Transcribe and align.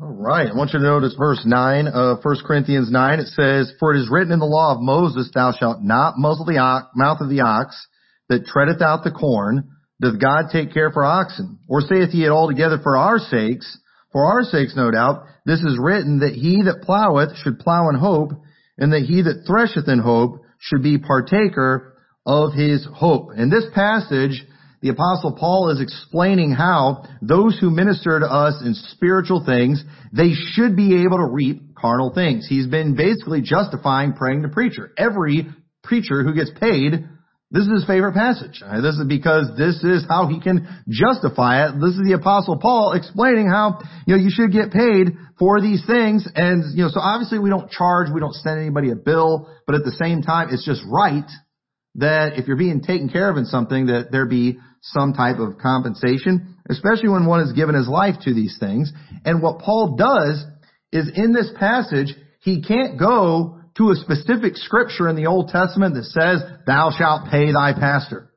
All 0.00 0.14
right. 0.14 0.46
I 0.46 0.54
want 0.54 0.70
you 0.72 0.78
to 0.78 0.84
notice 0.84 1.16
verse 1.18 1.42
9 1.44 1.88
of 1.88 2.18
1 2.22 2.36
Corinthians 2.46 2.88
9. 2.88 3.18
It 3.18 3.26
says, 3.26 3.72
For 3.80 3.92
it 3.92 3.98
is 3.98 4.08
written 4.08 4.32
in 4.32 4.38
the 4.38 4.46
law 4.46 4.72
of 4.72 4.80
Moses, 4.80 5.28
Thou 5.34 5.52
shalt 5.58 5.82
not 5.82 6.14
muzzle 6.16 6.44
the 6.44 6.58
ox, 6.58 6.86
mouth 6.94 7.20
of 7.20 7.28
the 7.28 7.40
ox 7.40 7.74
that 8.28 8.46
treadeth 8.46 8.80
out 8.80 9.02
the 9.02 9.10
corn. 9.10 9.68
Doth 10.00 10.20
God 10.20 10.50
take 10.52 10.72
care 10.72 10.92
for 10.92 11.04
oxen? 11.04 11.58
Or 11.66 11.80
saith 11.80 12.10
he 12.10 12.24
it 12.24 12.30
altogether 12.30 12.78
for 12.80 12.96
our 12.96 13.18
sakes? 13.18 13.76
For 14.12 14.24
our 14.24 14.44
sakes, 14.44 14.76
no 14.76 14.92
doubt. 14.92 15.24
This 15.44 15.62
is 15.62 15.80
written 15.82 16.20
that 16.20 16.34
he 16.34 16.62
that 16.62 16.84
ploweth 16.86 17.34
should 17.42 17.58
plow 17.58 17.88
in 17.88 17.96
hope, 17.96 18.30
and 18.76 18.92
that 18.92 19.02
he 19.02 19.22
that 19.22 19.46
thresheth 19.48 19.88
in 19.88 19.98
hope 19.98 20.44
should 20.60 20.84
be 20.84 20.98
partaker 20.98 21.96
of 22.24 22.52
his 22.52 22.86
hope. 22.94 23.30
And 23.36 23.50
this 23.50 23.66
passage, 23.74 24.46
the 24.80 24.90
apostle 24.90 25.36
Paul 25.38 25.70
is 25.70 25.80
explaining 25.80 26.52
how 26.52 27.04
those 27.20 27.58
who 27.58 27.70
minister 27.70 28.20
to 28.20 28.26
us 28.26 28.62
in 28.64 28.74
spiritual 28.74 29.44
things, 29.44 29.82
they 30.12 30.32
should 30.34 30.76
be 30.76 31.02
able 31.02 31.18
to 31.18 31.26
reap 31.26 31.74
carnal 31.76 32.12
things. 32.14 32.46
He's 32.48 32.66
been 32.66 32.94
basically 32.94 33.40
justifying 33.42 34.12
praying 34.12 34.42
to 34.42 34.48
preacher. 34.48 34.92
Every 34.96 35.46
preacher 35.82 36.22
who 36.22 36.34
gets 36.34 36.50
paid, 36.60 37.08
this 37.50 37.64
is 37.64 37.72
his 37.72 37.86
favorite 37.86 38.12
passage. 38.14 38.62
This 38.82 38.94
is 38.94 39.06
because 39.08 39.50
this 39.56 39.82
is 39.82 40.04
how 40.08 40.28
he 40.28 40.38
can 40.38 40.68
justify 40.88 41.66
it. 41.66 41.80
This 41.80 41.94
is 41.94 42.02
the 42.04 42.12
apostle 42.12 42.58
Paul 42.58 42.92
explaining 42.92 43.48
how, 43.48 43.80
you 44.06 44.16
know, 44.16 44.22
you 44.22 44.30
should 44.30 44.52
get 44.52 44.70
paid 44.70 45.16
for 45.38 45.60
these 45.60 45.82
things. 45.86 46.28
And, 46.34 46.76
you 46.76 46.84
know, 46.84 46.90
so 46.90 47.00
obviously 47.00 47.38
we 47.38 47.48
don't 47.50 47.70
charge, 47.70 48.08
we 48.12 48.20
don't 48.20 48.34
send 48.34 48.60
anybody 48.60 48.90
a 48.90 48.96
bill, 48.96 49.48
but 49.66 49.74
at 49.74 49.82
the 49.82 49.92
same 49.92 50.22
time, 50.22 50.48
it's 50.52 50.64
just 50.64 50.82
right 50.86 51.28
that 51.94 52.38
if 52.38 52.46
you're 52.46 52.56
being 52.56 52.80
taken 52.80 53.08
care 53.08 53.30
of 53.30 53.36
in 53.38 53.46
something, 53.46 53.86
that 53.86 54.12
there 54.12 54.26
be 54.26 54.58
some 54.82 55.12
type 55.12 55.38
of 55.38 55.58
compensation, 55.58 56.56
especially 56.70 57.08
when 57.08 57.26
one 57.26 57.40
has 57.40 57.52
given 57.52 57.74
his 57.74 57.88
life 57.88 58.16
to 58.22 58.34
these 58.34 58.56
things. 58.58 58.92
And 59.24 59.42
what 59.42 59.60
Paul 59.60 59.96
does 59.96 60.44
is 60.92 61.10
in 61.14 61.32
this 61.32 61.50
passage, 61.58 62.14
he 62.40 62.62
can't 62.62 62.98
go 62.98 63.60
to 63.76 63.90
a 63.90 63.96
specific 63.96 64.56
scripture 64.56 65.08
in 65.08 65.16
the 65.16 65.26
Old 65.26 65.48
Testament 65.48 65.94
that 65.94 66.04
says, 66.04 66.42
thou 66.66 66.90
shalt 66.96 67.30
pay 67.30 67.52
thy 67.52 67.72
pastor. 67.72 68.30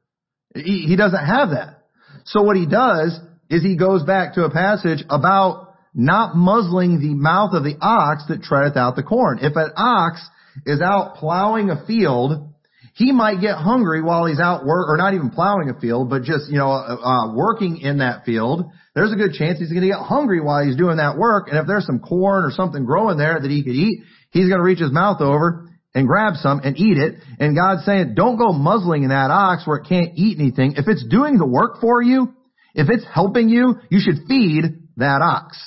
He, 0.53 0.85
he 0.87 0.95
doesn't 0.95 1.25
have 1.25 1.49
that. 1.51 1.83
So 2.25 2.43
what 2.43 2.57
he 2.57 2.67
does 2.67 3.19
is 3.49 3.63
he 3.63 3.77
goes 3.77 4.03
back 4.03 4.35
to 4.35 4.45
a 4.45 4.51
passage 4.51 5.03
about 5.09 5.75
not 5.93 6.35
muzzling 6.35 6.99
the 6.99 7.13
mouth 7.13 7.53
of 7.53 7.63
the 7.63 7.77
ox 7.81 8.23
that 8.29 8.43
treadeth 8.43 8.77
out 8.77 8.95
the 8.95 9.03
corn. 9.03 9.39
If 9.41 9.55
an 9.55 9.71
ox 9.75 10.21
is 10.65 10.81
out 10.81 11.15
plowing 11.15 11.69
a 11.69 11.85
field 11.85 12.50
he 12.93 13.11
might 13.11 13.39
get 13.39 13.55
hungry 13.55 14.01
while 14.01 14.25
he's 14.25 14.39
out 14.39 14.65
work, 14.65 14.89
or 14.89 14.97
not 14.97 15.13
even 15.13 15.29
plowing 15.29 15.69
a 15.69 15.79
field, 15.79 16.09
but 16.09 16.23
just, 16.23 16.49
you 16.49 16.57
know, 16.57 16.71
uh, 16.71 16.97
uh, 16.97 17.33
working 17.33 17.77
in 17.77 17.99
that 17.99 18.25
field. 18.25 18.69
There's 18.93 19.13
a 19.13 19.15
good 19.15 19.33
chance 19.33 19.59
he's 19.59 19.69
going 19.71 19.83
to 19.83 19.87
get 19.87 19.99
hungry 19.99 20.41
while 20.41 20.65
he's 20.65 20.75
doing 20.75 20.97
that 20.97 21.17
work. 21.17 21.47
And 21.47 21.57
if 21.57 21.67
there's 21.67 21.85
some 21.85 21.99
corn 21.99 22.43
or 22.43 22.51
something 22.51 22.83
growing 22.83 23.17
there 23.17 23.39
that 23.39 23.49
he 23.49 23.63
could 23.63 23.75
eat, 23.75 24.03
he's 24.31 24.47
going 24.47 24.59
to 24.59 24.63
reach 24.63 24.79
his 24.79 24.91
mouth 24.91 25.21
over 25.21 25.69
and 25.93 26.07
grab 26.07 26.33
some 26.35 26.59
and 26.63 26.77
eat 26.77 26.97
it. 26.97 27.15
And 27.39 27.55
God's 27.55 27.85
saying, 27.85 28.13
don't 28.15 28.37
go 28.37 28.51
muzzling 28.51 29.03
in 29.03 29.09
that 29.09 29.31
ox 29.31 29.65
where 29.65 29.77
it 29.77 29.87
can't 29.87 30.11
eat 30.15 30.39
anything. 30.39 30.73
If 30.75 30.87
it's 30.87 31.05
doing 31.07 31.37
the 31.37 31.47
work 31.47 31.79
for 31.79 32.01
you, 32.01 32.33
if 32.73 32.89
it's 32.89 33.05
helping 33.13 33.49
you, 33.49 33.75
you 33.89 33.99
should 34.01 34.27
feed 34.27 34.63
that 34.97 35.21
ox. 35.21 35.57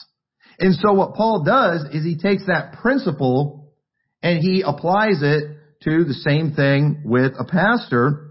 And 0.58 0.74
so 0.74 0.92
what 0.92 1.14
Paul 1.14 1.42
does 1.44 1.84
is 1.92 2.04
he 2.04 2.16
takes 2.16 2.46
that 2.46 2.74
principle 2.80 3.72
and 4.22 4.38
he 4.38 4.62
applies 4.64 5.20
it 5.22 5.56
the 5.84 6.14
same 6.14 6.52
thing 6.52 7.02
with 7.04 7.32
a 7.38 7.44
pastor, 7.44 8.30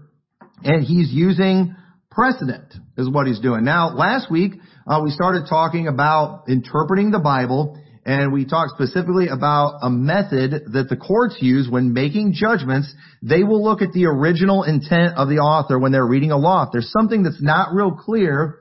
and 0.62 0.84
he's 0.84 1.12
using 1.12 1.74
precedent 2.10 2.74
is 2.96 3.08
what 3.08 3.26
he's 3.26 3.40
doing. 3.40 3.64
Now, 3.64 3.90
last 3.90 4.30
week, 4.30 4.54
uh, 4.86 5.00
we 5.04 5.10
started 5.10 5.44
talking 5.48 5.88
about 5.88 6.44
interpreting 6.48 7.10
the 7.10 7.20
Bible, 7.20 7.80
and 8.04 8.32
we 8.32 8.44
talked 8.44 8.70
specifically 8.70 9.28
about 9.28 9.78
a 9.82 9.90
method 9.90 10.72
that 10.72 10.88
the 10.88 10.96
courts 10.96 11.36
use 11.40 11.68
when 11.70 11.92
making 11.92 12.32
judgments. 12.34 12.92
They 13.22 13.44
will 13.44 13.62
look 13.62 13.82
at 13.82 13.92
the 13.92 14.06
original 14.06 14.64
intent 14.64 15.16
of 15.16 15.28
the 15.28 15.38
author 15.38 15.78
when 15.78 15.92
they're 15.92 16.06
reading 16.06 16.32
a 16.32 16.36
law. 16.36 16.64
If 16.64 16.70
there's 16.72 16.90
something 16.90 17.22
that's 17.22 17.42
not 17.42 17.72
real 17.72 17.92
clear, 17.92 18.58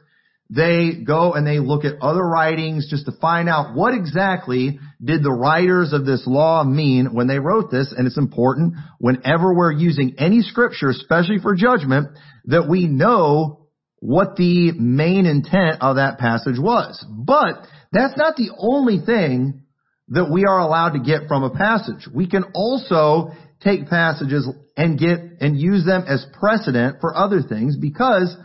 they 0.50 1.02
go 1.06 1.34
and 1.34 1.48
they 1.48 1.60
look 1.60 1.86
at 1.86 2.02
other 2.02 2.24
writings 2.24 2.88
just 2.90 3.06
to 3.06 3.12
find 3.20 3.50
out 3.50 3.76
what 3.76 3.94
exactly 3.94 4.80
did 5.04 5.24
the 5.24 5.32
writers 5.32 5.94
of 5.94 6.06
this 6.06 6.24
law 6.28 6.64
mean 6.64 7.14
when 7.14 7.28
they 7.28 7.40
wrote 7.40 7.72
this. 7.72 7.94
And 7.96 8.06
it's 8.06 8.18
important 8.18 8.76
whenever 9.00 9.54
we're 9.54 9.72
using 9.72 10.16
any 10.18 10.42
scripture, 10.42 10.90
especially 10.90 11.40
for 11.40 11.56
judgment, 11.56 12.10
that 12.46 12.68
we 12.70 12.88
know 12.88 13.68
what 14.00 14.36
the 14.36 14.74
main 14.74 15.26
intent 15.26 15.82
of 15.82 15.96
that 15.96 16.20
passage 16.20 16.60
was. 16.60 17.04
But 17.10 17.66
that's 17.92 18.18
not 18.18 18.36
the 18.36 18.52
only 18.58 19.00
thing 19.04 19.64
that 20.10 20.30
we 20.30 20.44
are 20.46 20.60
allowed 20.60 20.92
to 20.92 21.00
get 21.00 21.28
from 21.28 21.44
a 21.44 21.50
passage. 21.50 22.08
We 22.14 22.28
can 22.28 22.44
also 22.54 23.32
take 23.62 23.90
passages 23.90 24.48
and 24.76 25.00
get 25.00 25.20
and 25.40 25.58
use 25.58 25.86
them 25.86 26.04
as 26.08 26.26
precedent 26.38 26.98
for 27.00 27.16
other 27.16 27.42
things 27.42 27.78
because 27.78 28.36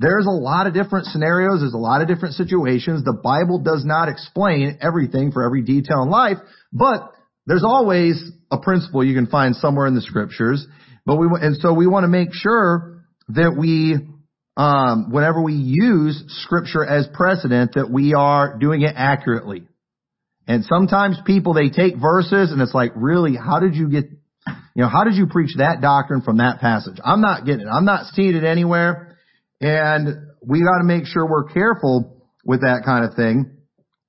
there's 0.00 0.26
a 0.26 0.30
lot 0.30 0.68
of 0.68 0.74
different 0.74 1.06
scenarios. 1.06 1.58
There's 1.58 1.74
a 1.74 1.76
lot 1.76 2.02
of 2.02 2.08
different 2.08 2.36
situations. 2.36 3.02
The 3.02 3.18
Bible 3.20 3.58
does 3.58 3.84
not 3.84 4.08
explain 4.08 4.78
everything 4.80 5.32
for 5.32 5.44
every 5.44 5.62
detail 5.62 6.04
in 6.04 6.08
life, 6.08 6.36
but 6.72 7.10
there's 7.46 7.64
always 7.64 8.22
a 8.52 8.58
principle 8.58 9.02
you 9.02 9.16
can 9.16 9.26
find 9.26 9.56
somewhere 9.56 9.88
in 9.88 9.96
the 9.96 10.00
scriptures. 10.00 10.64
But 11.04 11.16
we, 11.16 11.26
and 11.40 11.56
so 11.56 11.74
we 11.74 11.88
want 11.88 12.04
to 12.04 12.08
make 12.08 12.28
sure 12.32 13.02
that 13.30 13.56
we, 13.58 13.96
um, 14.56 15.10
whenever 15.10 15.42
we 15.42 15.54
use 15.54 16.22
scripture 16.44 16.86
as 16.86 17.08
precedent, 17.12 17.72
that 17.74 17.90
we 17.90 18.14
are 18.14 18.56
doing 18.56 18.82
it 18.82 18.94
accurately. 18.96 19.66
And 20.46 20.64
sometimes 20.64 21.18
people, 21.26 21.54
they 21.54 21.70
take 21.70 21.96
verses 22.00 22.52
and 22.52 22.62
it's 22.62 22.72
like, 22.72 22.92
really, 22.94 23.34
how 23.34 23.58
did 23.58 23.74
you 23.74 23.88
get, 23.88 24.04
you 24.76 24.82
know, 24.82 24.88
how 24.88 25.02
did 25.02 25.14
you 25.14 25.26
preach 25.26 25.56
that 25.58 25.80
doctrine 25.80 26.22
from 26.22 26.36
that 26.36 26.60
passage? 26.60 26.98
I'm 27.04 27.20
not 27.20 27.44
getting 27.44 27.66
it. 27.66 27.68
I'm 27.68 27.84
not 27.84 28.14
seeing 28.14 28.36
it 28.36 28.44
anywhere. 28.44 29.07
And 29.60 30.08
we 30.40 30.62
got 30.62 30.78
to 30.78 30.84
make 30.84 31.06
sure 31.06 31.28
we're 31.28 31.52
careful 31.52 32.22
with 32.44 32.60
that 32.60 32.82
kind 32.84 33.04
of 33.04 33.14
thing. 33.14 33.56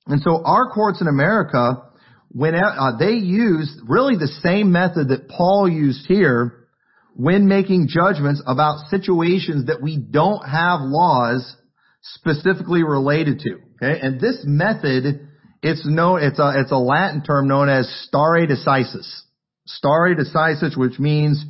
And 0.08 0.22
so 0.22 0.42
our 0.44 0.70
courts 0.72 1.02
in 1.02 1.08
America, 1.08 1.84
when 2.30 2.56
uh, 2.56 2.98
they 2.98 3.14
use 3.14 3.76
really 3.88 4.16
the 4.16 4.32
same 4.42 4.72
method 4.72 5.10
that 5.10 5.28
Paul 5.28 5.70
used 5.70 6.06
here 6.08 6.68
when 7.16 7.48
making 7.48 7.88
judgments 7.90 8.42
about 8.48 8.90
situations 8.90 9.66
that 9.66 9.82
we 9.82 9.98
don't 9.98 10.48
have 10.48 10.80
laws 10.82 11.56
specifically 12.02 12.84
related 12.84 13.40
to. 13.40 13.58
Okay, 13.76 14.00
and 14.02 14.20
this 14.20 14.42
method, 14.46 15.28
it's 15.62 15.86
known, 15.86 16.24
it's 16.24 16.40
a 16.40 16.54
it's 16.62 16.72
a 16.72 16.78
Latin 16.78 17.24
term 17.24 17.48
known 17.48 17.70
as 17.70 17.90
stare 18.08 18.48
decisis. 18.48 19.22
Stare 19.66 20.16
decisis, 20.16 20.78
which 20.78 21.00
means 21.00 21.44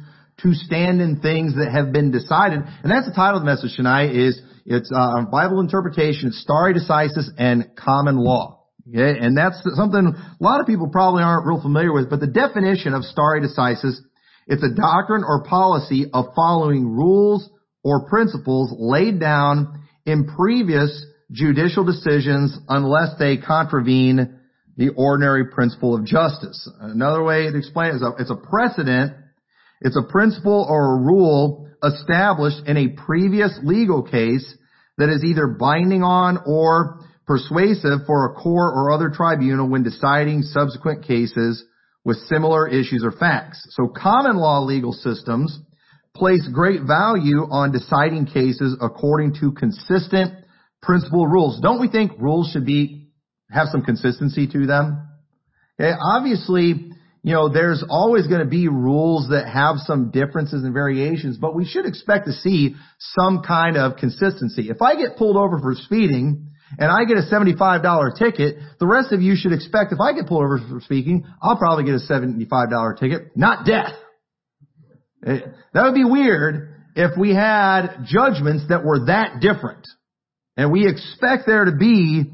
to 0.43 0.53
stand 0.53 1.01
in 1.01 1.19
things 1.19 1.55
that 1.55 1.71
have 1.71 1.91
been 1.91 2.11
decided. 2.11 2.59
And 2.83 2.91
that's 2.91 3.07
the 3.07 3.13
title 3.13 3.37
of 3.37 3.45
the 3.45 3.51
message 3.51 3.75
tonight 3.75 4.15
is, 4.15 4.41
it's, 4.65 4.91
uh, 4.93 5.25
Bible 5.31 5.59
interpretation, 5.59 6.31
stare 6.31 6.73
decisis 6.73 7.29
and 7.37 7.75
common 7.75 8.17
law. 8.17 8.59
Okay? 8.87 9.19
And 9.19 9.37
that's 9.37 9.61
something 9.75 10.15
a 10.15 10.43
lot 10.43 10.61
of 10.61 10.67
people 10.67 10.89
probably 10.89 11.23
aren't 11.23 11.45
real 11.45 11.61
familiar 11.61 11.93
with, 11.93 12.09
but 12.09 12.19
the 12.19 12.27
definition 12.27 12.93
of 12.93 13.03
stare 13.03 13.41
decisis, 13.41 13.97
it's 14.47 14.63
a 14.63 14.73
doctrine 14.73 15.23
or 15.23 15.43
policy 15.43 16.07
of 16.13 16.25
following 16.35 16.87
rules 16.87 17.49
or 17.83 18.07
principles 18.09 18.73
laid 18.77 19.19
down 19.19 19.83
in 20.05 20.25
previous 20.25 21.05
judicial 21.31 21.83
decisions 21.83 22.57
unless 22.67 23.17
they 23.19 23.37
contravene 23.37 24.39
the 24.77 24.89
ordinary 24.95 25.45
principle 25.51 25.93
of 25.93 26.05
justice. 26.05 26.69
Another 26.79 27.23
way 27.23 27.51
to 27.51 27.57
explain 27.57 27.91
it 27.91 27.95
is 27.95 28.01
a, 28.01 28.11
it's 28.17 28.31
a 28.31 28.35
precedent 28.35 29.13
it's 29.81 29.97
a 29.97 30.11
principle 30.11 30.65
or 30.69 30.95
a 30.95 31.01
rule 31.01 31.69
established 31.83 32.67
in 32.67 32.77
a 32.77 32.89
previous 32.89 33.57
legal 33.63 34.03
case 34.03 34.55
that 34.97 35.09
is 35.09 35.23
either 35.23 35.47
binding 35.47 36.03
on 36.03 36.39
or 36.45 36.99
persuasive 37.25 38.05
for 38.05 38.25
a 38.25 38.33
court 38.33 38.73
or 38.75 38.91
other 38.91 39.09
tribunal 39.09 39.69
when 39.69 39.83
deciding 39.83 40.41
subsequent 40.41 41.05
cases 41.05 41.63
with 42.03 42.17
similar 42.27 42.67
issues 42.67 43.03
or 43.03 43.11
facts. 43.11 43.65
So 43.71 43.87
common 43.87 44.35
law 44.35 44.61
legal 44.61 44.93
systems 44.93 45.57
place 46.15 46.45
great 46.51 46.81
value 46.83 47.47
on 47.49 47.71
deciding 47.71 48.25
cases 48.25 48.75
according 48.81 49.35
to 49.39 49.51
consistent 49.53 50.33
principle 50.81 51.27
rules. 51.27 51.61
Don't 51.61 51.79
we 51.79 51.87
think 51.87 52.11
rules 52.19 52.49
should 52.51 52.65
be, 52.65 53.09
have 53.51 53.67
some 53.71 53.83
consistency 53.83 54.47
to 54.47 54.65
them? 54.65 55.07
Okay, 55.79 55.91
obviously, 55.97 56.91
you 57.21 57.33
know, 57.33 57.49
there's 57.49 57.83
always 57.89 58.27
going 58.27 58.39
to 58.39 58.49
be 58.49 58.67
rules 58.67 59.29
that 59.29 59.47
have 59.47 59.77
some 59.79 60.09
differences 60.09 60.63
and 60.63 60.73
variations, 60.73 61.37
but 61.37 61.53
we 61.53 61.65
should 61.65 61.85
expect 61.85 62.27
to 62.27 62.31
see 62.31 62.75
some 62.99 63.43
kind 63.45 63.75
of 63.75 63.97
consistency. 63.97 64.69
If 64.69 64.81
I 64.81 64.95
get 64.95 65.17
pulled 65.17 65.35
over 65.35 65.59
for 65.59 65.75
speeding 65.75 66.47
and 66.77 66.89
I 66.89 67.03
get 67.03 67.17
a 67.17 67.27
$75 67.29 68.17
ticket, 68.17 68.57
the 68.79 68.87
rest 68.87 69.11
of 69.11 69.21
you 69.21 69.35
should 69.35 69.51
expect 69.51 69.91
if 69.91 69.99
I 69.99 70.13
get 70.13 70.27
pulled 70.27 70.43
over 70.43 70.59
for 70.69 70.79
speeding, 70.79 71.25
I'll 71.41 71.57
probably 71.57 71.83
get 71.83 71.95
a 71.95 72.11
$75 72.11 72.99
ticket, 72.99 73.35
not 73.35 73.65
death. 73.65 73.93
It, 75.23 75.43
that 75.73 75.83
would 75.83 75.95
be 75.95 76.05
weird 76.05 76.73
if 76.95 77.17
we 77.17 77.35
had 77.35 78.05
judgments 78.05 78.65
that 78.69 78.85
were 78.85 79.07
that 79.07 79.41
different. 79.41 79.85
And 80.55 80.71
we 80.71 80.87
expect 80.87 81.43
there 81.45 81.65
to 81.65 81.75
be 81.75 82.31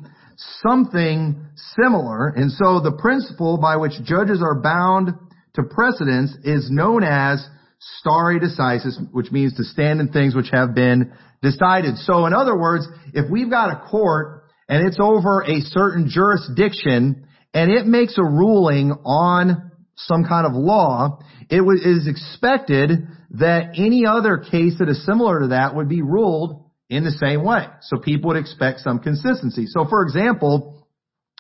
something 0.62 1.45
similar. 1.76 2.30
And 2.30 2.52
so 2.52 2.80
the 2.80 2.98
principle 3.00 3.58
by 3.58 3.78
which 3.78 3.94
judges 4.04 4.42
are 4.42 4.62
bound 4.62 5.12
to 5.56 5.64
precedence 5.64 6.36
is 6.44 6.70
known 6.70 7.04
as 7.04 7.46
stare 7.80 8.40
decisis, 8.40 8.98
which 9.12 9.32
means 9.32 9.56
to 9.56 9.64
stand 9.64 10.00
in 10.00 10.12
things 10.12 10.36
which 10.36 10.50
have 10.52 10.74
been 10.74 11.14
decided. 11.42 11.98
So 11.98 12.26
in 12.26 12.34
other 12.34 12.58
words, 12.58 12.88
if 13.14 13.30
we've 13.30 13.50
got 13.50 13.72
a 13.72 13.88
court 13.88 14.44
and 14.68 14.88
it's 14.88 14.98
over 15.00 15.44
a 15.44 15.62
certain 15.62 16.10
jurisdiction 16.10 17.28
and 17.54 17.72
it 17.72 17.86
makes 17.86 18.18
a 18.18 18.24
ruling 18.24 18.92
on 19.06 19.72
some 19.96 20.26
kind 20.26 20.46
of 20.46 20.54
law, 20.54 21.20
it 21.50 21.62
is 21.62 22.08
expected 22.08 23.08
that 23.32 23.72
any 23.78 24.06
other 24.06 24.38
case 24.38 24.76
that 24.80 24.90
is 24.90 25.06
similar 25.06 25.42
to 25.42 25.48
that 25.48 25.76
would 25.76 25.88
be 25.88 26.02
ruled 26.02 26.66
in 26.90 27.04
the 27.04 27.12
same 27.12 27.44
way. 27.44 27.66
So 27.82 27.98
people 27.98 28.30
would 28.30 28.38
expect 28.38 28.80
some 28.82 29.00
consistency. 29.00 29.66
So 29.68 29.86
for 29.86 30.04
example, 30.04 30.85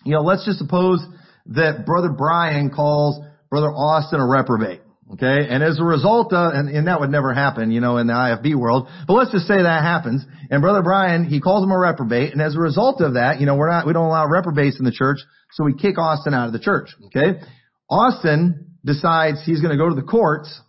you 0.05 0.13
know, 0.13 0.21
let's 0.21 0.45
just 0.45 0.59
suppose 0.59 1.05
that 1.47 1.85
Brother 1.85 2.09
Brian 2.09 2.69
calls 2.69 3.23
Brother 3.49 3.67
Austin 3.67 4.19
a 4.19 4.27
reprobate. 4.27 4.81
Okay, 5.13 5.47
and 5.47 5.61
as 5.61 5.79
a 5.79 5.83
result 5.83 6.33
of, 6.33 6.53
and, 6.55 6.67
and 6.67 6.87
that 6.87 6.99
would 6.99 7.11
never 7.11 7.31
happen, 7.31 7.69
you 7.69 7.79
know, 7.79 7.97
in 7.97 8.07
the 8.07 8.13
IFB 8.13 8.55
world, 8.55 8.87
but 9.05 9.13
let's 9.13 9.31
just 9.31 9.45
say 9.45 9.61
that 9.61 9.83
happens, 9.83 10.25
and 10.49 10.63
Brother 10.63 10.81
Brian, 10.81 11.25
he 11.25 11.39
calls 11.39 11.63
him 11.63 11.69
a 11.69 11.77
reprobate, 11.77 12.33
and 12.33 12.41
as 12.41 12.55
a 12.55 12.59
result 12.59 13.01
of 13.01 13.13
that, 13.13 13.39
you 13.39 13.45
know, 13.45 13.55
we're 13.55 13.69
not, 13.69 13.85
we 13.85 13.93
don't 13.93 14.07
allow 14.07 14.25
reprobates 14.25 14.79
in 14.79 14.85
the 14.85 14.91
church, 14.91 15.19
so 15.51 15.63
we 15.63 15.75
kick 15.75 15.99
Austin 15.99 16.33
out 16.33 16.47
of 16.47 16.53
the 16.53 16.59
church, 16.59 16.89
okay? 17.05 17.39
Austin 17.87 18.77
decides 18.83 19.45
he's 19.45 19.61
gonna 19.61 19.77
go 19.77 19.89
to 19.89 19.95
the 19.95 20.01
courts 20.01 20.59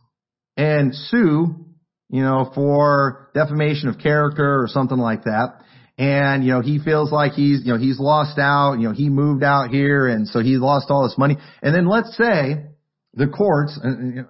and 0.59 0.94
sue 0.94 1.67
you 2.09 2.23
know, 2.23 2.50
for 2.55 3.31
defamation 3.35 3.89
of 3.89 3.99
character 3.99 4.62
or 4.62 4.69
something 4.69 4.99
like 4.99 5.25
that. 5.25 5.61
And, 5.98 6.44
you 6.44 6.52
know, 6.52 6.60
he 6.60 6.78
feels 6.78 7.10
like 7.10 7.32
he's, 7.32 7.62
you 7.64 7.72
know, 7.72 7.78
he's 7.78 7.98
lost 7.98 8.38
out, 8.38 8.75
you 8.75 8.88
know, 8.88 8.93
he 8.93 9.08
moved 9.08 9.43
out 9.43 9.70
here 9.70 10.06
and 10.06 10.28
so 10.28 10.40
he 10.40 10.56
lost 10.56 10.90
all 10.90 11.04
this 11.04 11.16
money. 11.16 11.38
And 11.62 11.75
then 11.75 11.88
let's 11.88 12.14
say 12.16 12.66
the 13.14 13.26
courts 13.28 13.78
uh, 13.82 14.20
uh, 14.20 14.25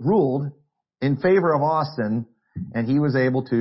ruled 0.00 0.50
in 1.00 1.16
favor 1.16 1.54
of 1.54 1.62
Austin 1.62 2.26
and 2.74 2.88
he 2.88 2.98
was 2.98 3.14
able 3.14 3.44
to, 3.46 3.56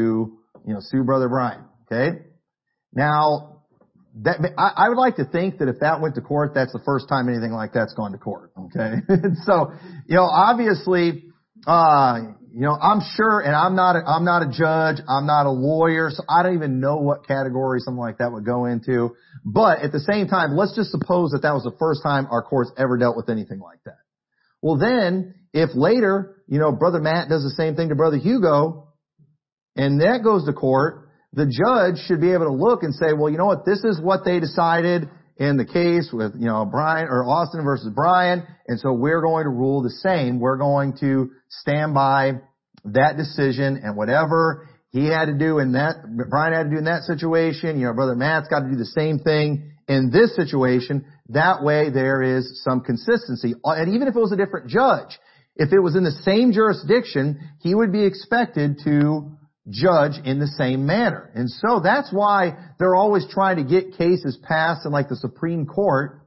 you 0.65 0.73
know, 0.73 0.79
sue 0.81 1.03
Brother 1.03 1.29
Brian. 1.29 1.63
Okay? 1.85 2.19
Now, 2.93 3.61
that, 4.23 4.39
I, 4.57 4.85
I 4.85 4.89
would 4.89 4.97
like 4.97 5.17
to 5.17 5.25
think 5.25 5.59
that 5.59 5.67
if 5.67 5.79
that 5.81 6.01
went 6.01 6.15
to 6.15 6.21
court, 6.21 6.53
that's 6.55 6.73
the 6.73 6.81
first 6.83 7.07
time 7.07 7.29
anything 7.29 7.51
like 7.51 7.73
that's 7.73 7.93
gone 7.93 8.11
to 8.11 8.17
court. 8.17 8.51
Okay? 8.57 8.95
so, 9.45 9.71
you 10.07 10.15
know, 10.15 10.23
obviously, 10.23 11.25
uh, 11.67 12.21
you 12.53 12.61
know, 12.61 12.73
I'm 12.73 13.01
sure, 13.15 13.39
and 13.39 13.55
I'm 13.55 13.75
not, 13.75 13.95
a, 13.95 14.03
I'm 14.05 14.25
not 14.25 14.41
a 14.41 14.51
judge, 14.51 15.01
I'm 15.07 15.25
not 15.25 15.45
a 15.45 15.51
lawyer, 15.51 16.09
so 16.11 16.23
I 16.27 16.43
don't 16.43 16.55
even 16.55 16.79
know 16.81 16.97
what 16.97 17.25
category 17.25 17.79
something 17.79 17.99
like 17.99 18.17
that 18.17 18.31
would 18.31 18.45
go 18.45 18.65
into. 18.65 19.15
But 19.45 19.79
at 19.79 19.91
the 19.91 20.01
same 20.01 20.27
time, 20.27 20.57
let's 20.57 20.75
just 20.75 20.91
suppose 20.91 21.31
that 21.31 21.41
that 21.43 21.53
was 21.53 21.63
the 21.63 21.75
first 21.79 22.03
time 22.03 22.27
our 22.29 22.43
courts 22.43 22.71
ever 22.77 22.97
dealt 22.97 23.15
with 23.15 23.29
anything 23.29 23.59
like 23.59 23.79
that. 23.85 23.99
Well 24.61 24.77
then, 24.77 25.35
if 25.53 25.69
later, 25.73 26.43
you 26.47 26.59
know, 26.59 26.71
Brother 26.71 26.99
Matt 26.99 27.29
does 27.29 27.43
the 27.43 27.55
same 27.55 27.75
thing 27.75 27.89
to 27.89 27.95
Brother 27.95 28.17
Hugo, 28.17 28.89
and 29.75 30.01
that 30.01 30.21
goes 30.23 30.45
to 30.45 30.53
court, 30.53 31.09
the 31.33 31.45
judge 31.45 32.05
should 32.05 32.19
be 32.19 32.33
able 32.33 32.45
to 32.45 32.53
look 32.53 32.83
and 32.83 32.93
say, 32.93 33.13
well, 33.13 33.31
you 33.31 33.37
know 33.37 33.45
what, 33.45 33.65
this 33.65 33.83
is 33.85 33.99
what 34.01 34.25
they 34.25 34.39
decided, 34.41 35.09
in 35.41 35.57
the 35.57 35.65
case 35.65 36.11
with, 36.13 36.33
you 36.37 36.45
know, 36.45 36.65
Brian 36.65 37.07
or 37.07 37.23
Austin 37.25 37.63
versus 37.63 37.91
Brian. 37.95 38.43
And 38.67 38.79
so 38.79 38.93
we're 38.93 39.21
going 39.21 39.45
to 39.45 39.49
rule 39.49 39.81
the 39.81 39.89
same. 39.89 40.39
We're 40.39 40.57
going 40.57 40.97
to 40.99 41.31
stand 41.49 41.95
by 41.95 42.33
that 42.85 43.17
decision 43.17 43.81
and 43.83 43.97
whatever 43.97 44.69
he 44.91 45.07
had 45.07 45.25
to 45.25 45.33
do 45.33 45.57
in 45.57 45.71
that, 45.71 45.95
Brian 46.29 46.53
had 46.53 46.63
to 46.65 46.69
do 46.69 46.77
in 46.77 46.83
that 46.83 47.03
situation, 47.03 47.79
you 47.79 47.87
know, 47.87 47.93
brother 47.93 48.15
Matt's 48.15 48.49
got 48.49 48.59
to 48.59 48.69
do 48.69 48.75
the 48.75 48.85
same 48.85 49.17
thing 49.17 49.71
in 49.87 50.11
this 50.11 50.35
situation. 50.35 51.05
That 51.29 51.63
way 51.63 51.89
there 51.89 52.21
is 52.21 52.61
some 52.63 52.81
consistency. 52.81 53.55
And 53.63 53.95
even 53.95 54.07
if 54.07 54.15
it 54.15 54.19
was 54.19 54.31
a 54.31 54.37
different 54.37 54.69
judge, 54.69 55.17
if 55.55 55.73
it 55.73 55.79
was 55.79 55.95
in 55.95 56.03
the 56.03 56.11
same 56.11 56.51
jurisdiction, 56.51 57.39
he 57.61 57.73
would 57.73 57.91
be 57.91 58.05
expected 58.05 58.79
to 58.83 59.31
judge 59.69 60.13
in 60.25 60.39
the 60.39 60.47
same 60.47 60.85
manner. 60.85 61.31
And 61.35 61.49
so 61.49 61.81
that's 61.83 62.11
why 62.11 62.57
they're 62.79 62.95
always 62.95 63.25
trying 63.29 63.57
to 63.57 63.63
get 63.63 63.97
cases 63.97 64.37
passed 64.47 64.85
in 64.85 64.91
like 64.91 65.09
the 65.09 65.15
Supreme 65.15 65.65
Court 65.65 66.21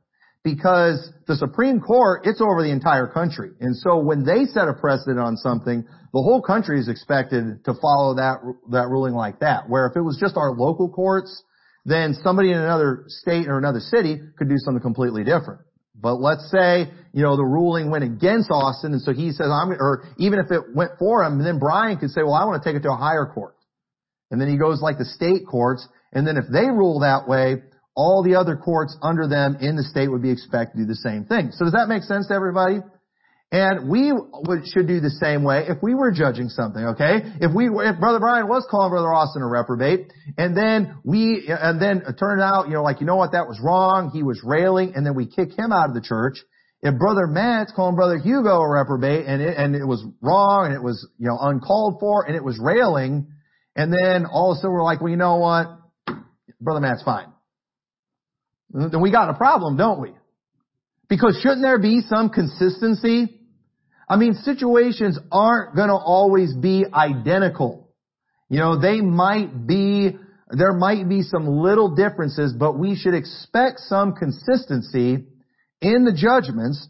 because 0.44 1.10
the 1.26 1.36
Supreme 1.36 1.80
Court, 1.80 2.22
it's 2.24 2.40
over 2.40 2.62
the 2.62 2.70
entire 2.70 3.06
country. 3.06 3.50
And 3.60 3.74
so 3.76 3.98
when 3.98 4.24
they 4.24 4.44
set 4.44 4.68
a 4.68 4.74
precedent 4.74 5.18
on 5.18 5.36
something, 5.36 5.84
the 6.12 6.22
whole 6.22 6.42
country 6.42 6.78
is 6.78 6.88
expected 6.88 7.64
to 7.64 7.74
follow 7.80 8.14
that, 8.16 8.40
that 8.70 8.88
ruling 8.88 9.14
like 9.14 9.40
that. 9.40 9.68
Where 9.68 9.86
if 9.86 9.96
it 9.96 10.02
was 10.02 10.18
just 10.20 10.36
our 10.36 10.52
local 10.52 10.88
courts, 10.90 11.42
then 11.86 12.14
somebody 12.22 12.52
in 12.52 12.58
another 12.58 13.04
state 13.08 13.48
or 13.48 13.58
another 13.58 13.80
city 13.80 14.20
could 14.38 14.48
do 14.48 14.58
something 14.58 14.82
completely 14.82 15.24
different. 15.24 15.60
But 15.94 16.16
let's 16.16 16.50
say, 16.50 16.90
you 17.12 17.22
know, 17.22 17.36
the 17.36 17.44
ruling 17.44 17.90
went 17.90 18.04
against 18.04 18.50
Austin 18.50 18.92
and 18.92 19.02
so 19.02 19.12
he 19.12 19.30
says, 19.30 19.46
I'm, 19.50 19.70
or 19.70 20.04
even 20.18 20.38
if 20.38 20.50
it 20.50 20.74
went 20.74 20.92
for 20.98 21.22
him, 21.22 21.42
then 21.42 21.58
Brian 21.58 21.98
could 21.98 22.10
say, 22.10 22.22
well, 22.22 22.34
I 22.34 22.44
want 22.44 22.62
to 22.62 22.68
take 22.68 22.76
it 22.76 22.82
to 22.82 22.92
a 22.92 22.96
higher 22.96 23.26
court. 23.26 23.54
And 24.30 24.40
then 24.40 24.48
he 24.48 24.56
goes 24.56 24.82
like 24.82 24.98
the 24.98 25.04
state 25.04 25.46
courts, 25.46 25.86
and 26.12 26.26
then 26.26 26.36
if 26.36 26.46
they 26.50 26.66
rule 26.66 27.00
that 27.00 27.28
way, 27.28 27.62
all 27.94 28.24
the 28.24 28.34
other 28.34 28.56
courts 28.56 28.96
under 29.02 29.28
them 29.28 29.56
in 29.60 29.76
the 29.76 29.84
state 29.84 30.10
would 30.10 30.22
be 30.22 30.30
expected 30.30 30.78
to 30.78 30.82
do 30.84 30.88
the 30.88 30.96
same 30.96 31.24
thing. 31.24 31.52
So 31.52 31.64
does 31.64 31.74
that 31.74 31.86
make 31.88 32.02
sense 32.02 32.26
to 32.28 32.34
everybody? 32.34 32.80
And 33.54 33.88
we 33.88 34.10
should 34.74 34.88
do 34.88 34.98
the 34.98 35.14
same 35.22 35.44
way 35.44 35.66
if 35.68 35.78
we 35.80 35.94
were 35.94 36.10
judging 36.10 36.48
something, 36.48 36.82
okay? 36.98 37.22
If 37.40 37.54
we, 37.54 37.70
were, 37.70 37.84
if 37.84 38.00
Brother 38.00 38.18
Brian 38.18 38.48
was 38.48 38.66
calling 38.68 38.90
Brother 38.90 39.14
Austin 39.14 39.42
a 39.42 39.46
reprobate, 39.46 40.12
and 40.36 40.56
then 40.56 40.98
we, 41.04 41.46
and 41.46 41.80
then 41.80 41.98
it 41.98 42.18
turned 42.18 42.42
out, 42.42 42.66
you 42.66 42.74
know, 42.74 42.82
like, 42.82 42.98
you 42.98 43.06
know 43.06 43.14
what, 43.14 43.30
that 43.30 43.46
was 43.46 43.60
wrong, 43.62 44.10
he 44.12 44.24
was 44.24 44.42
railing, 44.42 44.94
and 44.96 45.06
then 45.06 45.14
we 45.14 45.26
kick 45.26 45.56
him 45.56 45.70
out 45.70 45.88
of 45.88 45.94
the 45.94 46.00
church. 46.00 46.38
If 46.82 46.98
Brother 46.98 47.28
Matt's 47.28 47.70
calling 47.76 47.94
Brother 47.94 48.18
Hugo 48.18 48.58
a 48.58 48.68
reprobate, 48.68 49.26
and 49.26 49.40
it, 49.40 49.56
and 49.56 49.76
it 49.76 49.86
was 49.86 50.04
wrong, 50.20 50.66
and 50.66 50.74
it 50.74 50.82
was, 50.82 51.06
you 51.16 51.28
know, 51.28 51.38
uncalled 51.40 52.00
for, 52.00 52.26
and 52.26 52.34
it 52.34 52.42
was 52.42 52.58
railing, 52.60 53.28
and 53.76 53.92
then 53.92 54.26
all 54.26 54.50
of 54.50 54.56
a 54.56 54.60
sudden 54.62 54.72
we're 54.72 54.82
like, 54.82 55.00
well, 55.00 55.10
you 55.10 55.16
know 55.16 55.36
what? 55.36 55.68
Brother 56.60 56.80
Matt's 56.80 57.04
fine. 57.04 57.28
Then 58.70 59.00
we 59.00 59.12
got 59.12 59.30
a 59.30 59.34
problem, 59.34 59.76
don't 59.76 60.00
we? 60.00 60.10
Because 61.08 61.38
shouldn't 61.40 61.62
there 61.62 61.78
be 61.78 62.00
some 62.00 62.30
consistency 62.30 63.42
I 64.08 64.16
mean, 64.16 64.34
situations 64.34 65.18
aren't 65.32 65.76
gonna 65.76 65.96
always 65.96 66.54
be 66.54 66.84
identical. 66.92 67.90
You 68.48 68.58
know, 68.58 68.80
they 68.80 69.00
might 69.00 69.66
be, 69.66 70.16
there 70.50 70.74
might 70.74 71.08
be 71.08 71.22
some 71.22 71.46
little 71.46 71.94
differences, 71.94 72.52
but 72.52 72.78
we 72.78 72.96
should 72.96 73.14
expect 73.14 73.80
some 73.80 74.14
consistency 74.14 75.24
in 75.80 76.04
the 76.04 76.12
judgments 76.12 76.86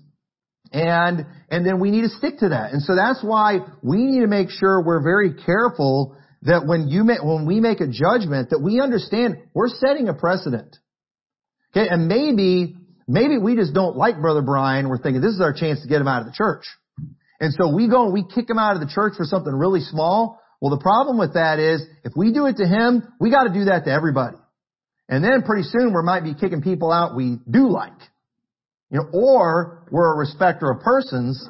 and, 0.72 1.26
and 1.50 1.64
then 1.64 1.78
we 1.78 1.90
need 1.92 2.02
to 2.02 2.08
stick 2.08 2.38
to 2.38 2.48
that. 2.48 2.72
And 2.72 2.82
so 2.82 2.96
that's 2.96 3.22
why 3.22 3.60
we 3.82 3.98
need 3.98 4.20
to 4.20 4.26
make 4.26 4.50
sure 4.50 4.82
we're 4.82 5.02
very 5.02 5.32
careful 5.32 6.16
that 6.42 6.66
when 6.66 6.88
you 6.88 7.04
make, 7.04 7.22
when 7.22 7.46
we 7.46 7.60
make 7.60 7.80
a 7.80 7.86
judgment 7.86 8.50
that 8.50 8.60
we 8.60 8.80
understand 8.80 9.36
we're 9.54 9.68
setting 9.68 10.08
a 10.08 10.14
precedent. 10.14 10.76
Okay, 11.74 11.88
and 11.88 12.08
maybe, 12.08 12.76
maybe 13.06 13.38
we 13.38 13.56
just 13.56 13.72
don't 13.72 13.96
like 13.96 14.20
Brother 14.20 14.42
Brian. 14.42 14.88
We're 14.88 14.98
thinking 14.98 15.22
this 15.22 15.34
is 15.34 15.40
our 15.40 15.52
chance 15.52 15.80
to 15.82 15.88
get 15.88 16.00
him 16.00 16.08
out 16.08 16.20
of 16.22 16.26
the 16.26 16.34
church. 16.34 16.64
And 17.44 17.52
so 17.52 17.68
we 17.68 17.90
go 17.90 18.04
and 18.04 18.14
we 18.14 18.24
kick 18.24 18.48
him 18.48 18.58
out 18.58 18.74
of 18.74 18.80
the 18.80 18.90
church 18.90 19.12
for 19.18 19.26
something 19.26 19.52
really 19.52 19.80
small. 19.80 20.40
Well, 20.62 20.70
the 20.74 20.80
problem 20.80 21.18
with 21.18 21.34
that 21.34 21.58
is 21.58 21.84
if 22.02 22.14
we 22.16 22.32
do 22.32 22.46
it 22.46 22.56
to 22.56 22.66
him, 22.66 23.02
we 23.20 23.30
got 23.30 23.44
to 23.44 23.52
do 23.52 23.66
that 23.66 23.84
to 23.84 23.92
everybody. 23.92 24.38
And 25.10 25.22
then 25.22 25.42
pretty 25.42 25.64
soon 25.64 25.92
we 25.92 26.02
might 26.02 26.24
be 26.24 26.32
kicking 26.32 26.62
people 26.62 26.90
out 26.90 27.14
we 27.14 27.36
do 27.50 27.68
like. 27.68 28.00
You 28.90 29.00
know, 29.00 29.10
or 29.12 29.86
we're 29.90 30.14
a 30.14 30.16
respecter 30.16 30.70
of 30.70 30.80
persons 30.80 31.46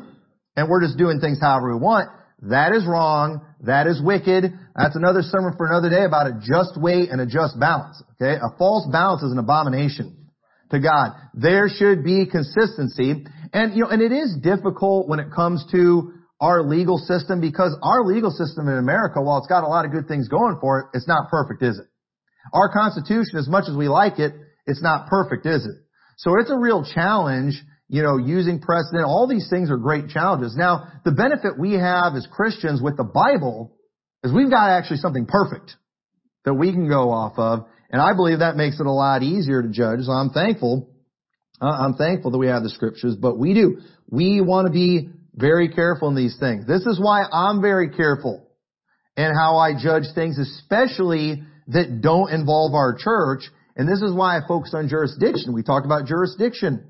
and 0.56 0.68
we're 0.68 0.82
just 0.82 0.98
doing 0.98 1.20
things 1.20 1.38
however 1.40 1.72
we 1.72 1.80
want. 1.80 2.10
That 2.42 2.72
is 2.72 2.84
wrong. 2.88 3.46
That 3.60 3.86
is 3.86 4.02
wicked. 4.02 4.52
That's 4.74 4.96
another 4.96 5.22
sermon 5.22 5.54
for 5.56 5.66
another 5.66 5.90
day 5.90 6.04
about 6.04 6.26
a 6.26 6.40
just 6.42 6.76
weight 6.76 7.10
and 7.10 7.20
a 7.20 7.26
just 7.26 7.54
balance. 7.60 8.02
Okay? 8.20 8.34
A 8.34 8.58
false 8.58 8.88
balance 8.90 9.22
is 9.22 9.30
an 9.30 9.38
abomination 9.38 10.26
to 10.72 10.80
God. 10.80 11.12
There 11.34 11.68
should 11.68 12.02
be 12.02 12.26
consistency. 12.26 13.24
And, 13.54 13.73
you 13.75 13.84
know, 13.84 13.88
and 13.88 14.02
it 14.02 14.11
is 14.12 14.37
difficult 14.42 15.08
when 15.08 15.20
it 15.20 15.28
comes 15.34 15.64
to 15.70 16.12
our 16.40 16.62
legal 16.62 16.99
system 16.99 17.40
because 17.40 17.75
our 17.82 18.04
legal 18.04 18.32
system 18.32 18.68
in 18.68 18.76
America, 18.76 19.23
while 19.23 19.38
it's 19.38 19.46
got 19.46 19.62
a 19.62 19.68
lot 19.68 19.84
of 19.84 19.92
good 19.92 20.08
things 20.08 20.28
going 20.28 20.58
for 20.61 20.80
it, 20.80 20.87
it's 20.92 21.06
not 21.06 21.30
perfect, 21.30 21.62
is 21.62 21.78
it? 21.78 21.87
Our 22.52 22.70
Constitution, 22.70 23.38
as 23.38 23.49
much 23.49 23.66
as 23.70 23.76
we 23.76 23.88
like 23.88 24.18
it, 24.18 24.34
it's 24.66 24.82
not 24.82 25.06
perfect, 25.06 25.46
is 25.46 25.64
it? 25.64 25.76
So 26.18 26.38
it's 26.40 26.50
a 26.50 26.58
real 26.58 26.84
challenge, 26.84 27.54
you 27.88 28.02
know, 28.02 28.18
using 28.18 28.61
precedent. 28.61 29.04
All 29.04 29.28
these 29.28 29.46
things 29.49 29.70
are 29.70 29.76
great 29.76 30.08
challenges. 30.08 30.56
Now, 30.56 30.88
the 31.04 31.12
benefit 31.12 31.58
we 31.58 31.75
have 31.75 32.14
as 32.16 32.26
Christians 32.30 32.82
with 32.82 32.96
the 32.96 33.04
Bible 33.04 33.76
is 34.25 34.32
we've 34.32 34.50
got 34.50 34.70
actually 34.70 34.99
something 34.99 35.26
perfect 35.26 35.76
that 36.44 36.54
we 36.54 36.73
can 36.73 36.88
go 36.88 37.11
off 37.11 37.38
of. 37.38 37.66
And 37.90 38.02
I 38.02 38.14
believe 38.14 38.40
that 38.40 38.56
makes 38.56 38.80
it 38.80 38.87
a 38.87 38.92
lot 38.92 39.23
easier 39.23 39.62
to 39.62 39.68
judge. 39.68 40.00
So 40.02 40.12
I'm 40.12 40.30
thankful 40.30 40.93
Uh, 41.61 41.66
I'm 41.66 41.94
thankful 41.94 42.30
that 42.32 42.38
we 42.38 42.49
have 42.49 42.62
the 42.62 42.70
scriptures, 42.70 43.16
but 43.16 43.38
we 43.38 43.54
do. 43.54 43.78
We 44.11 44.40
want 44.40 44.66
to 44.66 44.73
be 44.73 45.11
very 45.34 45.68
careful 45.68 46.08
in 46.08 46.14
these 46.14 46.37
things. 46.38 46.66
This 46.66 46.82
is 46.87 47.00
why 47.00 47.25
I'm 47.32 47.61
very 47.61 47.90
careful 47.90 48.46
in 49.16 49.32
how 49.34 49.56
I 49.58 49.73
judge 49.80 50.04
things, 50.14 50.38
especially 50.38 51.42
that 51.68 52.00
don't 52.00 52.30
involve 52.32 52.75
our 52.75 52.96
church, 52.99 53.44
And 53.76 53.88
this 53.88 54.02
is 54.02 54.12
why 54.14 54.38
I 54.38 54.46
focused 54.46 54.75
on 54.75 54.88
jurisdiction. 54.88 55.52
We 55.52 55.62
talked 55.62 55.87
about 55.87 56.06
jurisdiction 56.06 56.87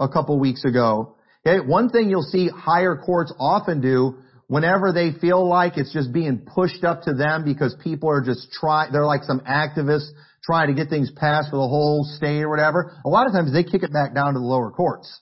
a 0.00 0.08
couple 0.08 0.38
weeks 0.38 0.64
ago. 0.64 1.16
Okay, 1.46 1.64
one 1.64 1.90
thing 1.90 2.08
you'll 2.08 2.22
see 2.22 2.48
higher 2.48 2.96
courts 2.96 3.32
often 3.38 3.80
do 3.80 4.18
whenever 4.46 4.92
they 4.92 5.12
feel 5.12 5.46
like 5.46 5.76
it's 5.76 5.92
just 5.92 6.12
being 6.12 6.46
pushed 6.54 6.84
up 6.84 7.02
to 7.02 7.12
them 7.14 7.44
because 7.44 7.74
people 7.82 8.08
are 8.08 8.22
just 8.22 8.50
trying, 8.52 8.92
they're 8.92 9.04
like 9.04 9.24
some 9.24 9.40
activists 9.40 10.08
trying 10.44 10.68
to 10.68 10.74
get 10.74 10.90
things 10.90 11.10
passed 11.16 11.50
for 11.50 11.56
the 11.56 11.68
whole 11.68 12.04
state 12.16 12.42
or 12.42 12.50
whatever. 12.50 12.96
A 13.04 13.08
lot 13.08 13.26
of 13.26 13.32
times 13.32 13.52
they 13.52 13.64
kick 13.64 13.82
it 13.82 13.92
back 13.92 14.14
down 14.14 14.34
to 14.34 14.40
the 14.40 14.44
lower 14.44 14.70
courts, 14.70 15.20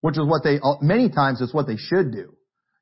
which 0.00 0.18
is 0.18 0.26
what 0.26 0.42
they, 0.42 0.58
uh, 0.62 0.76
many 0.80 1.08
times 1.08 1.40
it's 1.40 1.54
what 1.54 1.66
they 1.66 1.76
should 1.76 2.12
do. 2.12 2.34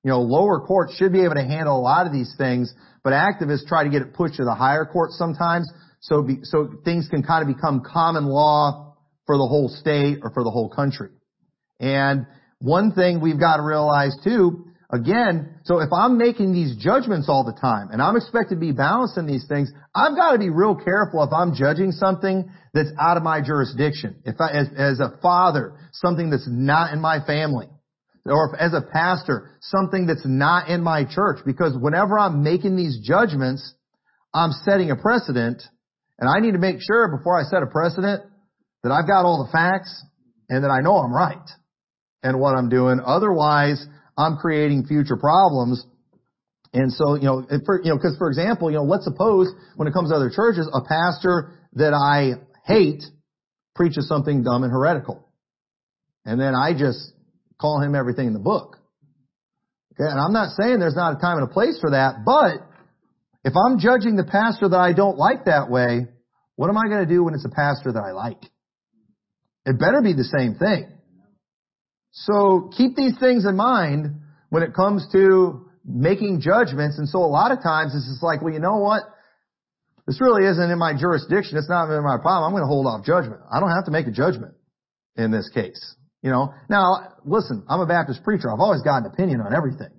You 0.02 0.11
know, 0.11 0.21
lower 0.21 0.61
courts 0.61 0.95
should 0.97 1.12
be 1.12 1.25
able 1.25 1.35
to 1.35 1.45
handle 1.45 1.78
a 1.78 1.83
lot 1.83 2.06
of 2.06 2.12
these 2.12 2.33
things, 2.38 2.73
but 3.02 3.12
activists 3.12 3.66
try 3.66 3.85
to 3.85 3.90
get 3.90 4.02
it 4.02 4.14
pushed 4.14 4.37
to 4.37 4.45
the 4.45 4.54
higher 4.54 4.85
courts 4.85 5.18
sometimes 5.18 5.71
so 6.00 6.23
be, 6.23 6.38
so 6.42 6.71
things 6.85 7.09
can 7.09 7.23
kind 7.23 7.49
of 7.49 7.54
become 7.54 7.83
common 7.85 8.26
law 8.26 8.95
for 9.26 9.37
the 9.37 9.47
whole 9.47 9.68
state 9.68 10.18
or 10.23 10.30
for 10.30 10.45
the 10.45 10.50
whole 10.50 10.68
country. 10.68 11.11
And 11.80 12.26
one 12.59 12.92
thing 12.92 13.21
we've 13.21 13.40
got 13.40 13.56
to 13.56 13.62
realize 13.62 14.16
too, 14.23 14.66
again, 14.90 15.61
so 15.64 15.81
if 15.81 15.90
I'm 15.93 16.19
making 16.19 16.52
these 16.52 16.76
judgments 16.76 17.28
all 17.28 17.45
the 17.45 17.59
time 17.61 17.88
and 17.90 18.00
I'm 18.00 18.16
expected 18.16 18.57
to 18.57 18.61
be 18.61 18.73
balanced 18.73 19.19
in 19.19 19.26
these 19.26 19.47
things, 19.49 19.71
I've 19.95 20.16
got 20.16 20.33
to 20.33 20.38
be 20.38 20.50
real 20.50 20.75
careful 20.75 21.23
if 21.23 21.33
I'm 21.33 21.55
judging 21.55 21.93
something 21.93 22.50
that's 22.75 22.90
out 23.00 23.16
of 23.16 23.23
my 23.23 23.40
jurisdiction. 23.40 24.16
If 24.25 24.40
I, 24.40 24.50
as, 24.50 24.69
as 24.76 25.00
a 25.00 25.19
father, 25.23 25.75
something 25.93 26.31
that's 26.31 26.49
not 26.49 26.93
in 26.93 27.00
my 27.00 27.25
family. 27.26 27.69
Or 28.25 28.52
if, 28.52 28.61
as 28.61 28.75
a 28.75 28.83
pastor, 28.83 29.52
something 29.61 30.07
that's 30.07 30.26
not 30.26 30.69
in 30.69 30.83
my 30.83 31.05
church. 31.05 31.38
Because 31.47 31.76
whenever 31.81 32.19
I'm 32.19 32.43
making 32.43 32.76
these 32.76 32.99
judgments, 33.02 33.73
I'm 34.35 34.50
setting 34.64 34.90
a 34.90 34.97
precedent 34.97 35.62
and 36.19 36.28
I 36.28 36.40
need 36.40 36.52
to 36.52 36.59
make 36.59 36.76
sure 36.81 37.16
before 37.16 37.38
I 37.38 37.45
set 37.45 37.62
a 37.62 37.66
precedent 37.66 38.23
that 38.83 38.93
I've 38.93 39.07
got 39.07 39.25
all 39.25 39.45
the 39.45 39.52
facts 39.52 40.05
and 40.49 40.64
that 40.64 40.71
I 40.71 40.81
know 40.81 40.97
I'm 40.97 41.12
right 41.12 41.49
and 42.23 42.40
what 42.40 42.57
I'm 42.57 42.69
doing. 42.69 43.00
Otherwise, 43.05 43.85
I'm 44.17 44.37
creating 44.37 44.87
future 44.87 45.17
problems. 45.17 45.85
And 46.73 46.93
so, 46.93 47.15
you 47.15 47.25
know, 47.25 47.47
for, 47.65 47.81
you 47.83 47.91
know, 47.91 47.99
cause 47.99 48.17
for 48.19 48.29
example, 48.29 48.71
you 48.71 48.77
know, 48.77 48.85
let's 48.85 49.05
suppose 49.05 49.49
when 49.77 49.89
it 49.89 49.93
comes 49.93 50.11
to 50.11 50.17
other 50.17 50.31
churches, 50.35 50.69
a 50.73 50.81
pastor 50.83 51.53
that 51.75 51.95
I 51.95 52.43
hate 52.67 53.03
preaches 53.75 54.09
something 54.09 54.43
dumb 54.43 54.63
and 54.63 54.73
heretical. 54.73 55.27
And 56.25 56.41
then 56.41 56.55
I 56.55 56.73
just 56.77 57.13
call 57.61 57.81
him 57.81 57.95
everything 57.95 58.27
in 58.27 58.33
the 58.33 58.41
book. 58.41 58.77
Okay. 59.95 60.11
And 60.11 60.21
I'm 60.21 60.33
not 60.33 60.51
saying 60.61 60.79
there's 60.81 60.97
not 60.97 61.17
a 61.17 61.21
time 61.21 61.39
and 61.39 61.49
a 61.49 61.53
place 61.53 61.79
for 61.81 61.91
that, 61.91 62.25
but 62.25 62.67
if 63.45 63.55
I'm 63.57 63.79
judging 63.79 64.17
the 64.17 64.25
pastor 64.25 64.69
that 64.69 64.79
I 64.79 64.93
don't 64.93 65.17
like 65.17 65.45
that 65.45 65.71
way, 65.71 66.09
what 66.57 66.69
am 66.69 66.77
I 66.77 66.89
going 66.89 67.07
to 67.07 67.13
do 67.13 67.25
when 67.25 67.35
it's 67.35 67.45
a 67.45 67.55
pastor 67.55 67.93
that 67.93 68.03
I 68.03 68.13
like? 68.13 68.43
It 69.65 69.79
better 69.79 70.03
be 70.03 70.13
the 70.13 70.25
same 70.25 70.57
thing. 70.57 70.93
So 72.17 72.71
keep 72.75 72.97
these 72.97 73.13
things 73.21 73.45
in 73.45 73.57
mind 73.57 74.23
when 74.49 74.63
it 74.63 74.73
comes 74.73 75.07
to 75.13 75.69
making 75.85 76.41
judgments. 76.41 76.97
And 76.99 77.07
so 77.07 77.19
a 77.19 77.29
lot 77.29 77.53
of 77.53 77.63
times 77.63 77.95
it's 77.95 78.09
just 78.09 78.23
like, 78.23 78.41
well, 78.41 78.55
you 78.55 78.59
know 78.59 78.79
what? 78.79 79.03
This 80.07 80.19
really 80.21 80.49
isn't 80.49 80.71
in 80.71 80.79
my 80.79 80.95
jurisdiction. 80.99 81.59
It's 81.59 81.69
not 81.69 81.91
in 81.91 82.03
my 82.03 82.17
problem. 82.17 82.45
I'm 82.45 82.53
going 82.53 82.63
to 82.63 82.69
hold 82.69 82.87
off 82.87 83.05
judgment. 83.05 83.43
I 83.53 83.61
don't 83.61 83.71
have 83.71 83.85
to 83.85 83.91
make 83.91 84.07
a 84.07 84.11
judgment 84.11 84.55
in 85.17 85.31
this 85.31 85.51
case. 85.53 85.95
You 86.23 86.31
know, 86.31 86.55
now 86.71 87.17
listen, 87.27 87.65
I'm 87.69 87.81
a 87.81 87.87
Baptist 87.87 88.25
preacher. 88.25 88.51
I've 88.51 88.61
always 88.61 88.83
got 88.83 89.05
an 89.05 89.07
opinion 89.13 89.43
on 89.43 89.55
everything. 89.55 89.91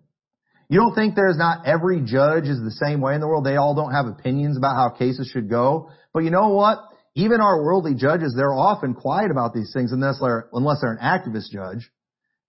You 0.70 0.80
don't 0.80 0.96
think 0.96 1.16
there's 1.16 1.38
not 1.38 1.68
every 1.68 2.02
judge 2.04 2.46
is 2.46 2.60
the 2.60 2.72
same 2.72 3.00
way 3.00 3.14
in 3.14 3.22
the 3.22 3.28
world? 3.28 3.46
They 3.46 3.58
all 3.58 3.76
don't 3.76 3.94
have 3.94 4.08
opinions 4.08 4.58
about 4.58 4.76
how 4.76 4.98
cases 4.98 5.30
should 5.32 5.50
go. 5.50 5.92
But 6.14 6.24
you 6.24 6.32
know 6.32 6.50
what? 6.50 6.80
Even 7.16 7.42
our 7.42 7.64
worldly 7.64 7.94
judges, 7.94 8.34
they're 8.36 8.54
often 8.54 8.96
quiet 8.96 9.30
about 9.30 9.54
these 9.54 9.72
things 9.72 9.92
unless 9.92 10.20
they're, 10.20 10.50
unless 10.52 10.82
they're 10.82 10.92
an 10.92 10.98
activist 10.98 11.52
judge 11.52 11.90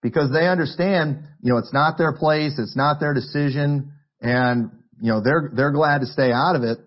because 0.01 0.31
they 0.31 0.47
understand, 0.47 1.23
you 1.41 1.51
know, 1.51 1.57
it's 1.57 1.73
not 1.73 1.97
their 1.97 2.13
place, 2.13 2.53
it's 2.57 2.75
not 2.75 2.99
their 2.99 3.13
decision, 3.13 3.91
and, 4.21 4.71
you 5.01 5.11
know, 5.11 5.21
they're, 5.21 5.51
they're 5.53 5.71
glad 5.71 5.99
to 6.01 6.07
stay 6.07 6.31
out 6.31 6.55
of 6.55 6.63
it 6.63 6.77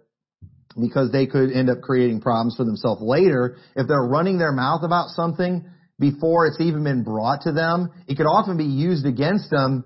because 0.80 1.12
they 1.12 1.26
could 1.26 1.52
end 1.52 1.68
up 1.68 1.82
creating 1.82 2.20
problems 2.20 2.56
for 2.56 2.64
themselves 2.64 3.02
later. 3.02 3.56
If 3.76 3.88
they're 3.88 4.02
running 4.02 4.38
their 4.38 4.52
mouth 4.52 4.82
about 4.82 5.08
something 5.08 5.64
before 5.98 6.46
it's 6.46 6.60
even 6.60 6.84
been 6.84 7.04
brought 7.04 7.42
to 7.42 7.52
them, 7.52 7.90
it 8.08 8.16
could 8.16 8.26
often 8.26 8.56
be 8.56 8.64
used 8.64 9.06
against 9.06 9.50
them 9.50 9.84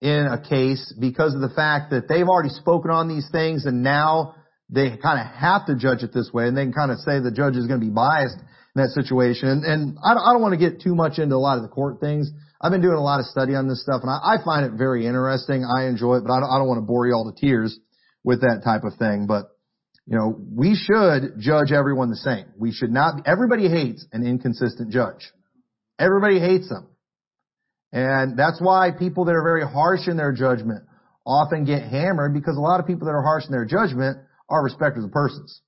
in 0.00 0.26
a 0.26 0.40
case 0.40 0.94
because 0.98 1.34
of 1.34 1.40
the 1.40 1.48
fact 1.48 1.90
that 1.90 2.08
they've 2.08 2.28
already 2.28 2.50
spoken 2.50 2.90
on 2.90 3.08
these 3.08 3.28
things 3.32 3.66
and 3.66 3.82
now 3.82 4.34
they 4.70 4.96
kind 4.96 5.18
of 5.18 5.26
have 5.34 5.66
to 5.66 5.74
judge 5.74 6.02
it 6.02 6.12
this 6.12 6.30
way 6.32 6.46
and 6.46 6.56
they 6.56 6.62
can 6.62 6.72
kind 6.72 6.92
of 6.92 6.98
say 6.98 7.18
the 7.18 7.32
judge 7.34 7.56
is 7.56 7.66
going 7.66 7.80
to 7.80 7.86
be 7.86 7.92
biased 7.92 8.36
that 8.78 8.90
situation. 8.90 9.48
And, 9.48 9.98
I, 10.02 10.14
don't, 10.14 10.24
I 10.24 10.32
don't 10.32 10.42
want 10.42 10.58
to 10.58 10.58
get 10.58 10.80
too 10.80 10.94
much 10.94 11.18
into 11.18 11.36
a 11.36 11.42
lot 11.42 11.56
of 11.56 11.62
the 11.62 11.68
court 11.68 12.00
things. 12.00 12.30
I've 12.60 12.72
been 12.72 12.82
doing 12.82 12.96
a 12.96 13.02
lot 13.02 13.20
of 13.20 13.26
study 13.26 13.54
on 13.54 13.68
this 13.68 13.82
stuff 13.82 14.02
and 14.02 14.10
I, 14.10 14.34
I 14.34 14.44
find 14.44 14.66
it 14.66 14.72
very 14.76 15.06
interesting. 15.06 15.64
I 15.64 15.86
enjoy 15.86 16.16
it, 16.16 16.24
but 16.24 16.32
I 16.32 16.40
don't, 16.40 16.50
I 16.50 16.58
don't 16.58 16.66
want 16.66 16.78
to 16.78 16.86
bore 16.86 17.06
you 17.06 17.14
all 17.14 17.30
to 17.30 17.38
tears 17.38 17.78
with 18.24 18.40
that 18.40 18.62
type 18.64 18.82
of 18.84 18.98
thing. 18.98 19.26
But, 19.26 19.46
you 20.06 20.18
know, 20.18 20.34
we 20.54 20.74
should 20.74 21.38
judge 21.38 21.70
everyone 21.70 22.10
the 22.10 22.16
same. 22.16 22.46
We 22.56 22.72
should 22.72 22.90
not, 22.90 23.26
everybody 23.26 23.68
hates 23.68 24.04
an 24.12 24.26
inconsistent 24.26 24.90
judge. 24.90 25.30
Everybody 25.98 26.40
hates 26.40 26.68
them. 26.68 26.88
And 27.92 28.38
that's 28.38 28.60
why 28.60 28.90
people 28.90 29.26
that 29.26 29.34
are 29.34 29.42
very 29.42 29.66
harsh 29.66 30.08
in 30.08 30.16
their 30.16 30.32
judgment 30.32 30.84
often 31.24 31.64
get 31.64 31.82
hammered 31.82 32.34
because 32.34 32.56
a 32.56 32.60
lot 32.60 32.80
of 32.80 32.86
people 32.86 33.06
that 33.06 33.12
are 33.12 33.22
harsh 33.22 33.44
in 33.44 33.52
their 33.52 33.64
judgment 33.64 34.18
are 34.48 34.62
respecters 34.62 35.04
of 35.04 35.12
persons. 35.12 35.60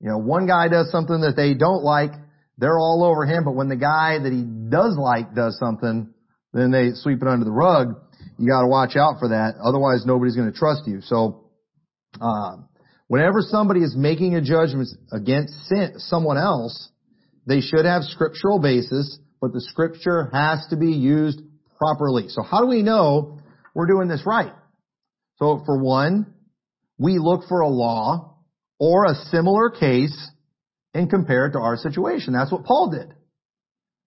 You 0.00 0.10
know, 0.10 0.18
one 0.18 0.46
guy 0.46 0.68
does 0.68 0.90
something 0.90 1.20
that 1.22 1.34
they 1.36 1.54
don't 1.54 1.82
like, 1.82 2.12
they're 2.58 2.78
all 2.78 3.04
over 3.04 3.24
him, 3.24 3.44
but 3.44 3.54
when 3.54 3.68
the 3.68 3.76
guy 3.76 4.18
that 4.18 4.32
he 4.32 4.42
does 4.42 4.96
like 4.98 5.34
does 5.34 5.58
something, 5.58 6.12
then 6.52 6.70
they 6.70 6.90
sweep 6.94 7.22
it 7.22 7.28
under 7.28 7.44
the 7.44 7.50
rug. 7.50 7.94
You 8.38 8.48
gotta 8.48 8.68
watch 8.68 8.96
out 8.96 9.18
for 9.18 9.28
that. 9.28 9.54
Otherwise 9.62 10.04
nobody's 10.06 10.36
gonna 10.36 10.52
trust 10.52 10.82
you. 10.86 11.00
So, 11.02 11.50
uh, 12.20 12.56
whenever 13.08 13.40
somebody 13.40 13.80
is 13.80 13.94
making 13.96 14.34
a 14.34 14.40
judgment 14.40 14.88
against 15.12 15.52
someone 16.08 16.38
else, 16.38 16.90
they 17.46 17.60
should 17.60 17.84
have 17.84 18.02
scriptural 18.04 18.58
basis, 18.58 19.18
but 19.40 19.52
the 19.52 19.60
scripture 19.60 20.30
has 20.32 20.66
to 20.70 20.76
be 20.76 20.92
used 20.92 21.40
properly. 21.78 22.28
So 22.28 22.42
how 22.42 22.60
do 22.60 22.66
we 22.66 22.82
know 22.82 23.38
we're 23.74 23.86
doing 23.86 24.08
this 24.08 24.22
right? 24.26 24.52
So 25.38 25.62
for 25.64 25.82
one, 25.82 26.34
we 26.98 27.18
look 27.18 27.42
for 27.48 27.60
a 27.60 27.68
law 27.68 28.35
or 28.78 29.04
a 29.04 29.14
similar 29.30 29.70
case 29.70 30.30
and 30.94 31.10
compare 31.10 31.46
it 31.46 31.52
to 31.52 31.58
our 31.58 31.76
situation. 31.76 32.32
That's 32.32 32.52
what 32.52 32.64
Paul 32.64 32.90
did. 32.90 33.12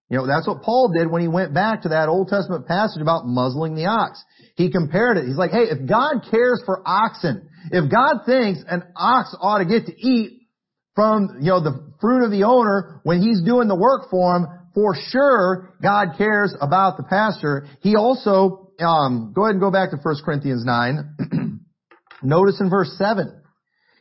You 0.09 0.17
know, 0.17 0.27
that's 0.27 0.47
what 0.47 0.63
Paul 0.63 0.91
did 0.91 1.09
when 1.09 1.21
he 1.21 1.27
went 1.27 1.53
back 1.53 1.83
to 1.83 1.89
that 1.89 2.09
Old 2.09 2.29
Testament 2.29 2.65
passage 2.65 3.01
about 3.01 3.27
muzzling 3.27 3.75
the 3.75 3.85
ox. 3.85 4.23
He 4.55 4.71
compared 4.71 5.17
it. 5.17 5.25
He's 5.25 5.37
like, 5.37 5.51
hey, 5.51 5.65
if 5.69 5.87
God 5.87 6.25
cares 6.31 6.63
for 6.65 6.81
oxen, 6.83 7.47
if 7.71 7.91
God 7.91 8.25
thinks 8.25 8.61
an 8.67 8.83
ox 8.95 9.35
ought 9.39 9.59
to 9.59 9.65
get 9.65 9.85
to 9.85 9.93
eat 9.95 10.47
from, 10.95 11.37
you 11.41 11.49
know, 11.49 11.61
the 11.61 11.93
fruit 12.01 12.25
of 12.25 12.31
the 12.31 12.43
owner 12.43 13.01
when 13.03 13.21
he's 13.21 13.41
doing 13.43 13.67
the 13.67 13.75
work 13.75 14.09
for 14.09 14.35
him, 14.35 14.47
for 14.73 14.95
sure 15.09 15.75
God 15.81 16.17
cares 16.17 16.55
about 16.59 16.97
the 16.97 17.03
pastor. 17.03 17.67
He 17.81 17.95
also, 17.95 18.71
um, 18.79 19.33
go 19.35 19.43
ahead 19.43 19.53
and 19.53 19.61
go 19.61 19.71
back 19.71 19.91
to 19.91 19.97
1 20.01 20.15
Corinthians 20.25 20.63
9. 20.65 21.59
Notice 22.23 22.59
in 22.59 22.69
verse 22.69 22.95
7. 22.97 23.41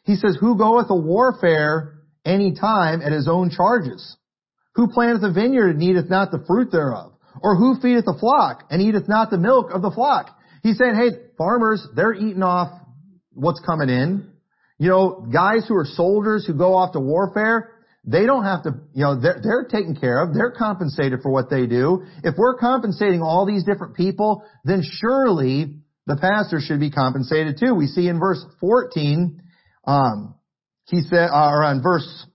He 0.09 0.17
says, 0.17 0.38
who 0.41 0.57
goeth 0.57 0.87
a 0.88 0.97
warfare 0.97 1.99
any 2.25 2.55
time 2.55 3.03
at 3.03 3.12
his 3.12 3.29
own 3.29 3.50
charges. 3.50 4.17
Who 4.75 4.88
planteth 4.88 5.23
a 5.23 5.31
vineyard 5.31 5.77
and 5.77 5.83
eateth 5.83 6.09
not 6.09 6.31
the 6.31 6.43
fruit 6.47 6.73
thereof? 6.73 7.12
Or 7.43 7.57
who 7.57 7.79
feedeth 7.79 8.07
the 8.07 8.17
flock 8.19 8.65
and 8.71 8.81
eateth 8.81 9.07
not 9.07 9.29
the 9.29 9.37
milk 9.37 9.71
of 9.71 9.83
the 9.83 9.91
flock? 9.91 10.35
He's 10.62 10.79
saying, 10.79 10.95
hey, 10.95 11.11
farmers, 11.37 11.87
they're 11.95 12.15
eating 12.15 12.43
off 12.43 12.71
what's 13.35 13.61
coming 13.61 13.91
in. 13.91 14.33
You 14.79 14.88
know, 14.88 15.29
guys 15.31 15.67
who 15.69 15.75
are 15.75 15.85
soldiers 15.85 16.47
who 16.47 16.55
go 16.55 16.75
off 16.75 16.95
to 16.95 17.00
warfare, 17.00 17.75
they 18.03 18.25
don't 18.25 18.45
have 18.45 18.62
to, 18.62 18.77
you 18.95 19.05
know, 19.05 19.21
they're, 19.21 19.41
they're 19.43 19.67
taken 19.71 19.95
care 19.95 20.23
of. 20.23 20.33
They're 20.33 20.53
compensated 20.53 21.21
for 21.23 21.31
what 21.31 21.50
they 21.50 21.67
do. 21.67 22.07
If 22.25 22.37
we're 22.38 22.57
compensating 22.57 23.21
all 23.21 23.45
these 23.45 23.62
different 23.62 23.95
people, 23.95 24.43
then 24.65 24.83
surely 24.83 25.75
the 26.07 26.17
pastor 26.17 26.61
should 26.61 26.81
be 26.81 26.91
compensated 26.91 27.59
too. 27.61 27.75
We 27.75 27.88
see 27.88 28.09
in 28.09 28.19
verse 28.19 28.43
14, 28.59 29.43
um, 29.88 30.35
he 30.85 31.00
said, 31.00 31.30
uh, 31.33 31.49
or 31.49 31.64
on 31.64 31.83
verse, 31.83 32.26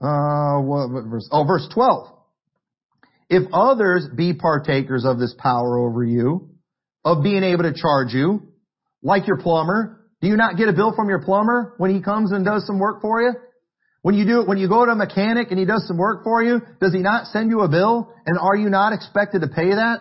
uh, 0.00 0.62
what, 0.62 0.90
what 0.90 1.04
verse? 1.10 1.28
Oh, 1.32 1.44
verse 1.44 1.68
12. 1.74 2.14
If 3.28 3.48
others 3.52 4.06
be 4.16 4.32
partakers 4.32 5.04
of 5.04 5.18
this 5.18 5.34
power 5.36 5.76
over 5.76 6.04
you, 6.04 6.50
of 7.04 7.24
being 7.24 7.42
able 7.42 7.64
to 7.64 7.74
charge 7.74 8.12
you, 8.12 8.42
like 9.02 9.26
your 9.26 9.38
plumber, 9.38 10.06
do 10.20 10.28
you 10.28 10.36
not 10.36 10.56
get 10.56 10.68
a 10.68 10.72
bill 10.72 10.92
from 10.94 11.08
your 11.08 11.22
plumber 11.24 11.74
when 11.78 11.92
he 11.92 12.00
comes 12.00 12.30
and 12.30 12.44
does 12.44 12.64
some 12.64 12.78
work 12.78 13.02
for 13.02 13.20
you? 13.20 13.32
When 14.02 14.14
you 14.14 14.24
do, 14.24 14.42
it 14.42 14.48
when 14.48 14.58
you 14.58 14.68
go 14.68 14.86
to 14.86 14.92
a 14.92 14.96
mechanic 14.96 15.48
and 15.50 15.58
he 15.58 15.66
does 15.66 15.84
some 15.88 15.98
work 15.98 16.22
for 16.22 16.42
you, 16.44 16.60
does 16.80 16.92
he 16.92 17.00
not 17.00 17.26
send 17.26 17.50
you 17.50 17.60
a 17.62 17.68
bill? 17.68 18.14
And 18.24 18.38
are 18.38 18.56
you 18.56 18.70
not 18.70 18.92
expected 18.92 19.40
to 19.40 19.48
pay 19.48 19.70
that? 19.70 19.98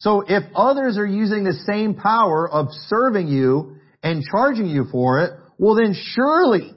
So 0.00 0.22
if 0.26 0.42
others 0.54 0.98
are 0.98 1.06
using 1.06 1.44
the 1.44 1.54
same 1.66 1.94
power 1.94 2.48
of 2.48 2.66
serving 2.88 3.28
you 3.28 3.76
and 4.02 4.22
charging 4.30 4.66
you 4.66 4.86
for 4.90 5.20
it, 5.20 5.32
well 5.58 5.74
then 5.74 5.94
surely 5.94 6.72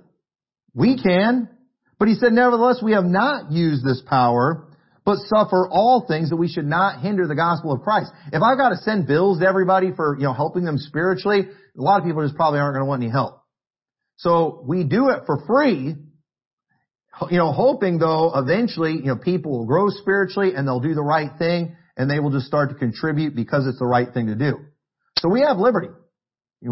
We 0.75 1.01
can. 1.01 1.49
But 1.97 2.09
he 2.09 2.15
said, 2.15 2.33
nevertheless, 2.33 2.81
we 2.83 2.91
have 2.91 3.05
not 3.05 3.51
used 3.51 3.85
this 3.85 4.01
power, 4.05 4.67
but 5.05 5.17
suffer 5.27 5.67
all 5.69 6.05
things 6.07 6.29
that 6.29 6.35
we 6.35 6.49
should 6.49 6.65
not 6.65 6.99
hinder 6.99 7.25
the 7.25 7.35
gospel 7.35 7.71
of 7.71 7.81
Christ. 7.81 8.11
If 8.33 8.41
I've 8.43 8.57
got 8.57 8.69
to 8.69 8.75
send 8.77 9.07
bills 9.07 9.39
to 9.39 9.47
everybody 9.47 9.91
for, 9.95 10.17
you 10.17 10.25
know, 10.25 10.33
helping 10.33 10.65
them 10.65 10.77
spiritually, 10.77 11.43
a 11.47 11.81
lot 11.81 11.99
of 11.99 12.05
people 12.05 12.23
just 12.23 12.35
probably 12.35 12.59
aren't 12.59 12.75
going 12.75 12.85
to 12.85 12.89
want 12.89 13.01
any 13.01 13.11
help. 13.11 13.41
So 14.17 14.63
we 14.67 14.83
do 14.83 15.09
it 15.09 15.23
for 15.25 15.45
free, 15.47 15.95
you 17.29 17.37
know, 17.37 17.51
hoping 17.51 17.97
though 17.97 18.33
eventually, 18.35 18.93
you 18.93 19.05
know, 19.05 19.17
people 19.17 19.59
will 19.59 19.65
grow 19.65 19.89
spiritually 19.89 20.53
and 20.55 20.67
they'll 20.67 20.81
do 20.81 20.93
the 20.93 21.03
right 21.03 21.31
thing 21.37 21.75
and 21.95 22.09
they 22.09 22.19
will 22.19 22.31
just 22.31 22.45
start 22.45 22.69
to 22.69 22.75
contribute 22.75 23.35
because 23.35 23.67
it's 23.67 23.79
the 23.79 23.85
right 23.85 24.13
thing 24.13 24.27
to 24.27 24.35
do. 24.35 24.59
So 25.19 25.29
we 25.29 25.41
have 25.41 25.57
liberty 25.57 25.89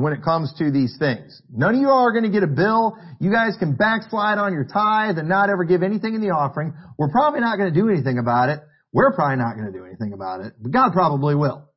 when 0.01 0.13
it 0.13 0.23
comes 0.23 0.53
to 0.57 0.71
these 0.71 0.95
things. 0.97 1.41
None 1.51 1.75
of 1.75 1.81
you 1.81 1.89
are 1.89 2.11
going 2.11 2.23
to 2.23 2.31
get 2.31 2.43
a 2.43 2.47
bill. 2.47 2.97
You 3.19 3.31
guys 3.31 3.55
can 3.59 3.75
backslide 3.75 4.37
on 4.37 4.53
your 4.53 4.65
tithe 4.65 5.17
and 5.17 5.29
not 5.29 5.49
ever 5.49 5.63
give 5.63 5.83
anything 5.83 6.15
in 6.15 6.21
the 6.21 6.29
offering. 6.29 6.73
We're 6.97 7.11
probably 7.11 7.41
not 7.41 7.57
going 7.57 7.73
to 7.73 7.79
do 7.79 7.89
anything 7.89 8.17
about 8.17 8.49
it. 8.49 8.59
We're 8.91 9.13
probably 9.13 9.37
not 9.37 9.55
going 9.55 9.71
to 9.71 9.77
do 9.77 9.85
anything 9.85 10.13
about 10.13 10.41
it, 10.41 10.53
but 10.59 10.71
God 10.71 10.93
probably 10.93 11.35
will. 11.35 11.69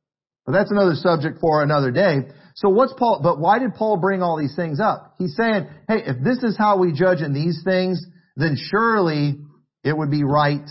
But 0.45 0.53
that's 0.53 0.71
another 0.71 0.95
subject 0.95 1.39
for 1.41 1.61
another 1.61 1.91
day. 1.91 2.29
So 2.55 2.69
what's 2.69 2.93
Paul, 2.97 3.19
but 3.21 3.39
why 3.39 3.59
did 3.59 3.75
Paul 3.75 3.97
bring 3.97 4.23
all 4.23 4.37
these 4.37 4.55
things 4.55 4.79
up? 4.79 5.15
He's 5.19 5.35
saying, 5.35 5.67
hey, 5.87 6.03
if 6.05 6.23
this 6.23 6.41
is 6.43 6.57
how 6.57 6.77
we 6.77 6.93
judge 6.93 7.21
in 7.21 7.33
these 7.33 7.61
things, 7.63 8.03
then 8.35 8.57
surely 8.71 9.35
it 9.83 9.95
would 9.95 10.09
be 10.09 10.23
right 10.23 10.67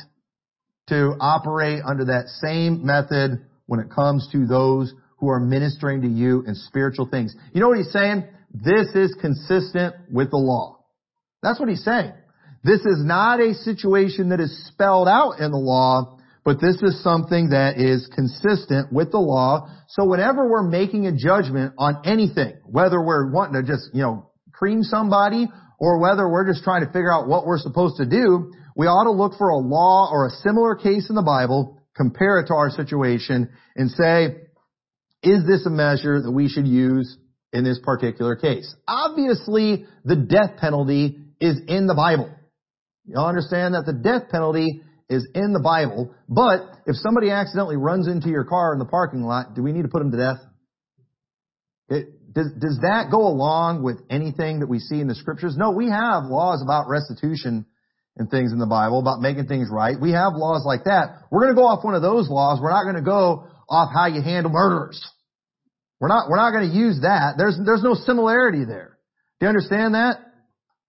to 0.88 1.16
operate 1.20 1.82
under 1.86 2.06
that 2.06 2.26
same 2.42 2.86
method 2.86 3.44
when 3.66 3.80
it 3.80 3.90
comes 3.90 4.28
to 4.32 4.46
those 4.46 4.94
who 5.18 5.28
are 5.28 5.40
ministering 5.40 6.02
to 6.02 6.08
you 6.08 6.44
in 6.46 6.54
spiritual 6.54 7.06
things. 7.06 7.35
You 7.52 7.61
know 7.61 7.68
what 7.68 7.78
he's 7.78 7.92
saying? 7.92 8.25
This 8.52 8.88
is 8.94 9.16
consistent 9.20 9.94
with 10.11 10.30
the 10.30 10.37
law. 10.37 10.85
That's 11.42 11.61
what 11.61 11.68
he's 11.68 11.85
saying. 11.85 12.12
This 12.64 12.80
is 12.80 13.02
not 13.04 13.40
a 13.40 13.54
situation 13.54 14.30
that 14.30 14.40
is 14.40 14.66
spelled 14.66 15.08
out 15.08 15.38
in 15.38 15.50
the 15.52 15.58
law, 15.58 16.18
but 16.44 16.61
this 16.61 16.76
is 16.82 17.02
something 17.02 17.50
that 17.50 17.78
is 17.78 18.08
consistent 18.14 18.92
with 18.92 19.12
the 19.12 19.18
law. 19.18 19.68
So 19.88 20.04
whenever 20.04 20.49
we're 20.49 20.68
making 20.68 21.06
a 21.06 21.12
judgment 21.12 21.75
on 21.78 22.02
anything, 22.04 22.54
whether 22.64 23.00
we're 23.00 23.30
wanting 23.30 23.62
to 23.62 23.66
just, 23.66 23.90
you 23.94 24.02
know, 24.02 24.30
cream 24.52 24.82
somebody 24.82 25.49
or 25.78 26.00
whether 26.00 26.28
we're 26.28 26.50
just 26.50 26.64
trying 26.64 26.85
to 26.85 26.87
figure 26.87 27.12
out 27.12 27.28
what 27.28 27.46
we're 27.46 27.58
supposed 27.58 27.99
to 27.99 28.06
do, 28.06 28.52
we 28.75 28.87
ought 28.87 29.04
to 29.04 29.12
look 29.12 29.35
for 29.38 29.50
a 29.50 29.58
law 29.58 30.08
or 30.11 30.26
a 30.26 30.30
similar 30.30 30.75
case 30.75 31.08
in 31.08 31.14
the 31.14 31.23
Bible, 31.23 31.80
compare 31.94 32.40
it 32.40 32.46
to 32.49 32.54
our 32.54 32.70
situation, 32.70 33.50
and 33.75 33.90
say, 33.90 34.45
is 35.26 35.45
this 35.45 35.66
a 35.66 35.71
measure 35.71 36.23
that 36.23 36.30
we 36.30 36.49
should 36.49 36.68
use 36.68 37.18
in 37.52 37.64
this 37.64 37.80
particular 37.83 38.37
case? 38.37 38.73
Obviously, 38.87 39.85
the 40.04 40.14
death 40.14 40.59
penalty 40.59 41.18
is 41.40 41.61
in 41.66 41.88
the 41.88 41.95
Bible. 41.95 42.30
Y'all 43.04 43.28
understand 43.28 43.75
that 43.75 43.87
the 43.87 43.92
death 43.92 44.30
penalty 44.30 44.83
is 45.11 45.26
in 45.35 45.52
the 45.52 45.61
Bible, 45.61 46.14
but 46.28 46.61
if 46.87 46.97
somebody 46.97 47.30
accidentally 47.30 47.76
runs 47.76 48.09
into 48.09 48.28
your 48.28 48.45
car 48.45 48.73
in 48.73 48.78
the 48.78 48.85
parking 48.85 49.23
lot, 49.23 49.54
do 49.54 49.62
we 49.62 49.73
need 49.73 49.83
to 49.83 49.88
put 49.88 49.99
them 49.99 50.12
to 50.12 50.16
death? 50.16 50.38
It, 51.88 52.33
does, 52.33 52.50
does 52.59 52.78
that 52.83 53.11
go 53.11 53.26
along 53.26 53.83
with 53.83 53.99
anything 54.11 54.61
that 54.61 54.68
we 54.68 54.78
see 54.78 55.00
in 55.00 55.09
the 55.09 55.14
scriptures? 55.14 55.56
No, 55.56 55.71
we 55.71 55.88
have 55.88 56.25
laws 56.25 56.62
about 56.62 56.88
restitution 56.88 57.66
and 58.16 58.30
things 58.30 58.52
in 58.52 58.59
the 58.59 58.66
Bible, 58.66 59.00
about 59.00 59.21
making 59.21 59.47
things 59.47 59.68
right. 59.71 59.95
We 60.00 60.12
have 60.12 60.35
laws 60.35 60.64
like 60.66 60.85
that. 60.85 61.26
We're 61.30 61.42
going 61.42 61.54
to 61.54 61.61
go 61.61 61.66
off 61.66 61.85
one 61.85 61.95
of 61.95 62.02
those 62.02 62.28
laws. 62.28 62.61
We're 62.61 62.71
not 62.71 62.85
going 62.85 62.97
to 62.97 63.02
go 63.02 63.49
off 63.68 63.90
how 63.92 64.06
you 64.06 64.23
handle 64.23 64.50
murderers. 64.50 65.00
We're 66.00 66.08
not, 66.08 66.28
we're 66.28 66.36
not 66.36 66.50
going 66.50 66.70
to 66.70 66.76
use 66.76 67.00
that. 67.02 67.34
There's, 67.38 67.58
there's 67.64 67.82
no 67.82 67.94
similarity 67.94 68.64
there. 68.64 68.98
Do 69.40 69.46
you 69.46 69.48
understand 69.48 69.94
that? 69.94 70.20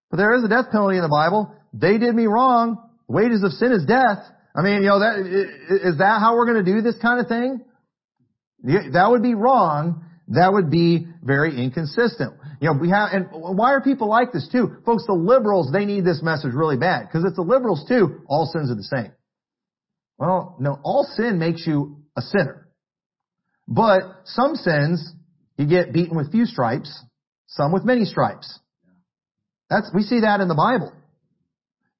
But 0.09 0.17
there 0.17 0.35
is 0.35 0.43
a 0.43 0.47
death 0.47 0.65
penalty 0.71 0.97
in 0.97 1.03
the 1.03 1.09
Bible. 1.09 1.53
They 1.73 1.97
did 1.97 2.13
me 2.13 2.25
wrong. 2.25 2.89
Wages 3.07 3.43
of 3.43 3.51
sin 3.53 3.71
is 3.71 3.85
death. 3.85 4.19
I 4.55 4.61
mean, 4.61 4.83
you 4.83 4.89
know, 4.89 4.99
that, 4.99 5.19
is 5.85 5.99
that 5.99 6.19
how 6.19 6.35
we're 6.35 6.45
going 6.45 6.63
to 6.65 6.71
do 6.73 6.81
this 6.81 6.95
kind 7.01 7.19
of 7.19 7.27
thing? 7.27 7.63
That 8.63 9.07
would 9.09 9.21
be 9.21 9.35
wrong. 9.35 10.03
That 10.29 10.51
would 10.51 10.69
be 10.69 11.07
very 11.23 11.57
inconsistent. 11.57 12.33
You 12.59 12.71
know, 12.71 12.79
we 12.79 12.89
have, 12.89 13.09
and 13.13 13.27
why 13.31 13.73
are 13.73 13.81
people 13.81 14.09
like 14.09 14.33
this 14.33 14.49
too? 14.51 14.77
Folks, 14.85 15.05
the 15.05 15.13
liberals, 15.13 15.71
they 15.71 15.85
need 15.85 16.03
this 16.03 16.21
message 16.23 16.53
really 16.53 16.75
bad. 16.75 17.07
Because 17.07 17.23
it's 17.23 17.35
the 17.35 17.43
liberals 17.43 17.85
too, 17.87 18.21
all 18.27 18.49
sins 18.51 18.71
are 18.71 18.75
the 18.75 18.83
same. 18.83 19.11
Well, 20.17 20.57
no, 20.59 20.79
all 20.83 21.07
sin 21.15 21.37
makes 21.37 21.65
you 21.67 22.03
a 22.17 22.21
sinner. 22.21 22.66
But 23.67 24.01
some 24.25 24.55
sins, 24.55 25.13
you 25.57 25.67
get 25.67 25.91
beaten 25.91 26.15
with 26.15 26.31
few 26.31 26.45
stripes, 26.45 27.03
some 27.47 27.73
with 27.73 27.83
many 27.83 28.05
stripes. 28.05 28.59
That's, 29.69 29.91
we 29.93 30.03
see 30.03 30.21
that 30.21 30.39
in 30.39 30.47
the 30.47 30.55
Bible. 30.55 30.93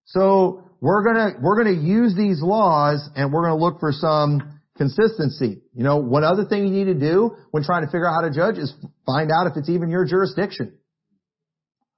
So 0.06 0.64
we're 0.80 1.04
gonna, 1.04 1.38
we're 1.42 1.58
gonna 1.58 1.78
use 1.78 2.16
these 2.16 2.42
laws 2.42 3.10
and 3.16 3.34
we're 3.34 3.44
gonna 3.44 3.60
look 3.60 3.80
for 3.80 3.92
some 3.92 4.60
consistency. 4.78 5.62
You 5.74 5.84
know, 5.84 5.98
one 5.98 6.24
other 6.24 6.46
thing 6.46 6.68
you 6.68 6.72
need 6.72 6.94
to 6.94 7.00
do 7.00 7.32
when 7.52 7.64
trying 7.64 7.86
to 7.86 7.88
figure 7.88 8.08
out 8.08 8.14
how 8.14 8.22
to 8.22 8.34
judge 8.34 8.58
is 8.58 8.74
find 9.06 9.32
out 9.32 9.48
if 9.48 9.58
it's 9.58 9.70
even 9.70 9.90
your 9.90 10.06
jurisdiction. 10.06 10.78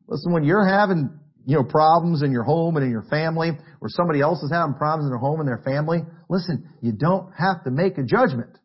Listen, 0.07 0.33
when 0.33 0.43
you're 0.43 0.65
having, 0.65 1.19
you 1.45 1.55
know, 1.57 1.63
problems 1.63 2.23
in 2.23 2.31
your 2.31 2.43
home 2.43 2.77
and 2.77 2.85
in 2.85 2.91
your 2.91 3.03
family, 3.03 3.51
or 3.81 3.89
somebody 3.89 4.21
else 4.21 4.41
is 4.41 4.51
having 4.51 4.73
problems 4.73 5.05
in 5.05 5.11
their 5.11 5.19
home 5.19 5.39
and 5.39 5.47
their 5.47 5.61
family, 5.63 5.99
listen, 6.29 6.67
you 6.81 6.91
don't 6.91 7.31
have 7.37 7.63
to 7.65 7.71
make 7.71 7.97
a 7.99 8.03
judgment. 8.03 8.57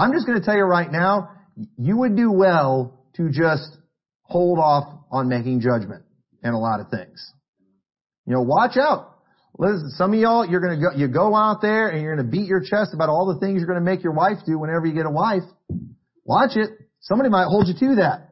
I'm 0.00 0.12
just 0.12 0.26
going 0.26 0.38
to 0.40 0.44
tell 0.44 0.56
you 0.56 0.64
right 0.64 0.90
now, 0.90 1.32
you 1.76 1.98
would 1.98 2.16
do 2.16 2.32
well 2.32 3.04
to 3.16 3.28
just 3.28 3.76
hold 4.22 4.58
off 4.58 4.84
on 5.10 5.28
making 5.28 5.60
judgment 5.60 6.04
in 6.42 6.54
a 6.54 6.58
lot 6.58 6.80
of 6.80 6.88
things. 6.88 7.32
You 8.24 8.32
know, 8.32 8.40
watch 8.40 8.78
out. 8.78 9.18
Listen, 9.58 9.90
some 9.90 10.14
of 10.14 10.18
y'all, 10.18 10.46
you're 10.46 10.62
going 10.62 10.80
to 10.80 10.82
go, 10.82 10.96
you 10.96 11.06
go 11.06 11.36
out 11.36 11.60
there 11.60 11.90
and 11.90 12.00
you're 12.00 12.16
going 12.16 12.24
to 12.24 12.32
beat 12.32 12.48
your 12.48 12.60
chest 12.60 12.94
about 12.94 13.10
all 13.10 13.30
the 13.34 13.38
things 13.44 13.58
you're 13.58 13.66
going 13.66 13.78
to 13.78 13.84
make 13.84 14.02
your 14.02 14.14
wife 14.14 14.38
do 14.46 14.58
whenever 14.58 14.86
you 14.86 14.94
get 14.94 15.04
a 15.04 15.10
wife. 15.10 15.42
Watch 16.24 16.52
it. 16.56 16.70
Somebody 17.00 17.28
might 17.28 17.44
hold 17.44 17.68
you 17.68 17.74
to 17.74 17.96
that. 17.96 18.30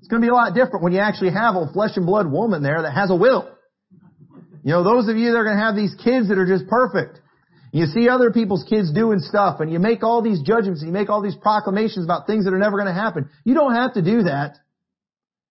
It's 0.00 0.08
going 0.08 0.20
to 0.20 0.26
be 0.26 0.30
a 0.30 0.34
lot 0.34 0.52
different 0.52 0.82
when 0.82 0.92
you 0.92 1.00
actually 1.00 1.30
have 1.32 1.54
a 1.56 1.72
flesh 1.72 1.92
and 1.96 2.04
blood 2.04 2.30
woman 2.30 2.62
there 2.62 2.82
that 2.82 2.92
has 2.92 3.10
a 3.10 3.16
will. 3.16 3.48
You 4.62 4.72
know, 4.72 4.84
those 4.84 5.08
of 5.08 5.16
you 5.16 5.30
that 5.32 5.38
are 5.38 5.44
going 5.44 5.56
to 5.56 5.64
have 5.64 5.76
these 5.76 5.94
kids 6.04 6.28
that 6.28 6.36
are 6.36 6.44
just 6.46 6.68
perfect. 6.68 7.20
You 7.72 7.86
see 7.86 8.08
other 8.08 8.32
people's 8.32 8.64
kids 8.68 8.92
doing 8.92 9.20
stuff 9.20 9.60
and 9.60 9.70
you 9.70 9.78
make 9.78 10.02
all 10.02 10.22
these 10.22 10.42
judgments 10.42 10.80
and 10.80 10.88
you 10.88 10.92
make 10.92 11.08
all 11.08 11.22
these 11.22 11.36
proclamations 11.36 12.04
about 12.04 12.26
things 12.26 12.44
that 12.44 12.52
are 12.52 12.58
never 12.58 12.76
going 12.76 12.92
to 12.92 13.00
happen. 13.00 13.28
You 13.44 13.54
don't 13.54 13.74
have 13.74 13.94
to 13.94 14.02
do 14.02 14.24
that. 14.24 14.56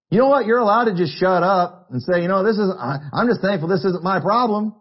You 0.10 0.18
know 0.18 0.28
what? 0.28 0.46
You're 0.46 0.60
allowed 0.60 0.86
to 0.86 0.96
just 0.96 1.18
shut 1.18 1.44
up 1.44 1.88
and 1.92 2.02
say, 2.02 2.22
you 2.22 2.28
know, 2.28 2.44
this 2.44 2.58
is, 2.58 2.70
I'm 2.80 3.28
just 3.28 3.42
thankful 3.42 3.70
this 3.70 3.86
isn't 3.86 4.04
my 4.04 4.20
problem. 4.20 4.76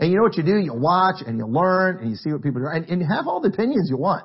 And 0.00 0.10
you 0.10 0.16
know 0.16 0.24
what 0.24 0.36
you 0.36 0.42
do? 0.42 0.58
You 0.58 0.74
watch 0.74 1.22
and 1.24 1.38
you 1.38 1.46
learn 1.46 1.98
and 1.98 2.10
you 2.10 2.16
see 2.16 2.32
what 2.32 2.42
people 2.42 2.60
do 2.60 2.66
and, 2.66 2.84
and 2.90 3.00
have 3.02 3.28
all 3.28 3.40
the 3.40 3.48
opinions 3.48 3.88
you 3.88 3.96
want. 3.96 4.24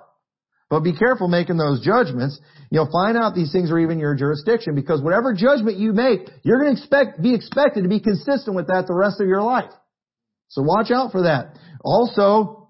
But 0.70 0.82
be 0.82 0.98
careful 0.98 1.30
making 1.30 1.58
those 1.58 1.86
judgments. 1.86 2.42
You'll 2.72 2.92
find 2.92 3.18
out 3.18 3.36
these 3.36 3.52
things 3.54 3.72
are 3.72 3.80
even 3.80 4.00
your 4.00 4.16
jurisdiction 4.16 4.76
because 4.76 5.02
whatever 5.02 5.34
judgment 5.34 5.78
you 5.78 5.94
make, 5.94 6.28
you're 6.44 6.60
going 6.60 6.76
to 6.76 6.82
expect, 6.82 7.22
be 7.22 7.34
expected 7.34 7.84
to 7.84 7.90
be 7.90 8.02
consistent 8.02 8.56
with 8.56 8.68
that 8.68 8.88
the 8.88 8.94
rest 8.94 9.22
of 9.22 9.28
your 9.28 9.42
life. 9.42 9.72
So 10.50 10.62
watch 10.64 10.92
out 10.92 11.12
for 11.12 11.24
that. 11.24 11.56
Also, 11.88 12.68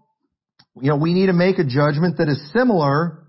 you 0.79 0.89
know, 0.89 0.95
we 0.95 1.15
need 1.15 1.25
to 1.25 1.33
make 1.33 1.57
a 1.57 1.63
judgment 1.63 2.17
that 2.19 2.29
is 2.29 2.51
similar 2.53 3.25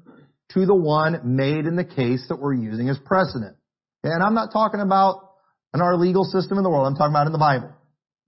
to 0.53 0.67
the 0.67 0.75
one 0.75 1.19
made 1.25 1.65
in 1.65 1.77
the 1.77 1.85
case 1.85 2.27
that 2.29 2.37
we're 2.37 2.53
using 2.53 2.91
as 2.91 2.99
precedent. 3.07 3.57
And 4.03 4.23
I'm 4.23 4.35
not 4.35 4.53
talking 4.53 4.81
about 4.81 5.31
in 5.73 5.81
our 5.81 5.97
legal 5.97 6.25
system 6.25 6.59
in 6.59 6.65
the 6.65 6.69
world. 6.69 6.87
I'm 6.87 6.95
talking 6.95 7.13
about 7.13 7.27
in 7.27 7.33
the 7.33 7.39
Bible. 7.39 7.73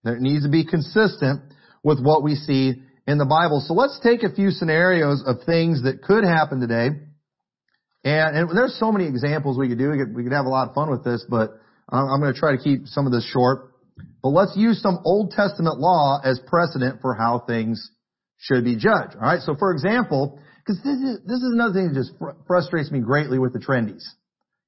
It 0.06 0.22
needs 0.22 0.44
to 0.44 0.50
be 0.50 0.64
consistent 0.64 1.42
with 1.84 2.00
what 2.00 2.22
we 2.22 2.34
see 2.34 2.80
in 3.06 3.18
the 3.18 3.26
Bible. 3.26 3.62
So 3.66 3.74
let's 3.74 4.00
take 4.02 4.22
a 4.22 4.34
few 4.34 4.52
scenarios 4.52 5.22
of 5.26 5.44
things 5.44 5.82
that 5.82 6.00
could 6.02 6.24
happen 6.24 6.60
today. 6.60 6.96
And, 8.04 8.36
and 8.38 8.56
there's 8.56 8.78
so 8.80 8.90
many 8.90 9.06
examples 9.06 9.58
we 9.58 9.68
could 9.68 9.78
do. 9.78 9.90
We 9.90 9.98
could, 9.98 10.16
we 10.16 10.22
could 10.22 10.32
have 10.32 10.46
a 10.46 10.48
lot 10.48 10.68
of 10.68 10.74
fun 10.74 10.90
with 10.90 11.04
this, 11.04 11.26
but 11.28 11.60
I'm 11.90 12.20
going 12.20 12.32
to 12.32 12.40
try 12.40 12.56
to 12.56 12.62
keep 12.62 12.86
some 12.86 13.04
of 13.04 13.12
this 13.12 13.28
short. 13.30 13.69
But 14.22 14.30
let's 14.30 14.56
use 14.56 14.82
some 14.82 14.98
Old 15.04 15.32
Testament 15.32 15.78
law 15.78 16.20
as 16.22 16.40
precedent 16.46 17.00
for 17.00 17.14
how 17.14 17.44
things 17.46 17.90
should 18.38 18.64
be 18.64 18.76
judged. 18.76 19.14
All 19.14 19.22
right. 19.22 19.40
So, 19.40 19.54
for 19.58 19.72
example, 19.72 20.40
because 20.64 20.82
this 20.82 20.96
is 20.96 21.18
this 21.26 21.38
is 21.38 21.50
another 21.52 21.74
thing 21.74 21.88
that 21.88 21.94
just 21.94 22.12
fr- 22.18 22.38
frustrates 22.46 22.90
me 22.90 23.00
greatly 23.00 23.38
with 23.38 23.52
the 23.52 23.58
trendies. 23.58 24.04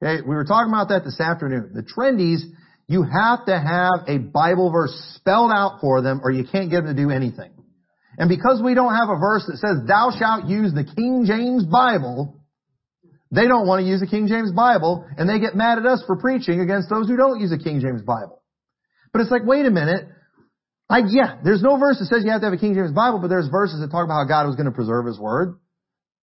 Okay, 0.03 0.23
we 0.23 0.35
were 0.35 0.45
talking 0.45 0.73
about 0.73 0.89
that 0.89 1.05
this 1.05 1.21
afternoon. 1.21 1.73
The 1.75 1.83
trendies, 1.83 2.41
you 2.89 3.05
have 3.05 3.47
to 3.47 3.59
have 3.59 4.09
a 4.09 4.19
Bible 4.19 4.71
verse 4.71 4.93
spelled 5.17 5.53
out 5.55 5.79
for 5.81 6.03
them, 6.03 6.21
or 6.25 6.31
you 6.31 6.45
can't 6.45 6.71
get 6.71 6.85
them 6.85 6.95
to 6.97 7.03
do 7.03 7.11
anything. 7.11 7.53
And 8.19 8.29
because 8.29 8.61
we 8.63 8.75
don't 8.75 8.95
have 8.95 9.09
a 9.09 9.17
verse 9.17 9.47
that 9.47 9.57
says, 9.57 9.87
"Thou 9.87 10.11
shalt 10.19 10.47
use 10.47 10.75
the 10.75 10.85
King 10.85 11.25
James 11.25 11.65
Bible," 11.65 12.43
they 13.31 13.47
don't 13.49 13.67
want 13.67 13.81
to 13.81 13.87
use 13.87 14.01
the 14.01 14.07
King 14.07 14.27
James 14.27 14.53
Bible, 14.53 15.07
and 15.17 15.29
they 15.29 15.39
get 15.39 15.55
mad 15.55 15.79
at 15.79 15.87
us 15.87 16.03
for 16.07 16.17
preaching 16.17 16.61
against 16.61 16.91
those 16.91 17.09
who 17.09 17.17
don't 17.17 17.41
use 17.41 17.51
the 17.51 17.59
King 17.59 17.81
James 17.81 18.03
Bible. 18.03 18.42
But 19.13 19.21
it's 19.21 19.31
like, 19.31 19.45
wait 19.45 19.67
a 19.67 19.71
minute. 19.71 20.09
Like, 20.89 21.05
yeah, 21.09 21.39
there's 21.45 21.63
no 21.63 21.79
verse 21.79 21.99
that 21.99 22.07
says 22.07 22.25
you 22.25 22.31
have 22.31 22.41
to 22.41 22.47
have 22.47 22.55
a 22.55 22.59
King 22.59 22.75
James 22.75 22.93
Bible, 22.93 23.19
but 23.21 23.29
there's 23.29 23.49
verses 23.49 23.81
that 23.81 23.91
talk 23.91 24.05
about 24.05 24.25
how 24.25 24.29
God 24.29 24.47
was 24.47 24.57
going 24.57 24.67
to 24.67 24.73
preserve 24.73 25.07
His 25.07 25.19
Word, 25.19 25.57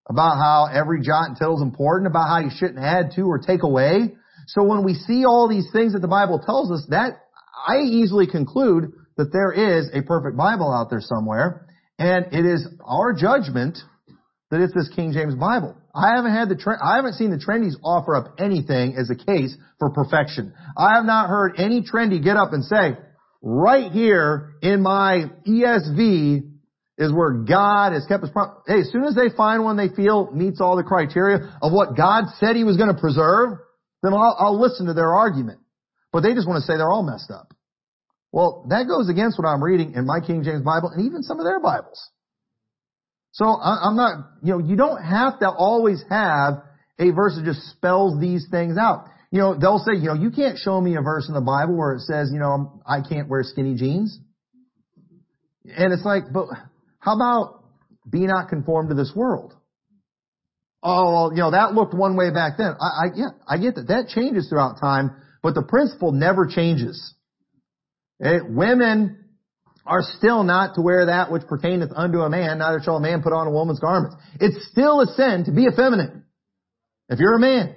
about 0.08 0.38
how 0.38 0.70
every 0.72 1.02
jot 1.02 1.30
and 1.30 1.38
tittle 1.38 1.58
is 1.58 1.62
important, 1.62 2.08
about 2.08 2.28
how 2.28 2.40
you 2.40 2.52
shouldn't 2.54 2.80
add 2.80 3.12
to 3.16 3.22
or 3.24 3.40
take 3.40 3.64
away. 3.64 4.14
So 4.48 4.64
when 4.64 4.84
we 4.84 4.94
see 4.94 5.26
all 5.26 5.48
these 5.48 5.68
things 5.74 5.94
that 5.94 6.02
the 6.02 6.08
Bible 6.08 6.40
tells 6.46 6.72
us, 6.72 6.86
that 6.90 7.14
I 7.68 7.78
easily 7.82 8.28
conclude 8.28 8.92
that 9.18 9.32
there 9.34 9.52
is 9.52 9.90
a 9.94 10.02
perfect 10.02 10.38
Bible 10.38 10.72
out 10.72 10.90
there 10.90 11.02
somewhere, 11.02 11.68
and 11.98 12.26
it 12.32 12.46
is 12.46 12.68
our 12.86 13.14
judgment 13.14 13.78
that 14.50 14.62
it's 14.62 14.74
this 14.74 14.90
King 14.96 15.12
James 15.14 15.36
Bible. 15.36 15.76
I 16.00 16.16
haven't 16.16 16.32
had 16.32 16.48
the 16.48 16.56
tre- 16.56 16.78
I 16.82 16.96
haven't 16.96 17.14
seen 17.14 17.30
the 17.30 17.38
trendies 17.38 17.76
offer 17.84 18.16
up 18.16 18.36
anything 18.40 18.96
as 18.98 19.10
a 19.10 19.16
case 19.16 19.56
for 19.80 19.90
perfection. 19.90 20.54
I 20.78 20.96
have 20.96 21.06
not 21.06 21.28
heard 21.28 21.56
any 21.58 21.82
trendy 21.82 22.24
get 22.24 22.38
up 22.38 22.54
and 22.54 22.64
say, 22.64 22.98
right 23.42 23.92
here 23.92 24.56
in 24.62 24.82
my 24.82 25.26
ESV 25.46 26.44
is 26.98 27.14
where 27.14 27.32
God 27.32 27.94
has 27.94 28.06
kept 28.06 28.24
his 28.24 28.32
promise. 28.32 28.56
Hey, 28.66 28.80
as 28.82 28.92
soon 28.92 29.04
as 29.04 29.16
they 29.16 29.30
find 29.36 29.64
one 29.64 29.76
they 29.76 29.90
feel 29.90 30.32
meets 30.32 30.62
all 30.62 30.78
the 30.78 30.84
criteria 30.84 31.58
of 31.62 31.74
what 31.74 31.98
God 31.98 32.26
said 32.40 32.56
he 32.56 32.64
was 32.64 32.78
going 32.78 32.94
to 32.94 33.00
preserve, 33.00 33.58
then 34.02 34.14
I'll, 34.14 34.36
I'll 34.40 34.60
listen 34.60 34.86
to 34.88 34.94
their 34.94 35.14
argument. 35.14 35.60
But 36.12 36.22
they 36.22 36.34
just 36.34 36.48
want 36.48 36.62
to 36.62 36.66
say 36.66 36.78
they're 36.78 36.90
all 36.90 37.04
messed 37.04 37.32
up. 37.32 37.54
Well, 38.32 38.66
that 38.70 38.88
goes 38.88 39.10
against 39.10 39.38
what 39.40 39.48
I'm 39.48 39.64
reading 39.64 39.94
in 39.96 40.06
my 40.06 40.20
King 40.20 40.44
James 40.44 40.62
Bible 40.62 40.92
and 40.94 41.06
even 41.06 41.24
some 41.24 41.40
of 41.40 41.46
their 41.46 41.60
Bibles. 41.60 42.00
So 43.32 43.46
I'm 43.46 43.96
not, 43.96 44.26
you 44.44 44.54
know, 44.54 44.60
you 44.60 44.76
don't 44.76 45.02
have 45.04 45.40
to 45.40 45.50
always 45.50 46.04
have 46.10 46.56
a 46.98 47.12
verse 47.12 47.36
that 47.36 47.46
just 47.46 47.62
spells 47.70 48.20
these 48.20 48.48
things 48.50 48.78
out. 48.78 49.06
You 49.32 49.40
know, 49.40 49.56
they'll 49.58 49.80
say, 49.80 49.94
you 49.94 50.08
know, 50.08 50.16
you 50.16 50.32
can't 50.32 50.58
show 50.58 50.82
me 50.82 50.96
a 50.96 51.02
verse 51.02 51.28
in 51.28 51.36
the 51.36 51.42
Bible 51.42 51.78
where 51.78 51.94
it 51.94 52.02
says, 52.02 52.32
you 52.34 52.40
know, 52.40 52.82
I 52.86 53.02
can't 53.08 53.30
wear 53.30 53.44
skinny 53.44 53.76
jeans. 53.76 54.20
And 55.66 55.94
it's 55.94 56.04
like, 56.04 56.24
but 56.34 56.48
how 56.98 57.16
about 57.16 57.64
be 58.10 58.26
not 58.26 58.50
conformed 58.50 58.90
to 58.90 58.96
this 58.96 59.14
world? 59.16 59.54
Oh, 60.82 61.30
you 61.32 61.38
know, 61.38 61.52
that 61.52 61.74
looked 61.74 61.94
one 61.94 62.16
way 62.16 62.32
back 62.32 62.58
then. 62.58 62.74
I, 62.80 62.86
I, 62.86 63.06
yeah, 63.16 63.30
I 63.48 63.58
get 63.58 63.76
that. 63.76 63.88
That 63.90 64.08
changes 64.08 64.50
throughout 64.50 64.80
time, 64.80 65.12
but 65.44 65.54
the 65.54 65.62
principle 65.62 66.12
never 66.12 66.48
changes. 66.48 67.14
Okay? 68.24 68.40
Women 68.48 69.19
are 69.90 70.04
still 70.18 70.44
not 70.44 70.76
to 70.76 70.82
wear 70.82 71.08
that 71.08 71.32
which 71.32 71.42
pertaineth 71.48 71.92
unto 71.96 72.20
a 72.20 72.30
man, 72.30 72.60
neither 72.60 72.80
shall 72.80 72.98
a 72.98 73.02
man 73.02 73.24
put 73.24 73.34
on 73.34 73.48
a 73.48 73.52
woman's 73.52 73.80
garments. 73.80 74.16
It's 74.40 74.70
still 74.72 75.02
a 75.02 75.08
sin 75.08 75.46
to 75.46 75.52
be 75.52 75.66
effeminate. 75.66 76.14
If 77.10 77.20
you're 77.20 77.36
a 77.36 77.40
man. 77.40 77.76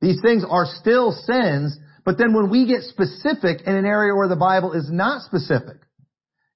These 0.00 0.20
things 0.20 0.44
are 0.48 0.66
still 0.66 1.12
sins, 1.12 1.78
but 2.04 2.18
then 2.18 2.32
when 2.32 2.50
we 2.50 2.66
get 2.66 2.82
specific 2.82 3.62
in 3.66 3.74
an 3.74 3.84
area 3.84 4.14
where 4.14 4.28
the 4.28 4.36
Bible 4.36 4.72
is 4.72 4.88
not 4.90 5.22
specific, 5.22 5.76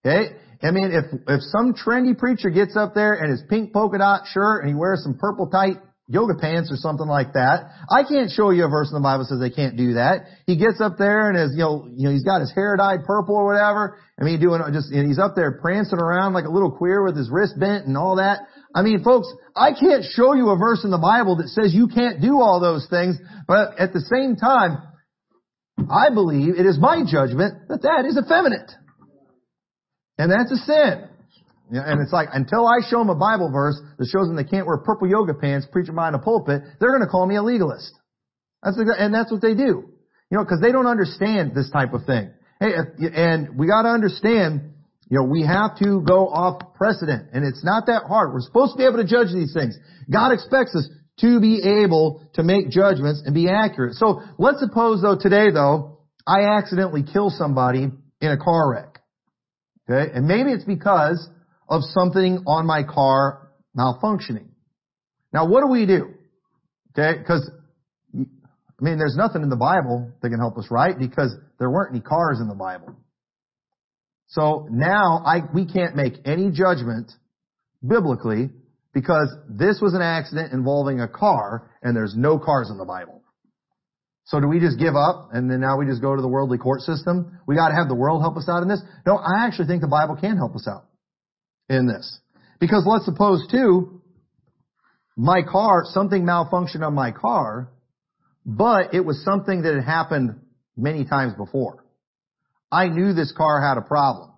okay? 0.05 0.37
I 0.63 0.71
mean, 0.71 0.93
if, 0.93 1.05
if 1.27 1.41
some 1.43 1.75
trendy 1.75 2.17
preacher 2.17 2.51
gets 2.51 2.77
up 2.77 2.95
there 2.95 3.15
and 3.15 3.31
his 3.31 3.43
pink 3.49 3.73
polka 3.73 3.99
dot 3.99 4.23
shirt 4.33 4.63
and 4.63 4.69
he 4.69 4.75
wears 4.75 5.03
some 5.03 5.19
purple 5.19 5.49
tight 5.49 5.79
yoga 6.13 6.35
pants 6.37 6.71
or 6.71 6.77
something 6.77 7.09
like 7.09 7.33
that. 7.33 7.73
I 7.89 8.05
can't 8.05 8.31
show 8.31 8.51
you 8.51 8.67
a 8.67 8.69
verse 8.69 8.93
in 8.93 8.95
the 8.95 9.01
Bible 9.01 9.25
that 9.25 9.33
says 9.33 9.41
they 9.41 9.49
can't 9.49 9.81
do 9.81 9.95
that. 9.95 10.29
He 10.47 10.61
gets 10.61 10.79
up 10.79 11.01
there 11.01 11.33
and 11.33 11.39
his, 11.41 11.57
you 11.57 11.65
know, 11.65 11.89
you 11.89 12.05
know, 12.05 12.13
he's 12.13 12.23
got 12.23 12.45
his 12.45 12.53
hair 12.53 12.77
dyed 12.77 13.09
purple 13.09 13.35
or 13.35 13.47
whatever. 13.49 13.97
I 14.21 14.25
mean, 14.25 14.39
doing 14.39 14.61
just, 14.73 14.93
and 14.93 15.09
he's 15.09 15.19
up 15.19 15.33
there 15.35 15.57
prancing 15.57 15.99
around 15.99 16.35
like 16.35 16.45
a 16.45 16.53
little 16.53 16.71
queer 16.71 17.03
with 17.03 17.17
his 17.17 17.31
wrist 17.33 17.59
bent 17.59 17.87
and 17.87 17.97
all 17.97 18.17
that. 18.17 18.45
I 18.75 18.83
mean, 18.83 19.03
folks, 19.03 19.33
I 19.57 19.73
can't 19.73 20.05
show 20.05 20.35
you 20.35 20.51
a 20.51 20.57
verse 20.57 20.85
in 20.85 20.91
the 20.91 21.01
Bible 21.01 21.37
that 21.37 21.49
says 21.49 21.73
you 21.73 21.89
can't 21.89 22.21
do 22.21 22.41
all 22.41 22.61
those 22.61 22.87
things, 22.91 23.17
but 23.49 23.79
at 23.81 23.93
the 23.93 24.01
same 24.01 24.37
time, 24.37 24.79
I 25.91 26.13
believe 26.13 26.61
it 26.61 26.67
is 26.67 26.79
my 26.79 27.03
judgment 27.09 27.69
that 27.69 27.83
that 27.83 28.05
is 28.05 28.21
effeminate. 28.21 28.71
And 30.19 30.31
that's 30.31 30.53
a 30.53 30.57
sin. 30.57 31.09
And 31.73 32.03
it's 32.03 32.13
like, 32.13 32.29
until 32.33 32.67
I 32.67 32.81
show 32.87 32.99
them 32.99 33.09
a 33.09 33.15
Bible 33.15 33.51
verse 33.51 33.81
that 33.99 34.07
shows 34.07 34.27
them 34.27 34.37
they 34.37 34.45
can't 34.45 34.67
wear 34.67 34.77
purple 34.77 35.09
yoga 35.09 35.33
pants 35.33 35.67
preaching 35.73 35.95
behind 35.95 36.15
a 36.15 36.19
pulpit, 36.19 36.63
they're 36.79 36.91
going 36.91 37.01
to 37.03 37.09
call 37.09 37.27
me 37.27 37.37
a 37.37 37.43
legalist. 37.43 37.93
That's 38.63 38.77
and 38.77 39.15
that's 39.15 39.33
what 39.33 39.41
they 39.41 39.55
do. 39.55 39.89
You 40.31 40.39
know, 40.39 40.45
because 40.45 40.61
they 40.61 40.71
don't 40.71 40.87
understand 40.87 41.55
this 41.55 41.71
type 41.71 41.95
of 41.95 42.05
thing. 42.05 42.31
Hey, 42.61 42.73
and 43.15 43.59
we 43.59 43.67
got 43.67 43.83
to 43.83 43.89
understand, 43.89 44.73
you 45.09 45.19
know, 45.19 45.25
we 45.25 45.47
have 45.47 45.79
to 45.79 46.01
go 46.07 46.29
off 46.29 46.75
precedent, 46.75 47.31
and 47.33 47.45
it's 47.45 47.65
not 47.65 47.87
that 47.87 48.05
hard. 48.07 48.33
We're 48.33 48.41
supposed 48.41 48.73
to 48.73 48.79
be 48.79 48.85
able 48.85 48.99
to 48.99 49.07
judge 49.07 49.33
these 49.33 49.53
things. 49.53 49.77
God 50.11 50.33
expects 50.33 50.77
us 50.77 50.89
to 51.21 51.41
be 51.41 51.83
able 51.83 52.29
to 52.35 52.43
make 52.43 52.71
judgments 52.71 53.23
and 53.25 53.35
be 53.35 53.49
accurate. 53.49 53.95
So 53.95 54.21
let's 54.39 54.61
suppose 54.61 55.03
though 55.03 55.19
today 55.19 55.51
though, 55.51 56.01
I 56.27 56.57
accidentally 56.57 57.03
kill 57.03 57.31
somebody 57.31 57.89
in 58.21 58.31
a 58.31 58.37
car 58.37 58.71
wreck. 58.71 59.01
Okay? 59.89 60.13
And 60.15 60.27
maybe 60.27 60.51
it's 60.53 60.65
because 60.65 61.29
of 61.73 61.81
something 61.85 62.45
on 62.47 62.67
my 62.67 62.83
car 62.83 63.49
malfunctioning. 63.77 64.49
Now 65.33 65.49
what 65.49 65.63
do 65.63 65.69
we 65.69 65.87
do? 65.87 66.13
Okay, 66.93 67.19
because 67.19 67.51
I 68.15 68.85
mean, 68.85 68.99
there's 68.99 69.17
nothing 69.17 69.43
in 69.43 69.49
the 69.49 69.57
Bible 69.57 70.13
that 70.21 70.29
can 70.29 70.39
help 70.39 70.59
us, 70.59 70.67
right? 70.71 70.99
Because 70.99 71.35
there 71.59 71.71
weren't 71.71 71.95
any 71.95 72.03
cars 72.03 72.41
in 72.41 72.49
the 72.49 72.55
Bible. 72.55 72.95
So 74.29 74.69
now 74.71 75.23
I, 75.25 75.41
we 75.55 75.65
can't 75.65 75.97
make 75.97 76.15
any 76.27 76.51
judgment 76.51 77.11
biblically 77.87 78.51
because 78.93 79.35
this 79.49 79.79
was 79.81 79.95
an 79.95 80.03
accident 80.03 80.53
involving 80.53 81.01
a 81.01 81.09
car 81.09 81.71
and 81.83 81.97
there's 81.97 82.15
no 82.15 82.39
cars 82.39 82.69
in 82.71 82.77
the 82.77 82.85
Bible. 82.85 83.23
So 84.25 84.41
do 84.41 84.49
we 84.49 84.61
just 84.61 84.79
give 84.79 84.95
up 84.95 85.31
and 85.33 85.51
then 85.51 85.61
now 85.61 85.79
we 85.79 85.87
just 85.87 86.03
go 86.03 86.15
to 86.15 86.21
the 86.21 86.29
worldly 86.29 86.59
court 86.59 86.83
system? 86.83 87.41
We 87.47 87.57
gotta 87.57 87.75
have 87.75 87.89
the 87.89 87.95
world 87.95 88.21
help 88.21 88.37
us 88.37 88.49
out 88.49 88.63
in 88.63 88.69
this? 88.69 88.83
No, 89.07 89.17
I 89.17 89.47
actually 89.47 89.69
think 89.69 89.81
the 89.81 89.89
Bible 89.89 90.17
can 90.21 90.37
help 90.37 90.55
us 90.55 90.69
out 90.69 90.92
in 91.73 91.87
this. 91.87 92.19
Because 92.61 92.85
let's 92.87 93.05
suppose 93.05 93.47
too, 93.51 94.03
my 95.17 95.43
car, 95.43 95.83
something 95.85 96.23
malfunctioned 96.23 96.87
on 96.87 96.95
my 96.95 97.11
car, 97.11 97.71
but 98.47 98.95
it 98.95 99.05
was 99.05 99.23
something 99.25 99.63
that 99.63 99.75
had 99.75 99.85
happened 99.85 100.41
many 100.77 101.05
times 101.05 101.35
before. 101.35 101.85
I 102.71 102.89
knew 102.89 103.13
this 103.13 103.33
car 103.37 103.61
had 103.61 103.77
a 103.77 103.83
problem. 103.83 104.31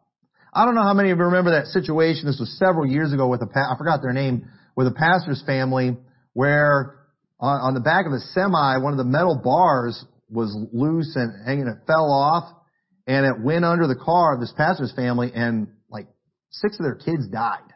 I 0.53 0.65
don't 0.65 0.75
know 0.75 0.83
how 0.83 0.95
many 0.95 1.11
of 1.11 1.19
you 1.19 1.25
remember 1.25 1.53
that 1.53 1.67
situation. 1.67 2.27
This 2.27 2.39
was 2.39 2.57
several 2.59 2.87
years 2.87 3.13
ago 3.13 3.29
with 3.29 3.43
a, 3.43 3.49
I 3.55 3.77
forgot 3.77 4.03
their 4.03 4.13
name, 4.13 4.49
with 4.77 4.87
a 4.87 4.93
pastor's 4.93 5.43
family 5.47 5.97
where 6.33 6.97
on, 7.41 7.61
on 7.61 7.75
the 7.75 7.81
back 7.81 8.07
of 8.07 8.13
a 8.13 8.19
semi, 8.19 8.79
one 8.79 8.93
of 8.93 8.99
the 8.99 9.05
metal 9.05 9.41
bars 9.43 10.05
was 10.31 10.57
loose 10.73 11.15
and 11.17 11.47
hanging, 11.47 11.67
it 11.67 11.87
fell 11.87 12.11
off 12.11 12.53
and 13.07 13.27
it 13.27 13.41
went 13.41 13.65
under 13.65 13.87
the 13.87 13.97
car 13.97 14.35
of 14.35 14.41
this 14.41 14.53
pastor's 14.57 14.93
family 14.93 15.31
and 15.35 15.69
six 16.61 16.79
of 16.79 16.85
their 16.85 16.95
kids 16.95 17.27
died 17.29 17.73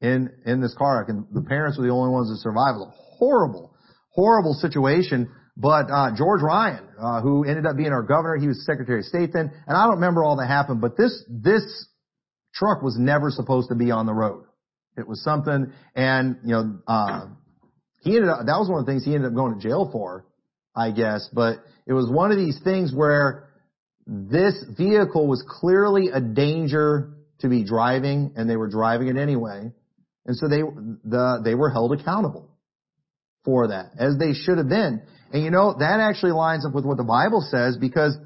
in, 0.00 0.30
in 0.44 0.60
this 0.60 0.74
car 0.74 0.98
wreck, 0.98 1.08
and 1.08 1.26
the 1.32 1.42
parents 1.42 1.78
were 1.78 1.84
the 1.84 1.92
only 1.92 2.10
ones 2.10 2.28
that 2.30 2.36
survived. 2.38 2.76
It 2.76 2.80
was 2.80 2.88
a 2.88 3.16
horrible, 3.18 3.74
horrible 4.10 4.54
situation. 4.54 5.30
But 5.56 5.90
uh, 5.90 6.10
George 6.16 6.42
Ryan, 6.42 6.86
uh, 7.00 7.22
who 7.22 7.44
ended 7.44 7.64
up 7.64 7.76
being 7.76 7.92
our 7.92 8.02
governor, 8.02 8.36
he 8.36 8.46
was 8.46 8.64
Secretary 8.66 9.00
of 9.00 9.06
State 9.06 9.30
then, 9.32 9.50
and 9.66 9.76
I 9.76 9.84
don't 9.84 9.96
remember 9.96 10.22
all 10.22 10.36
that 10.36 10.48
happened, 10.48 10.82
but 10.82 10.96
this 10.98 11.24
this 11.30 11.88
truck 12.54 12.82
was 12.82 12.96
never 12.98 13.30
supposed 13.30 13.70
to 13.70 13.74
be 13.74 13.90
on 13.90 14.04
the 14.04 14.12
road. 14.12 14.44
It 14.98 15.08
was 15.08 15.22
something, 15.22 15.72
and 15.94 16.36
you 16.44 16.52
know, 16.52 16.78
uh, 16.86 17.26
he 18.00 18.16
ended 18.16 18.28
up. 18.28 18.40
That 18.46 18.58
was 18.58 18.68
one 18.68 18.80
of 18.80 18.86
the 18.86 18.92
things 18.92 19.04
he 19.04 19.14
ended 19.14 19.30
up 19.30 19.34
going 19.34 19.58
to 19.58 19.60
jail 19.60 19.88
for, 19.90 20.26
I 20.74 20.90
guess. 20.90 21.28
But 21.32 21.58
it 21.86 21.94
was 21.94 22.10
one 22.10 22.32
of 22.32 22.36
these 22.36 22.60
things 22.62 22.92
where 22.94 23.48
this 24.06 24.62
vehicle 24.76 25.26
was 25.26 25.42
clearly 25.48 26.08
a 26.12 26.20
danger 26.20 27.15
to 27.40 27.48
be 27.48 27.64
driving 27.64 28.32
and 28.36 28.48
they 28.48 28.56
were 28.56 28.68
driving 28.68 29.08
it 29.08 29.16
anyway. 29.16 29.70
And 30.26 30.36
so 30.36 30.48
they, 30.48 30.60
the, 30.60 31.40
they 31.44 31.54
were 31.54 31.70
held 31.70 31.92
accountable 31.92 32.50
for 33.44 33.68
that 33.68 33.92
as 33.98 34.18
they 34.18 34.32
should 34.32 34.58
have 34.58 34.68
been. 34.68 35.02
And 35.32 35.44
you 35.44 35.50
know, 35.50 35.74
that 35.78 36.00
actually 36.00 36.32
lines 36.32 36.66
up 36.66 36.74
with 36.74 36.84
what 36.84 36.96
the 36.96 37.04
Bible 37.04 37.46
says 37.48 37.76
because 37.80 38.16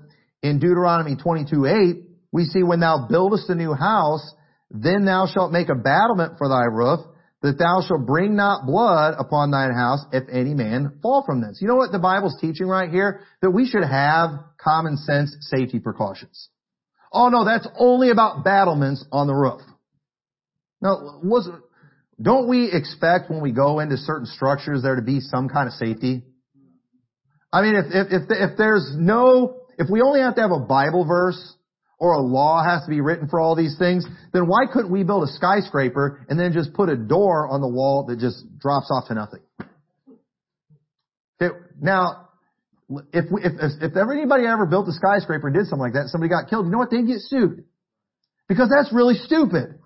in 0.42 0.58
Deuteronomy 0.58 1.16
22, 1.16 1.66
8, 1.66 1.96
we 2.32 2.44
see 2.44 2.62
when 2.62 2.80
thou 2.80 3.06
buildest 3.08 3.50
a 3.50 3.54
new 3.54 3.74
house, 3.74 4.34
then 4.70 5.04
thou 5.04 5.26
shalt 5.26 5.52
make 5.52 5.68
a 5.68 5.74
battlement 5.74 6.38
for 6.38 6.48
thy 6.48 6.64
roof, 6.64 7.00
that 7.42 7.58
thou 7.58 7.82
shalt 7.86 8.06
bring 8.06 8.36
not 8.36 8.66
blood 8.66 9.14
upon 9.18 9.50
thine 9.50 9.72
house 9.72 10.04
if 10.12 10.24
any 10.30 10.54
man 10.54 10.98
fall 11.02 11.24
from 11.24 11.40
this. 11.40 11.58
You 11.60 11.68
know 11.68 11.76
what 11.76 11.90
the 11.90 11.98
Bible's 11.98 12.36
teaching 12.40 12.66
right 12.66 12.90
here? 12.90 13.20
That 13.42 13.50
we 13.50 13.66
should 13.66 13.84
have 13.84 14.30
common 14.58 14.96
sense 14.98 15.34
safety 15.40 15.80
precautions. 15.80 16.48
Oh 17.12 17.28
no, 17.28 17.44
that's 17.44 17.66
only 17.76 18.10
about 18.10 18.44
battlements 18.44 19.04
on 19.10 19.26
the 19.26 19.34
roof. 19.34 19.60
Now, 20.80 21.20
was, 21.22 21.48
don't 22.20 22.48
we 22.48 22.70
expect 22.72 23.30
when 23.30 23.42
we 23.42 23.52
go 23.52 23.80
into 23.80 23.96
certain 23.96 24.26
structures 24.26 24.82
there 24.82 24.96
to 24.96 25.02
be 25.02 25.20
some 25.20 25.48
kind 25.48 25.66
of 25.66 25.74
safety? 25.74 26.22
I 27.52 27.62
mean, 27.62 27.74
if, 27.74 27.86
if, 27.88 28.06
if, 28.12 28.22
if 28.30 28.56
there's 28.56 28.92
no, 28.96 29.62
if 29.76 29.88
we 29.90 30.00
only 30.02 30.20
have 30.20 30.36
to 30.36 30.40
have 30.40 30.52
a 30.52 30.60
Bible 30.60 31.04
verse 31.04 31.54
or 31.98 32.12
a 32.14 32.20
law 32.20 32.64
has 32.64 32.84
to 32.84 32.90
be 32.90 33.00
written 33.00 33.28
for 33.28 33.40
all 33.40 33.56
these 33.56 33.76
things, 33.78 34.06
then 34.32 34.46
why 34.46 34.66
couldn't 34.72 34.90
we 34.90 35.02
build 35.02 35.24
a 35.24 35.32
skyscraper 35.32 36.24
and 36.28 36.38
then 36.38 36.52
just 36.52 36.72
put 36.72 36.88
a 36.88 36.96
door 36.96 37.48
on 37.48 37.60
the 37.60 37.68
wall 37.68 38.06
that 38.06 38.18
just 38.18 38.44
drops 38.58 38.90
off 38.90 39.08
to 39.08 39.14
nothing? 39.14 39.40
Okay, 41.42 41.54
now, 41.80 42.28
if, 43.12 43.26
if, 43.30 43.52
if 43.80 43.96
ever 43.96 44.12
anybody 44.12 44.46
ever 44.46 44.66
built 44.66 44.88
a 44.88 44.92
skyscraper 44.92 45.46
and 45.46 45.56
did 45.56 45.66
something 45.66 45.82
like 45.82 45.94
that, 45.94 46.08
somebody 46.08 46.28
got 46.28 46.50
killed, 46.50 46.66
you 46.66 46.72
know 46.72 46.78
what? 46.78 46.90
They'd 46.90 47.06
get 47.06 47.20
sued. 47.20 47.64
Because 48.48 48.68
that's 48.68 48.92
really 48.92 49.14
stupid. 49.14 49.78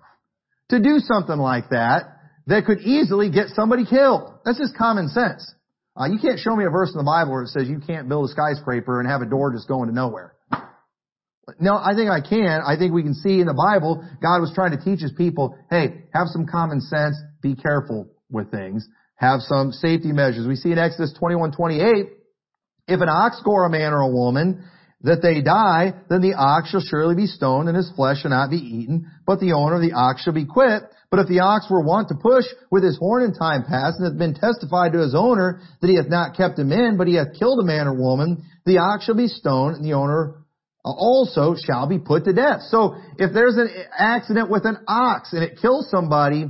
To 0.69 0.79
do 0.81 0.97
something 0.97 1.37
like 1.37 1.69
that, 1.69 2.17
that 2.47 2.65
could 2.65 2.79
easily 2.81 3.29
get 3.29 3.49
somebody 3.49 3.85
killed. 3.85 4.33
That's 4.43 4.57
just 4.57 4.75
common 4.75 5.09
sense. 5.09 5.53
Uh, 5.95 6.05
you 6.05 6.19
can't 6.19 6.39
show 6.39 6.55
me 6.55 6.65
a 6.65 6.69
verse 6.69 6.91
in 6.91 6.97
the 6.97 7.05
Bible 7.05 7.31
where 7.31 7.43
it 7.43 7.49
says 7.49 7.69
you 7.69 7.79
can't 7.79 8.09
build 8.09 8.29
a 8.29 8.31
skyscraper 8.31 8.99
and 8.99 9.07
have 9.07 9.21
a 9.21 9.25
door 9.25 9.53
just 9.53 9.67
going 9.67 9.87
to 9.87 9.95
nowhere. 9.95 10.33
No, 11.59 11.75
I 11.77 11.93
think 11.95 12.09
I 12.09 12.21
can. 12.21 12.61
I 12.65 12.75
think 12.75 12.91
we 12.91 13.03
can 13.03 13.13
see 13.13 13.39
in 13.39 13.45
the 13.45 13.53
Bible, 13.53 14.03
God 14.21 14.41
was 14.41 14.51
trying 14.55 14.71
to 14.71 14.83
teach 14.83 14.99
his 14.99 15.13
people, 15.13 15.55
hey, 15.69 16.03
have 16.11 16.27
some 16.27 16.47
common 16.47 16.81
sense, 16.81 17.15
be 17.41 17.55
careful 17.55 18.09
with 18.31 18.49
things, 18.49 18.87
have 19.15 19.41
some 19.41 19.71
safety 19.71 20.11
measures. 20.11 20.47
We 20.47 20.55
see 20.55 20.71
in 20.71 20.79
Exodus 20.79 21.13
21, 21.19 21.51
28, 21.51 22.07
if 22.87 23.01
an 23.01 23.09
ox 23.09 23.41
gore 23.43 23.65
a 23.65 23.69
man 23.69 23.93
or 23.93 24.01
a 24.01 24.11
woman, 24.11 24.63
that 25.01 25.21
they 25.21 25.41
die, 25.41 25.93
then 26.09 26.21
the 26.21 26.33
ox 26.33 26.69
shall 26.69 26.81
surely 26.81 27.15
be 27.15 27.27
stoned 27.27 27.67
and 27.67 27.77
his 27.77 27.91
flesh 27.95 28.21
shall 28.21 28.31
not 28.31 28.49
be 28.49 28.57
eaten, 28.57 29.11
but 29.25 29.39
the 29.39 29.53
owner 29.53 29.75
of 29.75 29.81
the 29.81 29.93
ox 29.93 30.23
shall 30.23 30.33
be 30.33 30.45
quit. 30.45 30.81
But 31.11 31.19
if 31.19 31.27
the 31.27 31.39
ox 31.39 31.67
were 31.69 31.83
wont 31.83 32.09
to 32.09 32.15
push 32.15 32.45
with 32.71 32.83
his 32.83 32.97
horn 32.97 33.23
in 33.23 33.33
time 33.33 33.63
past, 33.63 33.99
and 33.99 34.09
hath 34.09 34.17
been 34.17 34.33
testified 34.33 34.93
to 34.93 34.99
his 34.99 35.13
owner 35.15 35.61
that 35.79 35.87
he 35.87 35.95
hath 35.95 36.09
not 36.09 36.35
kept 36.35 36.57
him 36.57 36.71
in, 36.71 36.97
but 36.97 37.07
he 37.07 37.15
hath 37.15 37.37
killed 37.37 37.59
a 37.59 37.63
man 37.63 37.87
or 37.87 37.93
woman, 37.93 38.43
the 38.65 38.79
ox 38.79 39.05
shall 39.05 39.15
be 39.15 39.27
stoned, 39.27 39.75
and 39.77 39.85
the 39.85 39.93
owner 39.93 40.41
uh, 40.83 40.89
also 40.89 41.55
shall 41.55 41.87
be 41.87 41.99
put 41.99 42.25
to 42.25 42.33
death. 42.33 42.61
So 42.69 42.95
if 43.17 43.31
there's 43.33 43.57
an 43.57 43.69
accident 43.97 44.49
with 44.49 44.65
an 44.65 44.77
ox 44.87 45.33
and 45.33 45.43
it 45.43 45.59
kills 45.61 45.89
somebody, 45.89 46.47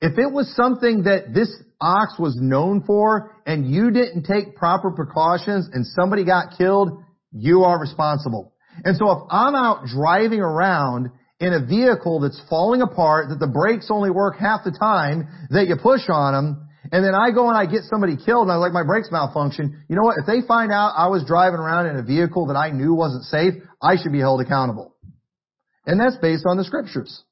if 0.00 0.18
it 0.18 0.30
was 0.30 0.54
something 0.54 1.04
that 1.04 1.32
this 1.34 1.50
ox 1.80 2.14
was 2.18 2.36
known 2.40 2.82
for 2.84 3.34
and 3.46 3.70
you 3.70 3.90
didn't 3.90 4.24
take 4.24 4.56
proper 4.56 4.90
precautions 4.90 5.68
and 5.72 5.86
somebody 5.86 6.24
got 6.24 6.58
killed, 6.58 7.02
you 7.32 7.62
are 7.62 7.80
responsible. 7.80 8.52
And 8.84 8.96
so 8.96 9.10
if 9.10 9.18
I'm 9.30 9.54
out 9.54 9.86
driving 9.86 10.40
around 10.40 11.10
in 11.40 11.52
a 11.52 11.64
vehicle 11.64 12.20
that's 12.20 12.40
falling 12.48 12.82
apart, 12.82 13.28
that 13.28 13.38
the 13.38 13.46
brakes 13.46 13.88
only 13.90 14.10
work 14.10 14.38
half 14.38 14.64
the 14.64 14.76
time 14.76 15.28
that 15.50 15.68
you 15.68 15.76
push 15.80 16.02
on 16.08 16.34
them, 16.34 16.68
and 16.90 17.04
then 17.04 17.14
I 17.14 17.30
go 17.30 17.48
and 17.48 17.56
I 17.56 17.70
get 17.70 17.82
somebody 17.84 18.16
killed 18.16 18.44
and 18.44 18.52
I 18.52 18.56
like 18.56 18.72
my 18.72 18.84
brakes 18.84 19.08
malfunction, 19.12 19.84
you 19.88 19.96
know 19.96 20.02
what? 20.02 20.18
If 20.18 20.26
they 20.26 20.46
find 20.46 20.72
out 20.72 20.94
I 20.96 21.08
was 21.08 21.24
driving 21.26 21.60
around 21.60 21.86
in 21.86 21.96
a 21.96 22.02
vehicle 22.02 22.46
that 22.46 22.56
I 22.56 22.70
knew 22.70 22.94
wasn't 22.94 23.24
safe, 23.24 23.54
I 23.82 23.96
should 24.00 24.12
be 24.12 24.20
held 24.20 24.40
accountable. 24.40 24.94
And 25.86 26.00
that's 26.00 26.16
based 26.16 26.44
on 26.48 26.56
the 26.56 26.64
scriptures. 26.64 27.22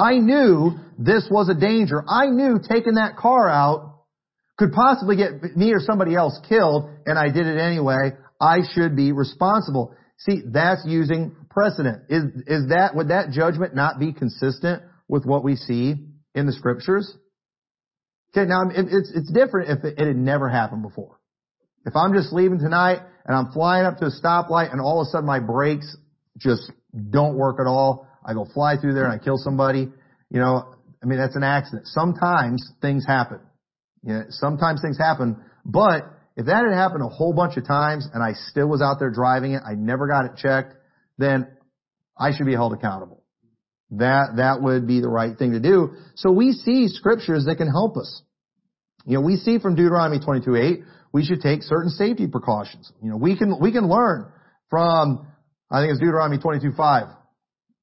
I 0.00 0.18
knew 0.18 0.78
this 0.98 1.28
was 1.30 1.50
a 1.50 1.54
danger. 1.54 2.02
I 2.08 2.26
knew 2.26 2.58
taking 2.58 2.94
that 2.94 3.16
car 3.16 3.50
out 3.50 4.04
could 4.56 4.72
possibly 4.72 5.16
get 5.16 5.56
me 5.56 5.72
or 5.72 5.80
somebody 5.80 6.14
else 6.14 6.38
killed 6.48 6.88
and 7.04 7.18
I 7.18 7.28
did 7.28 7.46
it 7.46 7.58
anyway. 7.58 8.12
I 8.40 8.60
should 8.74 8.96
be 8.96 9.12
responsible. 9.12 9.94
See, 10.18 10.40
that's 10.46 10.82
using 10.86 11.36
precedent. 11.50 12.04
Is, 12.08 12.24
is 12.46 12.68
that, 12.68 12.92
would 12.94 13.08
that 13.08 13.30
judgment 13.30 13.74
not 13.74 13.98
be 13.98 14.12
consistent 14.12 14.82
with 15.06 15.26
what 15.26 15.44
we 15.44 15.56
see 15.56 15.96
in 16.34 16.46
the 16.46 16.52
scriptures? 16.52 17.14
Okay, 18.32 18.48
now 18.48 18.62
it's, 18.70 19.12
it's 19.14 19.30
different 19.30 19.70
if 19.70 19.84
it, 19.84 19.98
it 19.98 20.06
had 20.06 20.16
never 20.16 20.48
happened 20.48 20.82
before. 20.82 21.18
If 21.84 21.94
I'm 21.96 22.14
just 22.14 22.32
leaving 22.32 22.58
tonight 22.58 23.00
and 23.26 23.36
I'm 23.36 23.52
flying 23.52 23.84
up 23.84 23.98
to 23.98 24.06
a 24.06 24.10
stoplight 24.10 24.72
and 24.72 24.80
all 24.80 25.00
of 25.00 25.08
a 25.08 25.10
sudden 25.10 25.26
my 25.26 25.40
brakes 25.40 25.94
just 26.38 26.70
don't 27.10 27.36
work 27.36 27.56
at 27.60 27.66
all, 27.66 28.06
I 28.24 28.34
go 28.34 28.46
fly 28.52 28.76
through 28.76 28.94
there 28.94 29.04
and 29.04 29.12
I 29.12 29.22
kill 29.22 29.36
somebody, 29.36 29.88
you 30.30 30.40
know, 30.40 30.74
I 31.02 31.06
mean, 31.06 31.18
that's 31.18 31.36
an 31.36 31.42
accident. 31.42 31.86
Sometimes 31.86 32.62
things 32.82 33.06
happen. 33.06 33.40
You 34.02 34.14
know, 34.14 34.24
sometimes 34.30 34.80
things 34.82 34.98
happen, 34.98 35.36
but 35.64 36.04
if 36.36 36.46
that 36.46 36.64
had 36.64 36.74
happened 36.74 37.02
a 37.02 37.08
whole 37.08 37.34
bunch 37.34 37.56
of 37.56 37.66
times 37.66 38.08
and 38.12 38.22
I 38.22 38.32
still 38.32 38.68
was 38.68 38.80
out 38.80 38.98
there 38.98 39.10
driving 39.10 39.52
it, 39.52 39.62
I 39.66 39.74
never 39.74 40.06
got 40.06 40.24
it 40.24 40.36
checked, 40.36 40.74
then 41.18 41.48
I 42.18 42.32
should 42.34 42.46
be 42.46 42.54
held 42.54 42.72
accountable. 42.72 43.22
That, 43.92 44.36
that 44.36 44.62
would 44.62 44.86
be 44.86 45.00
the 45.00 45.08
right 45.08 45.36
thing 45.36 45.52
to 45.52 45.60
do. 45.60 45.94
So 46.14 46.30
we 46.30 46.52
see 46.52 46.88
scriptures 46.88 47.46
that 47.46 47.56
can 47.56 47.68
help 47.68 47.96
us. 47.96 48.22
You 49.04 49.14
know, 49.14 49.20
we 49.22 49.36
see 49.36 49.58
from 49.58 49.74
Deuteronomy 49.74 50.20
22:8, 50.20 50.84
we 51.12 51.24
should 51.24 51.40
take 51.40 51.62
certain 51.62 51.90
safety 51.90 52.26
precautions. 52.28 52.92
You 53.02 53.10
know, 53.10 53.16
we 53.16 53.36
can, 53.36 53.58
we 53.60 53.72
can 53.72 53.88
learn 53.88 54.30
from, 54.68 55.26
I 55.70 55.80
think 55.80 55.90
it's 55.90 56.00
Deuteronomy 56.00 56.38
22:5, 56.38 57.16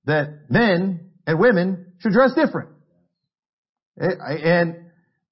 that 0.07 0.49
men 0.49 1.11
and 1.27 1.39
women 1.39 1.93
should 1.99 2.13
dress 2.13 2.31
different. 2.33 2.69
Eh, 3.99 4.07
and, 4.43 4.75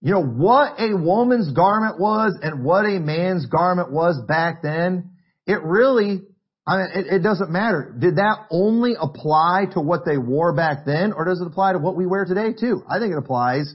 you 0.01 0.11
know, 0.11 0.23
what 0.23 0.79
a 0.79 0.95
woman's 0.95 1.51
garment 1.51 1.99
was 1.99 2.37
and 2.41 2.63
what 2.63 2.85
a 2.85 2.99
man's 2.99 3.47
garment 3.47 3.91
was 3.91 4.21
back 4.27 4.61
then, 4.61 5.11
it 5.47 5.63
really 5.63 6.21
I 6.67 6.77
mean, 6.77 6.87
it, 6.95 7.05
it, 7.17 7.19
doesn't 7.23 7.51
matter. 7.51 7.95
Did 7.99 8.15
that 8.15 8.47
only 8.49 8.93
apply 8.99 9.65
to 9.73 9.81
what 9.81 10.01
they 10.03 10.17
wore 10.17 10.55
back 10.55 10.83
then, 10.83 11.13
or 11.13 11.23
does 11.23 11.39
it 11.39 11.45
apply 11.45 11.73
to 11.73 11.79
what 11.79 11.95
we 11.95 12.07
wear 12.07 12.25
today 12.25 12.53
too? 12.59 12.81
I 12.89 12.97
think 12.97 13.11
it 13.11 13.19
applies 13.19 13.71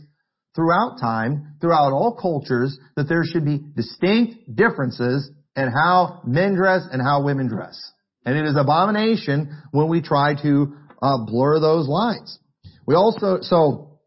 throughout 0.56 0.98
time, 1.00 1.54
throughout 1.60 1.92
all 1.92 2.18
cultures, 2.20 2.76
that 2.96 3.08
there 3.08 3.22
should 3.24 3.44
be 3.44 3.60
distinct 3.76 4.56
differences 4.56 5.30
in 5.54 5.68
how 5.68 6.20
men 6.26 6.56
dress 6.56 6.82
and 6.90 7.00
how 7.00 7.22
women 7.22 7.46
dress. 7.46 7.78
And 8.26 8.36
it 8.36 8.44
is 8.44 8.56
abomination 8.56 9.56
when 9.70 9.88
we 9.88 10.02
try 10.02 10.34
to 10.42 10.74
uh, 11.02 11.18
blur 11.24 11.60
those 11.60 11.88
lines. 11.88 12.38
We 12.86 12.94
also, 12.94 13.38
so, 13.42 14.00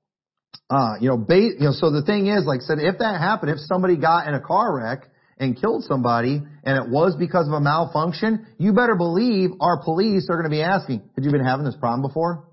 uh, 0.70 0.96
you 1.00 1.10
know, 1.10 1.18
ba- 1.18 1.36
you 1.40 1.60
know, 1.60 1.72
so 1.72 1.92
the 1.92 2.04
thing 2.04 2.28
is, 2.28 2.46
like 2.46 2.62
I 2.62 2.64
said, 2.64 2.80
if 2.80 3.00
that 3.00 3.20
happened, 3.20 3.52
if 3.52 3.60
somebody 3.60 3.98
got 3.98 4.28
in 4.28 4.34
a 4.34 4.42
car 4.42 4.76
wreck 4.76 5.10
and 5.38 5.60
killed 5.60 5.84
somebody 5.86 6.42
and 6.64 6.86
it 6.86 6.90
was 6.90 7.16
because 7.16 7.48
of 7.48 7.54
a 7.54 7.62
malfunction, 7.62 8.46
you 8.58 8.74
better 8.74 8.96
believe 8.96 9.52
our 9.60 9.82
police 9.84 10.28
are 10.30 10.36
going 10.36 10.50
to 10.50 10.56
be 10.56 10.62
asking, 10.62 11.02
have 11.16 11.24
you 11.24 11.32
been 11.32 11.46
having 11.46 11.66
this 11.66 11.76
problem 11.76 12.02
before? 12.02 12.48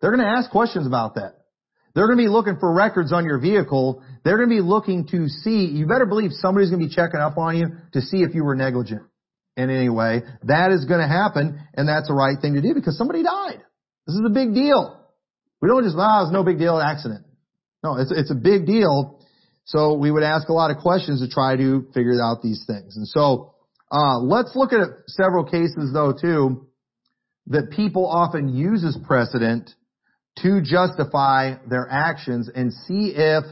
They're 0.00 0.10
going 0.10 0.24
to 0.24 0.30
ask 0.30 0.50
questions 0.50 0.86
about 0.86 1.16
that. 1.16 1.34
They're 1.94 2.06
going 2.06 2.18
to 2.18 2.22
be 2.22 2.28
looking 2.28 2.58
for 2.60 2.72
records 2.72 3.12
on 3.12 3.24
your 3.24 3.40
vehicle. 3.40 4.02
They're 4.24 4.36
going 4.36 4.48
to 4.48 4.54
be 4.54 4.62
looking 4.62 5.08
to 5.08 5.28
see, 5.28 5.66
you 5.66 5.86
better 5.86 6.06
believe 6.06 6.30
somebody's 6.32 6.70
going 6.70 6.80
to 6.82 6.88
be 6.88 6.94
checking 6.94 7.18
up 7.18 7.36
on 7.36 7.56
you 7.56 7.70
to 7.94 8.00
see 8.00 8.18
if 8.18 8.34
you 8.34 8.44
were 8.44 8.54
negligent 8.54 9.02
in 9.58 9.68
any 9.68 9.90
way. 9.90 10.22
That 10.44 10.70
is 10.70 10.86
going 10.86 11.00
to 11.00 11.08
happen 11.08 11.60
and 11.74 11.86
that's 11.86 12.08
the 12.08 12.14
right 12.14 12.36
thing 12.40 12.54
to 12.54 12.62
do 12.62 12.72
because 12.72 12.96
somebody 12.96 13.22
died. 13.22 13.60
This 14.06 14.16
is 14.16 14.22
a 14.24 14.30
big 14.30 14.54
deal. 14.54 14.96
We 15.60 15.68
don't 15.68 15.84
just, 15.84 15.96
ah, 15.98 16.22
it's 16.22 16.32
no 16.32 16.44
big 16.44 16.58
deal, 16.58 16.80
accident. 16.80 17.26
No, 17.84 17.98
it's, 17.98 18.10
it's 18.10 18.30
a 18.30 18.34
big 18.34 18.64
deal 18.64 19.18
so 19.68 19.92
we 19.92 20.10
would 20.10 20.22
ask 20.22 20.48
a 20.48 20.54
lot 20.54 20.70
of 20.70 20.78
questions 20.78 21.20
to 21.20 21.28
try 21.28 21.54
to 21.54 21.86
figure 21.92 22.18
out 22.22 22.40
these 22.42 22.64
things. 22.66 22.96
And 22.96 23.06
so, 23.06 23.52
uh, 23.92 24.18
let's 24.18 24.52
look 24.56 24.72
at 24.72 24.88
several 25.08 25.44
cases 25.44 25.90
though 25.92 26.14
too, 26.18 26.66
that 27.48 27.70
people 27.70 28.06
often 28.06 28.48
use 28.48 28.82
as 28.82 28.96
precedent 29.06 29.70
to 30.38 30.62
justify 30.62 31.56
their 31.68 31.86
actions 31.90 32.50
and 32.54 32.72
see 32.72 33.12
if 33.14 33.44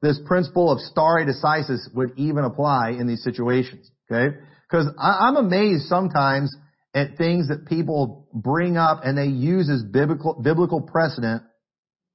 this 0.00 0.20
principle 0.24 0.70
of 0.70 0.78
stare 0.78 1.26
decisis 1.26 1.92
would 1.92 2.12
even 2.16 2.44
apply 2.44 2.90
in 2.90 3.08
these 3.08 3.24
situations. 3.24 3.90
Okay? 4.08 4.36
Cause 4.74 4.88
I'm 4.98 5.36
amazed 5.36 5.84
sometimes 5.84 6.52
at 6.94 7.16
things 7.16 7.46
that 7.46 7.66
people 7.68 8.26
bring 8.34 8.76
up 8.76 9.02
and 9.04 9.16
they 9.16 9.26
use 9.26 9.70
as 9.70 9.84
biblical, 9.84 10.34
biblical 10.42 10.80
precedent 10.80 11.44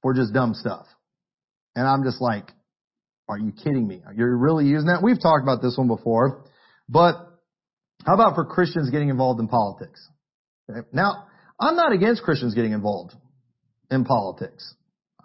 for 0.02 0.12
just 0.12 0.34
dumb 0.34 0.52
stuff. 0.52 0.84
And 1.74 1.88
I'm 1.88 2.04
just 2.04 2.20
like, 2.20 2.52
are 3.30 3.38
you 3.38 3.52
kidding 3.52 3.88
me? 3.88 4.02
You're 4.14 4.36
really 4.36 4.66
using 4.66 4.88
that? 4.88 5.02
We've 5.02 5.18
talked 5.18 5.42
about 5.42 5.62
this 5.62 5.78
one 5.78 5.88
before, 5.88 6.44
but 6.86 7.14
how 8.04 8.12
about 8.12 8.34
for 8.34 8.44
Christians 8.44 8.90
getting 8.90 9.08
involved 9.08 9.40
in 9.40 9.48
politics? 9.48 10.06
Okay. 10.68 10.86
Now, 10.92 11.28
I'm 11.58 11.76
not 11.76 11.92
against 11.92 12.22
Christians 12.24 12.54
getting 12.54 12.72
involved 12.72 13.14
in 13.90 14.04
politics. 14.04 14.74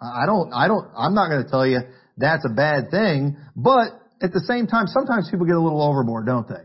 I 0.00 0.24
don't, 0.24 0.54
I 0.54 0.68
don't, 0.68 0.88
I'm 0.96 1.14
not 1.14 1.28
going 1.28 1.44
to 1.44 1.50
tell 1.50 1.66
you 1.66 1.80
that's 2.16 2.46
a 2.50 2.54
bad 2.54 2.90
thing, 2.90 3.36
but 3.54 3.88
at 4.22 4.32
the 4.32 4.40
same 4.48 4.66
time, 4.66 4.86
sometimes 4.86 5.28
people 5.30 5.44
get 5.44 5.56
a 5.56 5.60
little 5.60 5.82
overboard, 5.82 6.24
don't 6.24 6.48
they? 6.48 6.64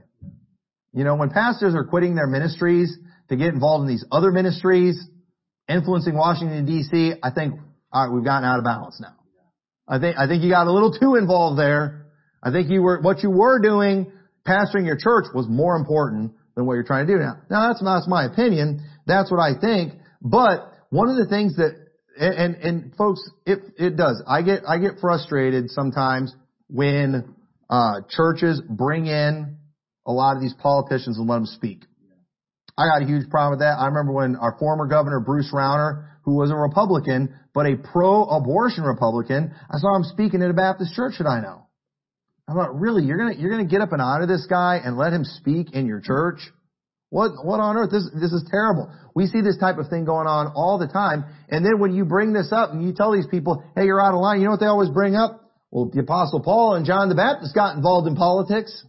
You 0.93 1.03
know, 1.03 1.15
when 1.15 1.29
pastors 1.29 1.73
are 1.73 1.85
quitting 1.85 2.15
their 2.15 2.27
ministries 2.27 2.97
to 3.29 3.35
get 3.35 3.53
involved 3.53 3.83
in 3.83 3.87
these 3.87 4.05
other 4.11 4.31
ministries, 4.31 5.01
influencing 5.69 6.15
Washington 6.15 6.65
DC, 6.67 7.17
I 7.23 7.31
think, 7.31 7.55
alright, 7.93 8.13
we've 8.13 8.25
gotten 8.25 8.47
out 8.47 8.59
of 8.59 8.65
balance 8.65 8.99
now. 8.99 9.15
I 9.87 9.99
think, 9.99 10.17
I 10.17 10.27
think 10.27 10.43
you 10.43 10.49
got 10.49 10.67
a 10.67 10.71
little 10.71 10.91
too 10.97 11.15
involved 11.15 11.57
there. 11.57 12.07
I 12.43 12.51
think 12.51 12.69
you 12.69 12.81
were, 12.81 12.99
what 13.01 13.23
you 13.23 13.29
were 13.29 13.59
doing, 13.61 14.11
pastoring 14.47 14.85
your 14.85 14.97
church 14.97 15.25
was 15.33 15.47
more 15.47 15.75
important 15.75 16.33
than 16.55 16.65
what 16.65 16.73
you're 16.73 16.83
trying 16.83 17.07
to 17.07 17.13
do 17.13 17.19
now. 17.19 17.37
Now 17.49 17.67
that's, 17.69 17.83
that's 17.83 18.07
my 18.07 18.25
opinion. 18.25 18.83
That's 19.05 19.31
what 19.31 19.39
I 19.39 19.59
think. 19.59 19.93
But 20.21 20.59
one 20.89 21.09
of 21.09 21.15
the 21.15 21.27
things 21.27 21.55
that, 21.55 21.75
and, 22.19 22.33
and, 22.33 22.55
and 22.55 22.95
folks, 22.95 23.21
it, 23.45 23.59
it 23.77 23.95
does. 23.95 24.21
I 24.27 24.41
get, 24.41 24.63
I 24.67 24.77
get 24.77 24.99
frustrated 24.99 25.69
sometimes 25.69 26.35
when, 26.67 27.35
uh, 27.69 28.01
churches 28.09 28.61
bring 28.69 29.05
in 29.05 29.57
a 30.11 30.13
lot 30.13 30.35
of 30.35 30.41
these 30.41 30.53
politicians 30.53 31.17
and 31.17 31.27
let 31.27 31.37
them 31.37 31.45
speak. 31.45 31.85
I 32.77 32.87
got 32.87 33.01
a 33.01 33.05
huge 33.05 33.29
problem 33.29 33.57
with 33.57 33.59
that. 33.59 33.77
I 33.79 33.87
remember 33.87 34.11
when 34.13 34.35
our 34.35 34.57
former 34.57 34.87
governor, 34.87 35.19
Bruce 35.19 35.51
Rauner, 35.53 36.07
who 36.23 36.35
was 36.35 36.51
a 36.51 36.55
Republican, 36.55 37.33
but 37.53 37.65
a 37.65 37.75
pro-abortion 37.75 38.83
Republican. 38.83 39.53
I 39.69 39.77
saw 39.77 39.95
him 39.95 40.03
speaking 40.03 40.41
at 40.41 40.49
a 40.49 40.53
Baptist 40.53 40.93
church 40.93 41.15
that 41.19 41.27
I 41.27 41.41
know. 41.41 41.67
I 42.47 42.53
thought, 42.53 42.79
really, 42.79 43.03
you're 43.03 43.17
gonna, 43.17 43.35
you're 43.35 43.51
gonna 43.51 43.65
get 43.65 43.81
up 43.81 43.91
and 43.91 44.01
honor 44.01 44.27
this 44.27 44.45
guy 44.49 44.79
and 44.83 44.97
let 44.97 45.13
him 45.13 45.23
speak 45.23 45.73
in 45.73 45.85
your 45.85 46.01
church? 46.01 46.39
What, 47.09 47.43
what 47.43 47.59
on 47.59 47.75
earth? 47.75 47.91
This, 47.91 48.07
this 48.13 48.31
is 48.31 48.47
terrible. 48.49 48.91
We 49.13 49.27
see 49.27 49.41
this 49.41 49.57
type 49.57 49.77
of 49.77 49.89
thing 49.89 50.05
going 50.05 50.27
on 50.27 50.47
all 50.55 50.79
the 50.79 50.87
time. 50.87 51.25
And 51.49 51.65
then 51.65 51.79
when 51.79 51.93
you 51.93 52.05
bring 52.05 52.31
this 52.31 52.51
up 52.51 52.71
and 52.71 52.83
you 52.83 52.93
tell 52.93 53.11
these 53.11 53.27
people, 53.27 53.63
hey, 53.75 53.83
you're 53.83 54.01
out 54.01 54.13
of 54.13 54.21
line, 54.21 54.39
you 54.39 54.45
know 54.45 54.51
what 54.51 54.61
they 54.61 54.65
always 54.65 54.89
bring 54.89 55.15
up? 55.15 55.41
Well, 55.71 55.91
the 55.93 55.99
apostle 56.01 56.41
Paul 56.41 56.75
and 56.75 56.85
John 56.85 57.09
the 57.09 57.15
Baptist 57.15 57.53
got 57.53 57.75
involved 57.75 58.07
in 58.07 58.15
politics. 58.15 58.85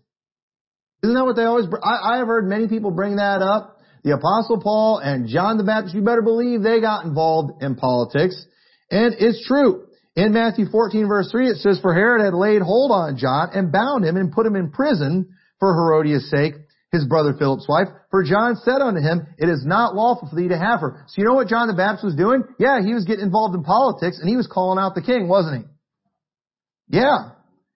Isn't 1.02 1.14
that 1.14 1.24
what 1.24 1.34
they 1.34 1.44
always, 1.44 1.66
I, 1.82 2.14
I 2.14 2.18
have 2.18 2.28
heard 2.28 2.48
many 2.48 2.68
people 2.68 2.92
bring 2.92 3.16
that 3.16 3.42
up 3.42 3.78
The 4.04 4.14
apostle 4.14 4.60
Paul 4.60 4.98
and 4.98 5.28
John 5.28 5.58
the 5.58 5.64
Baptist, 5.64 5.94
you 5.94 6.02
better 6.02 6.22
believe 6.22 6.62
they 6.62 6.80
got 6.80 7.04
involved 7.04 7.62
in 7.62 7.74
politics. 7.74 8.46
And 8.90 9.14
it's 9.18 9.44
true. 9.46 9.86
In 10.14 10.32
Matthew 10.32 10.66
14 10.70 11.08
verse 11.08 11.30
3 11.30 11.48
it 11.48 11.56
says, 11.56 11.80
For 11.80 11.94
Herod 11.94 12.24
had 12.24 12.34
laid 12.34 12.62
hold 12.62 12.92
on 12.92 13.16
John 13.16 13.48
and 13.54 13.72
bound 13.72 14.04
him 14.04 14.16
and 14.16 14.30
put 14.30 14.46
him 14.46 14.54
in 14.54 14.70
prison 14.70 15.34
for 15.58 15.74
Herodias' 15.74 16.30
sake, 16.30 16.54
his 16.92 17.04
brother 17.06 17.34
Philip's 17.36 17.66
wife. 17.68 17.88
For 18.10 18.22
John 18.22 18.56
said 18.56 18.80
unto 18.80 19.00
him, 19.00 19.26
It 19.38 19.48
is 19.48 19.64
not 19.64 19.96
lawful 19.96 20.28
for 20.28 20.36
thee 20.36 20.48
to 20.48 20.58
have 20.58 20.80
her. 20.80 21.04
So 21.08 21.14
you 21.16 21.24
know 21.24 21.34
what 21.34 21.48
John 21.48 21.66
the 21.66 21.74
Baptist 21.74 22.04
was 22.04 22.14
doing? 22.14 22.44
Yeah, 22.58 22.80
he 22.84 22.94
was 22.94 23.06
getting 23.06 23.24
involved 23.24 23.54
in 23.56 23.64
politics 23.64 24.18
and 24.20 24.28
he 24.28 24.36
was 24.36 24.46
calling 24.46 24.78
out 24.78 24.94
the 24.94 25.02
king, 25.02 25.26
wasn't 25.26 25.64
he? 25.64 26.98
Yeah. 26.98 27.31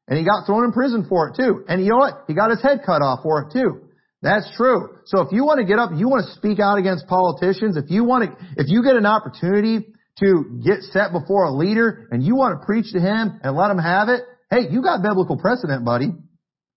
And 0.08 0.18
he 0.18 0.24
got 0.24 0.46
thrown 0.46 0.64
in 0.64 0.72
prison 0.72 1.06
for 1.08 1.28
it 1.28 1.36
too. 1.36 1.64
And 1.68 1.82
you 1.82 1.90
know 1.90 1.98
what? 1.98 2.24
He 2.28 2.34
got 2.34 2.50
his 2.50 2.62
head 2.62 2.80
cut 2.86 3.02
off 3.02 3.20
for 3.22 3.42
it 3.42 3.52
too. 3.52 3.82
That's 4.22 4.48
true. 4.56 4.98
So 5.06 5.20
if 5.20 5.32
you 5.32 5.44
want 5.44 5.60
to 5.60 5.66
get 5.66 5.78
up, 5.78 5.90
you 5.94 6.08
want 6.08 6.26
to 6.26 6.32
speak 6.34 6.58
out 6.58 6.78
against 6.78 7.06
politicians, 7.06 7.76
if 7.76 7.90
you 7.90 8.04
want 8.04 8.24
to, 8.24 8.36
if 8.56 8.68
you 8.68 8.82
get 8.82 8.96
an 8.96 9.06
opportunity 9.06 9.86
to 10.20 10.60
get 10.64 10.80
set 10.90 11.12
before 11.12 11.44
a 11.44 11.52
leader 11.52 12.08
and 12.10 12.22
you 12.22 12.34
want 12.34 12.58
to 12.58 12.64
preach 12.64 12.92
to 12.92 13.00
him 13.00 13.38
and 13.42 13.56
let 13.56 13.70
him 13.70 13.78
have 13.78 14.08
it, 14.08 14.22
hey, 14.50 14.68
you 14.70 14.82
got 14.82 15.02
biblical 15.02 15.36
precedent, 15.36 15.84
buddy. 15.84 16.08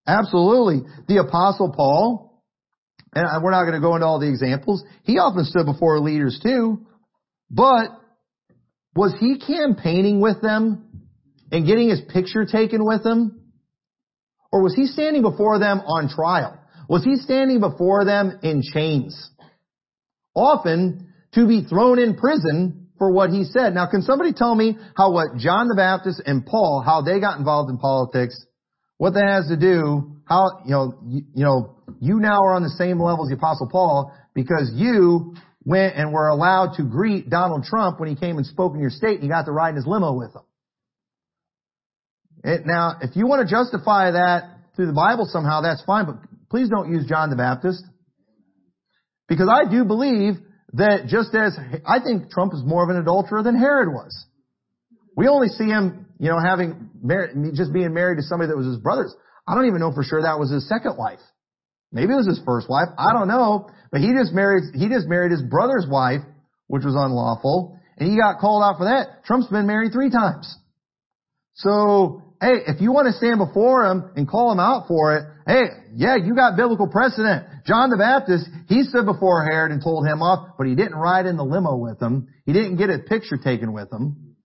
Absolutely. 0.06 0.82
The 1.08 1.18
apostle 1.18 1.74
Paul, 1.76 2.44
and 3.14 3.44
we're 3.44 3.52
not 3.52 3.64
going 3.64 3.76
to 3.76 3.80
go 3.80 3.96
into 3.96 4.06
all 4.06 4.20
the 4.20 4.30
examples, 4.30 4.84
he 5.04 5.18
often 5.18 5.46
stood 5.46 5.66
before 5.66 6.00
leaders 6.00 6.40
too, 6.44 6.86
but 7.50 7.90
was 8.96 9.16
he 9.20 9.40
campaigning 9.40 10.20
with 10.20 10.42
them 10.42 10.89
and 11.52 11.66
getting 11.66 11.90
his 11.90 12.02
picture 12.02 12.46
taken 12.46 12.86
with 12.86 13.04
them? 13.04 13.42
Or 14.52 14.64
was 14.64 14.76
he 14.76 14.88
standing 14.88 15.22
before 15.22 15.60
them 15.60 15.80
on 15.80 16.10
trial? 16.10 16.58
Was 16.88 17.04
he 17.04 17.18
standing 17.18 17.60
before 17.60 18.04
them 18.04 18.40
in 18.42 18.64
chains? 18.64 19.30
Often 20.36 21.08
to 21.34 21.48
be 21.48 21.64
thrown 21.64 22.00
in 22.00 22.16
prison 22.16 22.88
for 22.98 23.12
what 23.12 23.30
he 23.30 23.44
said. 23.44 23.74
Now, 23.74 23.88
can 23.90 24.02
somebody 24.02 24.34
tell 24.34 24.56
me 24.56 24.78
how 24.96 25.12
what 25.12 25.38
John 25.38 25.68
the 25.68 25.76
Baptist 25.76 26.22
and 26.26 26.46
Paul, 26.46 26.84
how 26.86 27.02
they 27.02 27.20
got 27.20 27.38
involved 27.38 27.70
in 27.70 27.78
politics, 27.78 28.44
what 28.98 29.14
that 29.14 29.28
has 29.28 29.48
to 29.48 29.58
do, 29.58 30.18
how, 30.26 30.62
you 30.66 30.72
know, 30.72 30.94
you, 31.06 31.22
you 31.34 31.44
know, 31.44 31.76
you 32.00 32.20
now 32.20 32.42
are 32.44 32.54
on 32.54 32.64
the 32.64 32.70
same 32.70 33.00
level 33.00 33.26
as 33.26 33.30
the 33.30 33.36
Apostle 33.36 33.70
Paul 33.72 34.14
because 34.34 34.72
you 34.76 35.36
went 35.64 35.96
and 35.96 36.12
were 36.12 36.28
allowed 36.28 36.76
to 36.78 36.84
greet 36.84 37.30
Donald 37.30 37.64
Trump 37.64 38.00
when 38.00 38.10
he 38.10 38.16
came 38.16 38.38
and 38.38 38.46
spoke 38.46 38.74
in 38.74 38.80
your 38.80 38.90
state 38.90 39.16
and 39.16 39.24
you 39.24 39.30
got 39.30 39.46
to 39.46 39.52
ride 39.52 39.70
in 39.70 39.76
his 39.76 39.88
limo 39.88 40.14
with 40.14 40.34
him. 40.36 40.42
It, 42.44 42.66
now, 42.66 42.98
if 43.02 43.16
you 43.16 43.28
want 43.28 43.48
to 43.48 43.50
justify 43.50 44.12
that 44.12 44.58
through 44.76 44.88
the 44.88 44.94
Bible 44.94 45.26
somehow, 45.30 45.62
that's 45.62 45.84
fine, 45.84 46.06
but 46.06 46.16
please 46.50 46.70
don't 46.70 46.92
use 46.92 47.06
John 47.08 47.30
the 47.30 47.36
Baptist. 47.36 47.84
Because 49.28 49.50
I 49.52 49.70
do 49.70 49.86
believe 49.86 50.36
that 50.74 51.08
just 51.08 51.36
as, 51.36 51.58
I 51.86 52.00
think 52.00 52.32
Trump 52.32 52.54
is 52.54 52.64
more 52.64 52.84
of 52.84 52.90
an 52.90 52.98
adulterer 52.98 53.44
than 53.44 53.56
Herod 53.56 53.90
was. 53.90 54.26
We 55.16 55.28
only 55.28 55.50
see 55.50 55.66
him, 55.66 56.08
you 56.20 56.30
know, 56.30 56.40
having, 56.40 56.90
just 57.54 57.74
being 57.74 57.94
married 57.94 58.18
to 58.18 58.24
somebody 58.24 58.50
that 58.50 58.58
was 58.58 58.68
his 58.68 58.78
brother's. 58.78 59.14
I 59.48 59.56
don't 59.56 59.66
even 59.66 59.80
know 59.80 59.92
for 59.92 60.04
sure 60.04 60.22
that 60.22 60.40
was 60.40 60.52
his 60.52 60.68
second 60.70 60.98
wife. 60.98 61.20
Maybe 61.92 62.14
it 62.14 62.16
was 62.16 62.28
his 62.28 62.42
first 62.46 62.70
wife. 62.70 62.88
I 62.98 63.14
don't 63.14 63.28
know. 63.28 63.70
But 63.92 64.02
he 64.02 64.14
just 64.14 64.32
married, 64.34 64.76
he 64.76 64.88
just 64.88 65.08
married 65.08 65.32
his 65.32 65.42
brother's 65.42 65.88
wife, 65.90 66.22
which 66.68 66.86
was 66.86 66.94
unlawful, 66.96 67.80
and 67.98 68.10
he 68.10 68.16
got 68.16 68.40
called 68.40 68.64
out 68.64 68.78
for 68.78 68.86
that. 68.86 69.26
Trump's 69.26 69.48
been 69.48 69.66
married 69.66 69.92
three 69.92 70.12
times. 70.12 70.56
So, 71.56 72.22
hey, 72.42 72.64
if 72.68 72.82
you 72.82 72.92
want 72.92 73.08
to 73.08 73.14
stand 73.14 73.38
before 73.40 73.86
him 73.86 74.12
and 74.16 74.28
call 74.28 74.52
him 74.52 74.60
out 74.60 74.88
for 74.88 75.16
it, 75.18 75.24
hey, 75.46 75.64
yeah, 75.94 76.16
you 76.16 76.36
got 76.36 76.56
biblical 76.56 76.88
precedent. 76.88 77.46
John 77.66 77.90
the 77.90 77.98
Baptist, 77.98 78.48
he 78.68 78.84
stood 78.84 79.06
before 79.06 79.46
Herod 79.46 79.72
and 79.72 79.84
told 79.84 80.08
him 80.08 80.22
off, 80.22 80.56
but 80.58 80.68
he 80.68 80.76
didn't 80.76 80.96
ride 80.96 81.26
in 81.26 81.38
the 81.38 81.44
limo 81.44 81.76
with 81.76 82.02
him. 82.02 82.30
He 82.46 82.54
didn't 82.54 82.78
get 82.78 82.90
a 82.90 83.00
picture 83.00 83.38
taken 83.38 83.74
with 83.74 83.92
him. 83.92 84.36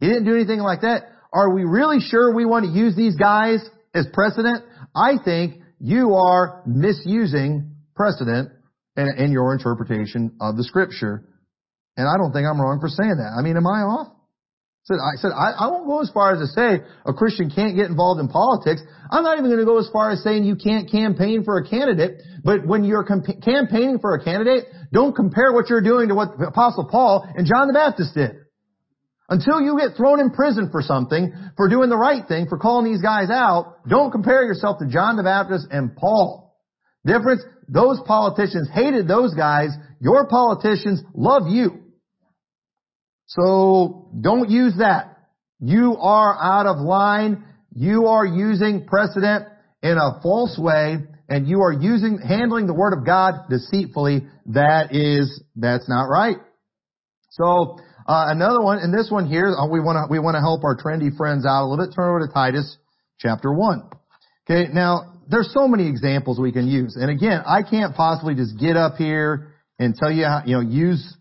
He 0.00 0.06
didn't 0.06 0.24
do 0.24 0.34
anything 0.34 0.60
like 0.60 0.80
that. 0.80 1.02
Are 1.32 1.54
we 1.54 1.64
really 1.64 2.00
sure 2.00 2.34
we 2.34 2.44
want 2.44 2.64
to 2.64 2.70
use 2.70 2.96
these 2.96 3.16
guys 3.16 3.60
as 3.94 4.06
precedent? 4.12 4.64
I 4.94 5.14
think 5.22 5.62
you 5.78 6.14
are 6.14 6.62
misusing 6.66 7.76
precedent 7.94 8.50
in, 8.96 9.08
in 9.18 9.32
your 9.32 9.52
interpretation 9.52 10.36
of 10.40 10.56
the 10.56 10.64
scripture. 10.64 11.24
And 11.96 12.08
I 12.08 12.16
don't 12.16 12.32
think 12.32 12.46
I'm 12.46 12.60
wrong 12.60 12.80
for 12.80 12.88
saying 12.88 13.16
that. 13.18 13.34
I 13.38 13.42
mean, 13.42 13.56
am 13.56 13.66
I 13.66 13.82
off? 13.82 14.08
Said, 14.84 14.96
I 14.96 15.20
said, 15.20 15.30
I, 15.36 15.52
I 15.52 15.66
won't 15.68 15.86
go 15.86 16.00
as 16.00 16.10
far 16.10 16.32
as 16.32 16.40
to 16.40 16.46
say 16.46 16.80
a 17.04 17.12
Christian 17.12 17.50
can't 17.50 17.76
get 17.76 17.86
involved 17.86 18.18
in 18.18 18.28
politics. 18.28 18.80
I'm 19.10 19.22
not 19.22 19.36
even 19.36 19.50
going 19.50 19.60
to 19.60 19.66
go 19.66 19.78
as 19.78 19.88
far 19.92 20.10
as 20.10 20.22
saying 20.22 20.44
you 20.44 20.56
can't 20.56 20.90
campaign 20.90 21.44
for 21.44 21.58
a 21.58 21.68
candidate. 21.68 22.22
But 22.42 22.66
when 22.66 22.84
you're 22.84 23.04
comp- 23.04 23.42
campaigning 23.44 23.98
for 23.98 24.14
a 24.14 24.24
candidate, 24.24 24.64
don't 24.92 25.14
compare 25.14 25.52
what 25.52 25.68
you're 25.68 25.82
doing 25.82 26.08
to 26.08 26.14
what 26.14 26.30
Apostle 26.40 26.88
Paul 26.90 27.28
and 27.36 27.46
John 27.46 27.68
the 27.68 27.74
Baptist 27.74 28.14
did. 28.14 28.36
Until 29.28 29.60
you 29.60 29.78
get 29.78 29.96
thrown 29.96 30.18
in 30.18 30.30
prison 30.30 30.70
for 30.72 30.82
something, 30.82 31.32
for 31.56 31.68
doing 31.68 31.88
the 31.88 31.96
right 31.96 32.26
thing, 32.26 32.46
for 32.48 32.58
calling 32.58 32.90
these 32.90 33.02
guys 33.02 33.30
out, 33.30 33.86
don't 33.86 34.10
compare 34.10 34.44
yourself 34.44 34.78
to 34.80 34.88
John 34.88 35.16
the 35.16 35.22
Baptist 35.22 35.68
and 35.70 35.94
Paul. 35.94 36.56
Difference, 37.04 37.42
those 37.68 38.00
politicians 38.06 38.68
hated 38.72 39.06
those 39.06 39.34
guys. 39.34 39.70
Your 40.00 40.26
politicians 40.26 41.02
love 41.14 41.44
you. 41.46 41.89
So 43.30 44.08
don't 44.20 44.50
use 44.50 44.74
that. 44.78 45.16
You 45.60 45.96
are 46.00 46.36
out 46.40 46.66
of 46.66 46.78
line. 46.78 47.44
You 47.74 48.06
are 48.06 48.26
using 48.26 48.86
precedent 48.86 49.46
in 49.82 49.96
a 49.98 50.20
false 50.20 50.58
way 50.58 50.96
and 51.28 51.46
you 51.46 51.60
are 51.60 51.72
using, 51.72 52.18
handling 52.18 52.66
the 52.66 52.74
word 52.74 52.92
of 52.92 53.06
God 53.06 53.48
deceitfully. 53.48 54.26
That 54.46 54.88
is, 54.90 55.42
that's 55.54 55.88
not 55.88 56.04
right. 56.04 56.38
So, 57.30 57.78
uh, 58.08 58.26
another 58.34 58.60
one, 58.60 58.78
and 58.78 58.92
this 58.92 59.08
one 59.12 59.28
here, 59.28 59.46
uh, 59.46 59.68
we 59.68 59.78
want 59.78 59.94
to, 59.96 60.10
we 60.10 60.18
want 60.18 60.34
to 60.34 60.40
help 60.40 60.64
our 60.64 60.76
trendy 60.76 61.16
friends 61.16 61.46
out 61.46 61.62
a 61.62 61.66
little 61.66 61.86
bit. 61.86 61.94
Turn 61.94 62.08
over 62.08 62.26
to 62.26 62.32
Titus 62.32 62.76
chapter 63.20 63.52
1. 63.52 63.90
Okay, 64.50 64.72
now, 64.72 65.20
there's 65.28 65.52
so 65.54 65.68
many 65.68 65.86
examples 65.86 66.40
we 66.40 66.50
can 66.50 66.66
use. 66.66 66.96
And 66.96 67.08
again, 67.08 67.42
I 67.46 67.62
can't 67.62 67.94
possibly 67.94 68.34
just 68.34 68.58
get 68.58 68.76
up 68.76 68.96
here 68.96 69.52
and 69.78 69.94
tell 69.94 70.10
you 70.10 70.24
how, 70.24 70.42
you 70.44 70.56
know, 70.56 70.62
use 70.62 71.16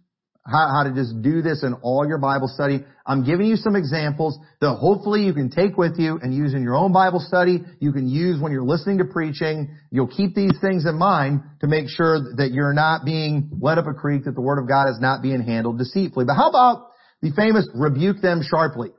how, 0.49 0.67
how 0.73 0.83
to 0.83 0.93
just 0.93 1.21
do 1.21 1.41
this 1.41 1.63
in 1.63 1.73
all 1.81 2.07
your 2.07 2.17
Bible 2.17 2.47
study. 2.47 2.83
I'm 3.05 3.23
giving 3.23 3.45
you 3.45 3.55
some 3.55 3.75
examples 3.75 4.37
that 4.61 4.75
hopefully 4.75 5.23
you 5.23 5.33
can 5.33 5.49
take 5.49 5.77
with 5.77 5.97
you 5.97 6.19
and 6.21 6.33
use 6.33 6.53
in 6.53 6.63
your 6.63 6.75
own 6.75 6.91
Bible 6.91 7.19
study. 7.19 7.59
You 7.79 7.91
can 7.91 8.07
use 8.07 8.41
when 8.41 8.51
you're 8.51 8.63
listening 8.63 8.97
to 8.99 9.05
preaching. 9.05 9.75
You'll 9.91 10.07
keep 10.07 10.35
these 10.35 10.53
things 10.61 10.85
in 10.85 10.97
mind 10.97 11.41
to 11.61 11.67
make 11.67 11.85
sure 11.89 12.35
that 12.37 12.51
you're 12.51 12.73
not 12.73 13.05
being 13.05 13.49
led 13.61 13.77
up 13.77 13.85
a 13.87 13.93
creek, 13.93 14.25
that 14.25 14.35
the 14.35 14.41
Word 14.41 14.59
of 14.59 14.67
God 14.67 14.89
is 14.89 14.99
not 14.99 15.21
being 15.21 15.41
handled 15.41 15.77
deceitfully. 15.77 16.25
But 16.25 16.35
how 16.35 16.49
about 16.49 16.89
the 17.21 17.31
famous 17.35 17.67
rebuke 17.73 18.21
them 18.21 18.41
sharply? 18.43 18.89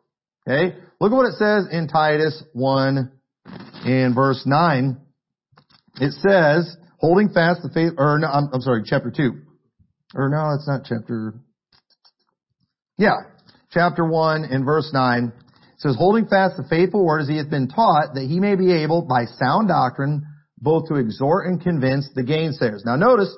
Okay? 0.49 0.77
Look 1.01 1.13
at 1.13 1.17
what 1.17 1.27
it 1.27 1.35
says 1.35 1.67
in 1.71 1.89
Titus 1.89 2.43
1 2.53 3.13
in 3.87 4.13
verse 4.15 4.43
9. 4.47 5.01
It 6.01 6.13
says, 6.13 6.77
holding 6.99 7.29
fast 7.29 7.63
the 7.63 7.71
faith, 7.71 7.93
or 7.99 8.19
no, 8.19 8.29
I'm, 8.29 8.49
I'm 8.53 8.61
sorry, 8.61 8.83
chapter 8.85 9.11
2. 9.11 9.50
Or 10.15 10.29
no, 10.29 10.55
it's 10.55 10.67
not 10.67 10.83
chapter. 10.85 11.35
Yeah, 12.99 13.17
chapter 13.71 14.05
1 14.05 14.45
in 14.45 14.65
verse 14.65 14.91
9. 14.93 15.25
It 15.25 15.33
says, 15.79 15.97
holding 15.97 16.27
fast 16.27 16.57
the 16.57 16.67
faithful 16.69 17.05
word 17.05 17.23
as 17.23 17.29
he 17.29 17.37
hath 17.37 17.49
been 17.49 17.69
taught, 17.69 18.15
that 18.15 18.27
he 18.29 18.41
may 18.41 18.57
be 18.57 18.73
able, 18.73 19.03
by 19.03 19.25
sound 19.25 19.69
doctrine, 19.69 20.27
both 20.59 20.89
to 20.89 20.97
exhort 20.97 21.47
and 21.47 21.63
convince 21.63 22.09
the 22.15 22.23
gainsayers. 22.23 22.85
Now 22.85 22.97
notice, 22.97 23.35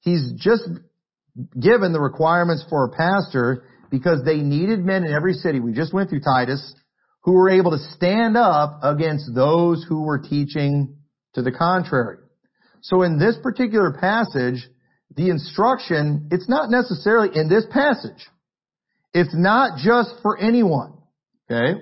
he's 0.00 0.32
just 0.36 0.62
given 1.60 1.92
the 1.92 2.00
requirements 2.00 2.64
for 2.70 2.86
a 2.86 2.96
pastor 2.96 3.64
because 3.90 4.24
they 4.24 4.38
needed 4.38 4.80
men 4.80 5.04
in 5.04 5.12
every 5.12 5.34
city. 5.34 5.60
We 5.60 5.72
just 5.72 5.92
went 5.92 6.08
through 6.08 6.20
Titus 6.20 6.74
who 7.22 7.32
were 7.32 7.50
able 7.50 7.72
to 7.72 7.78
stand 7.96 8.36
up 8.36 8.80
against 8.82 9.34
those 9.34 9.84
who 9.88 10.02
were 10.02 10.18
teaching 10.18 10.96
to 11.34 11.42
the 11.42 11.52
contrary. 11.52 12.18
So 12.82 13.02
in 13.02 13.18
this 13.18 13.36
particular 13.42 13.96
passage, 13.98 14.68
the 15.16 15.30
instruction, 15.30 16.28
it's 16.30 16.48
not 16.48 16.70
necessarily 16.70 17.30
in 17.34 17.48
this 17.48 17.64
passage. 17.70 18.28
It's 19.12 19.34
not 19.34 19.78
just 19.78 20.10
for 20.22 20.38
anyone. 20.38 20.94
Okay? 21.50 21.80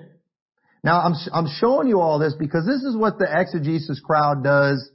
Now 0.83 1.01
I'm, 1.01 1.13
I'm 1.33 1.47
showing 1.59 1.87
you 1.87 1.99
all 1.99 2.19
this 2.19 2.35
because 2.37 2.65
this 2.65 2.81
is 2.83 2.95
what 2.95 3.17
the 3.17 3.27
exegesis 3.29 3.99
crowd 3.99 4.43
does 4.43 4.89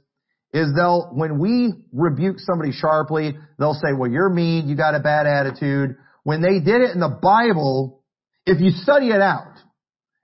is 0.53 0.73
they'll, 0.75 1.11
when 1.13 1.39
we 1.39 1.73
rebuke 1.93 2.37
somebody 2.39 2.71
sharply, 2.71 3.37
they'll 3.59 3.73
say, 3.73 3.93
well, 3.95 4.09
you're 4.09 4.29
mean, 4.29 4.67
you 4.67 4.75
got 4.75 4.95
a 4.95 4.99
bad 4.99 5.27
attitude. 5.27 5.95
When 6.23 6.41
they 6.41 6.59
did 6.59 6.81
it 6.81 6.91
in 6.91 6.99
the 6.99 7.19
Bible, 7.21 8.03
if 8.45 8.59
you 8.59 8.71
study 8.71 9.09
it 9.09 9.21
out, 9.21 9.53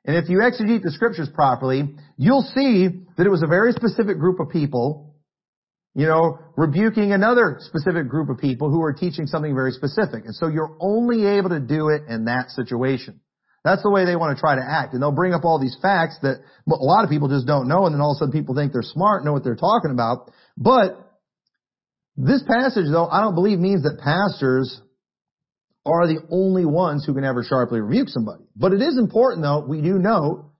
and 0.03 0.15
if 0.15 0.29
you 0.29 0.39
exegete 0.39 0.83
the 0.83 0.91
scriptures 0.91 1.29
properly, 1.33 1.95
you'll 2.17 2.47
see 2.55 2.89
that 3.17 3.25
it 3.25 3.29
was 3.29 3.43
a 3.43 3.47
very 3.47 3.71
specific 3.71 4.19
group 4.19 4.39
of 4.39 4.49
people 4.49 5.04
you 5.95 6.05
know, 6.05 6.37
rebuking 6.57 7.13
another 7.13 7.57
specific 7.61 8.09
group 8.09 8.29
of 8.29 8.37
people 8.37 8.69
who 8.69 8.81
are 8.83 8.93
teaching 8.93 9.25
something 9.27 9.55
very 9.55 9.71
specific. 9.71 10.25
And 10.25 10.35
so 10.35 10.47
you're 10.49 10.75
only 10.81 11.25
able 11.25 11.49
to 11.49 11.59
do 11.61 11.87
it 11.87 12.03
in 12.09 12.25
that 12.25 12.49
situation. 12.49 13.21
That's 13.63 13.81
the 13.81 13.89
way 13.89 14.05
they 14.05 14.15
want 14.15 14.37
to 14.37 14.39
try 14.39 14.55
to 14.55 14.61
act. 14.61 14.93
And 14.93 15.01
they'll 15.01 15.15
bring 15.15 15.33
up 15.33 15.45
all 15.45 15.57
these 15.57 15.77
facts 15.81 16.19
that 16.21 16.43
a 16.67 16.75
lot 16.75 17.03
of 17.03 17.09
people 17.09 17.29
just 17.29 17.47
don't 17.47 17.67
know. 17.67 17.85
And 17.85 17.95
then 17.95 18.01
all 18.01 18.11
of 18.11 18.17
a 18.17 18.19
sudden 18.19 18.33
people 18.33 18.53
think 18.53 18.73
they're 18.73 18.83
smart, 18.83 19.23
know 19.25 19.33
what 19.33 19.43
they're 19.43 19.55
talking 19.55 19.89
about. 19.89 20.29
But 20.57 20.99
This 22.17 22.43
passage 22.47 22.85
though, 22.89 23.07
I 23.07 23.21
don't 23.21 23.35
believe 23.35 23.59
means 23.59 23.83
that 23.83 23.99
pastors 24.03 24.81
are 25.85 26.07
the 26.07 26.21
only 26.31 26.65
ones 26.65 27.05
who 27.05 27.13
can 27.13 27.23
ever 27.23 27.43
sharply 27.43 27.79
rebuke 27.81 28.09
somebody. 28.09 28.43
But 28.55 28.73
it 28.73 28.81
is 28.81 28.97
important 28.97 29.43
though, 29.43 29.65
we 29.67 29.81
do 29.81 29.99
note, 29.99 30.51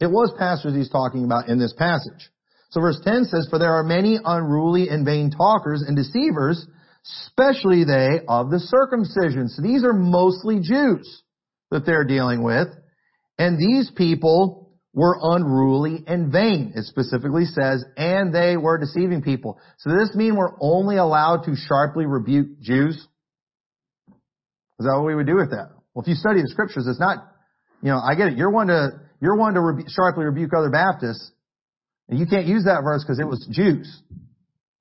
it 0.00 0.08
was 0.08 0.34
pastors 0.38 0.74
he's 0.74 0.90
talking 0.90 1.24
about 1.24 1.48
in 1.48 1.58
this 1.58 1.72
passage. 1.72 2.30
So 2.74 2.80
verse 2.80 3.00
10 3.04 3.26
says, 3.26 3.46
For 3.48 3.60
there 3.60 3.72
are 3.72 3.84
many 3.84 4.18
unruly 4.22 4.88
and 4.88 5.06
vain 5.06 5.30
talkers 5.30 5.84
and 5.86 5.96
deceivers, 5.96 6.66
especially 7.06 7.84
they 7.84 8.18
of 8.26 8.50
the 8.50 8.58
circumcision. 8.58 9.48
So 9.48 9.62
these 9.62 9.84
are 9.84 9.92
mostly 9.92 10.58
Jews 10.60 11.22
that 11.70 11.86
they're 11.86 12.04
dealing 12.04 12.42
with. 12.42 12.66
And 13.38 13.60
these 13.60 13.92
people 13.94 14.72
were 14.92 15.16
unruly 15.22 16.02
and 16.08 16.32
vain. 16.32 16.72
It 16.74 16.84
specifically 16.86 17.44
says, 17.44 17.84
and 17.96 18.34
they 18.34 18.56
were 18.56 18.76
deceiving 18.78 19.22
people. 19.22 19.60
So 19.78 19.90
does 19.90 20.08
this 20.08 20.16
mean 20.16 20.34
we're 20.34 20.56
only 20.60 20.96
allowed 20.96 21.44
to 21.44 21.54
sharply 21.54 22.06
rebuke 22.06 22.60
Jews? 22.60 22.96
Is 22.96 23.06
that 24.80 24.96
what 24.96 25.06
we 25.06 25.14
would 25.14 25.28
do 25.28 25.36
with 25.36 25.50
that? 25.50 25.70
Well, 25.94 26.02
if 26.02 26.08
you 26.08 26.16
study 26.16 26.42
the 26.42 26.48
scriptures, 26.48 26.88
it's 26.88 26.98
not, 26.98 27.18
you 27.82 27.90
know, 27.90 28.00
I 28.00 28.16
get 28.16 28.32
it. 28.32 28.36
You're 28.36 28.50
one 28.50 28.66
to, 28.66 29.00
you're 29.20 29.36
one 29.36 29.54
to 29.54 29.60
rebu- 29.60 29.88
sharply 29.88 30.24
rebuke 30.24 30.50
other 30.56 30.70
Baptists. 30.70 31.30
And 32.08 32.18
you 32.18 32.26
can't 32.26 32.46
use 32.46 32.64
that 32.64 32.82
verse 32.82 33.02
because 33.02 33.18
it 33.18 33.26
was 33.26 33.46
Jews 33.50 34.02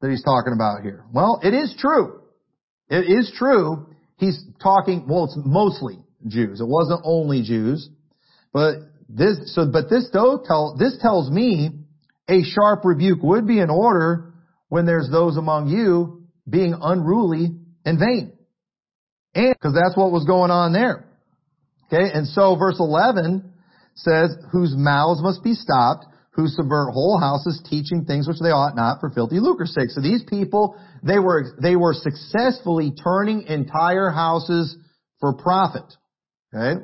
that 0.02 0.10
he's 0.10 0.24
talking 0.24 0.54
about 0.54 0.82
here. 0.82 1.06
Well, 1.14 1.40
it 1.42 1.54
is 1.54 1.74
true. 1.80 2.22
It 2.90 3.10
is 3.10 3.34
true. 3.38 3.88
He's 4.18 4.44
talking, 4.62 5.08
well, 5.08 5.26
it's 5.26 5.38
mostly 5.38 6.00
Jews. 6.28 6.60
It 6.60 6.68
wasn't 6.68 7.02
only 7.04 7.42
Jews. 7.42 7.90
But 8.52 8.76
this, 9.10 9.56
so, 9.56 9.66
but 9.72 9.90
this 9.90 10.10
though 10.12 10.44
tell, 10.46 10.76
this 10.78 10.98
tells 11.02 11.32
me 11.32 11.72
a 12.30 12.42
sharp 12.44 12.82
rebuke 12.84 13.24
would 13.24 13.48
be 13.48 13.60
in 13.60 13.70
order 13.70 14.34
when 14.70 14.86
there's 14.86 15.10
those 15.10 15.38
among 15.38 15.70
you 15.70 16.24
being 16.50 16.76
unruly 16.80 17.56
and 17.86 18.00
vain. 18.00 18.34
And, 19.36 19.56
cause 19.60 19.74
that's 19.74 19.98
what 19.98 20.12
was 20.12 20.26
going 20.26 20.52
on 20.52 20.74
there. 20.74 21.06
Okay. 21.88 22.12
And 22.14 22.28
so 22.28 22.56
verse 22.56 22.78
11 22.80 23.52
says, 23.96 24.36
whose 24.52 24.74
mouths 24.76 25.22
must 25.22 25.44
be 25.44 25.54
stopped, 25.54 26.06
who 26.34 26.48
subvert 26.48 26.92
whole 26.92 27.20
houses, 27.20 27.62
teaching 27.70 28.06
things 28.06 28.28
which 28.28 28.40
they 28.42 28.50
ought 28.50 28.76
not 28.76 29.00
for 29.00 29.10
filthy 29.12 29.40
lucre's 29.40 29.74
sake. 29.74 29.90
So 29.90 30.02
these 30.02 30.24
people, 30.28 30.76
they 31.04 31.20
were, 31.20 31.56
they 31.62 31.76
were 31.76 31.94
successfully 31.94 32.92
turning 32.92 33.44
entire 33.44 34.10
houses 34.10 34.76
for 35.20 35.34
profit. 35.34 35.86
Okay? 36.54 36.82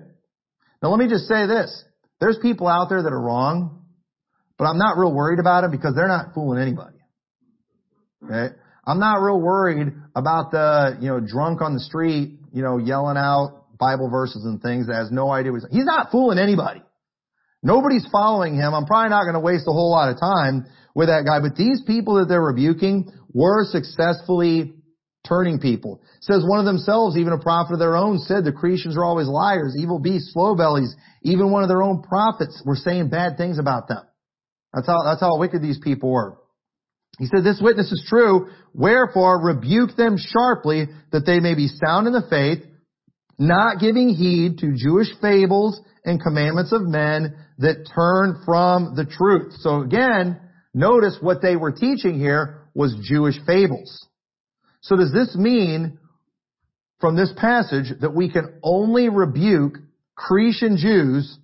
Now 0.83 0.89
let 0.89 0.99
me 0.99 1.09
just 1.09 1.27
say 1.27 1.47
this. 1.47 1.83
There's 2.19 2.37
people 2.41 2.67
out 2.67 2.89
there 2.89 3.01
that 3.01 3.11
are 3.11 3.21
wrong, 3.21 3.85
but 4.57 4.65
I'm 4.65 4.77
not 4.77 4.97
real 4.97 5.13
worried 5.13 5.39
about 5.39 5.61
them 5.61 5.71
because 5.71 5.95
they're 5.95 6.07
not 6.07 6.33
fooling 6.35 6.61
anybody. 6.61 6.97
Okay? 8.23 8.53
I'm 8.85 8.99
not 8.99 9.21
real 9.21 9.39
worried 9.39 9.93
about 10.15 10.51
the, 10.51 10.97
you 11.01 11.07
know, 11.07 11.19
drunk 11.19 11.61
on 11.61 11.73
the 11.73 11.79
street, 11.79 12.37
you 12.53 12.61
know, 12.61 12.77
yelling 12.77 13.17
out 13.17 13.65
Bible 13.79 14.09
verses 14.09 14.45
and 14.45 14.61
things 14.61 14.87
that 14.87 14.95
has 14.95 15.11
no 15.11 15.31
idea 15.31 15.51
what 15.51 15.61
he's, 15.61 15.79
he's 15.79 15.85
not 15.85 16.11
fooling 16.11 16.37
anybody. 16.37 16.81
Nobody's 17.61 18.07
following 18.11 18.55
him. 18.55 18.73
I'm 18.73 18.85
probably 18.85 19.09
not 19.09 19.23
going 19.23 19.33
to 19.33 19.39
waste 19.39 19.67
a 19.67 19.71
whole 19.71 19.91
lot 19.91 20.09
of 20.09 20.19
time 20.19 20.65
with 20.95 21.09
that 21.09 21.25
guy, 21.25 21.39
but 21.41 21.55
these 21.55 21.81
people 21.85 22.15
that 22.15 22.27
they're 22.27 22.41
rebuking 22.41 23.11
were 23.33 23.65
successfully 23.65 24.75
turning 25.27 25.59
people. 25.59 26.01
It 26.17 26.23
says 26.23 26.43
one 26.47 26.59
of 26.59 26.65
themselves, 26.65 27.17
even 27.17 27.33
a 27.33 27.37
prophet 27.39 27.73
of 27.73 27.79
their 27.79 27.95
own, 27.95 28.19
said 28.19 28.45
the 28.45 28.51
Cretians 28.51 28.95
are 28.95 29.03
always 29.03 29.27
liars, 29.27 29.75
evil 29.77 29.99
beasts, 29.99 30.33
slow 30.33 30.55
bellies. 30.55 30.95
Even 31.23 31.51
one 31.51 31.63
of 31.63 31.69
their 31.69 31.83
own 31.83 32.01
prophets 32.01 32.61
were 32.65 32.77
saying 32.77 33.09
bad 33.09 33.37
things 33.37 33.59
about 33.59 33.87
them. 33.87 34.03
That's 34.73 34.87
how, 34.87 35.03
that's 35.03 35.21
how 35.21 35.37
wicked 35.37 35.61
these 35.61 35.79
people 35.83 36.11
were. 36.11 36.37
He 37.17 37.25
said, 37.25 37.43
this 37.43 37.59
witness 37.61 37.91
is 37.91 38.05
true, 38.07 38.47
wherefore 38.73 39.43
rebuke 39.43 39.97
them 39.97 40.15
sharply 40.17 40.85
that 41.11 41.25
they 41.25 41.41
may 41.41 41.53
be 41.53 41.67
sound 41.67 42.07
in 42.07 42.13
the 42.13 42.25
faith, 42.29 42.63
not 43.37 43.79
giving 43.79 44.09
heed 44.09 44.59
to 44.59 44.73
Jewish 44.75 45.09
fables 45.21 45.81
and 46.05 46.21
commandments 46.21 46.71
of 46.71 46.81
men 46.83 47.35
that 47.59 47.89
turn 47.93 48.41
from 48.45 48.95
the 48.95 49.05
truth. 49.05 49.53
So 49.59 49.81
again, 49.81 50.39
notice 50.73 51.17
what 51.21 51.41
they 51.41 51.55
were 51.55 51.71
teaching 51.71 52.17
here 52.17 52.61
was 52.73 52.95
Jewish 53.03 53.35
fables. 53.45 54.07
So 54.81 54.95
does 54.95 55.11
this 55.11 55.35
mean 55.35 55.99
from 56.99 57.15
this 57.15 57.31
passage 57.37 57.87
that 58.01 58.13
we 58.13 58.31
can 58.31 58.59
only 58.63 59.09
rebuke 59.09 59.77
Cretan 60.15 60.77
Jews 60.77 61.37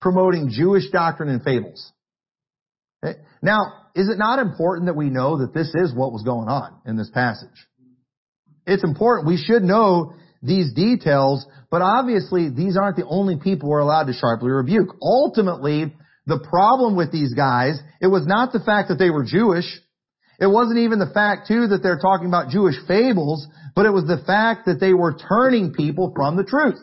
promoting 0.00 0.50
Jewish 0.50 0.90
doctrine 0.90 1.28
and 1.28 1.42
fables? 1.42 1.92
Okay. 3.04 3.18
Now, 3.42 3.72
is 3.94 4.08
it 4.08 4.18
not 4.18 4.38
important 4.38 4.86
that 4.86 4.96
we 4.96 5.08
know 5.08 5.38
that 5.38 5.54
this 5.54 5.72
is 5.74 5.94
what 5.94 6.12
was 6.12 6.22
going 6.22 6.48
on 6.48 6.74
in 6.86 6.96
this 6.96 7.10
passage? 7.10 7.48
It's 8.66 8.84
important. 8.84 9.28
We 9.28 9.36
should 9.36 9.62
know 9.62 10.14
these 10.42 10.72
details, 10.74 11.46
but 11.70 11.82
obviously 11.82 12.50
these 12.50 12.76
aren't 12.76 12.96
the 12.96 13.06
only 13.06 13.36
people 13.36 13.68
we're 13.68 13.78
allowed 13.78 14.06
to 14.06 14.12
sharply 14.12 14.50
rebuke. 14.50 14.96
Ultimately, 15.00 15.94
the 16.26 16.38
problem 16.48 16.96
with 16.96 17.12
these 17.12 17.34
guys, 17.34 17.78
it 18.00 18.08
was 18.08 18.26
not 18.26 18.52
the 18.52 18.60
fact 18.60 18.88
that 18.88 18.98
they 18.98 19.10
were 19.10 19.24
Jewish. 19.24 19.66
It 20.40 20.46
wasn't 20.46 20.78
even 20.78 20.98
the 20.98 21.10
fact 21.12 21.48
too 21.48 21.68
that 21.68 21.82
they're 21.82 21.98
talking 21.98 22.26
about 22.26 22.50
Jewish 22.50 22.76
fables, 22.88 23.46
but 23.74 23.86
it 23.86 23.90
was 23.90 24.04
the 24.04 24.22
fact 24.26 24.66
that 24.66 24.80
they 24.80 24.94
were 24.94 25.16
turning 25.28 25.72
people 25.72 26.12
from 26.14 26.36
the 26.36 26.44
truth. 26.44 26.78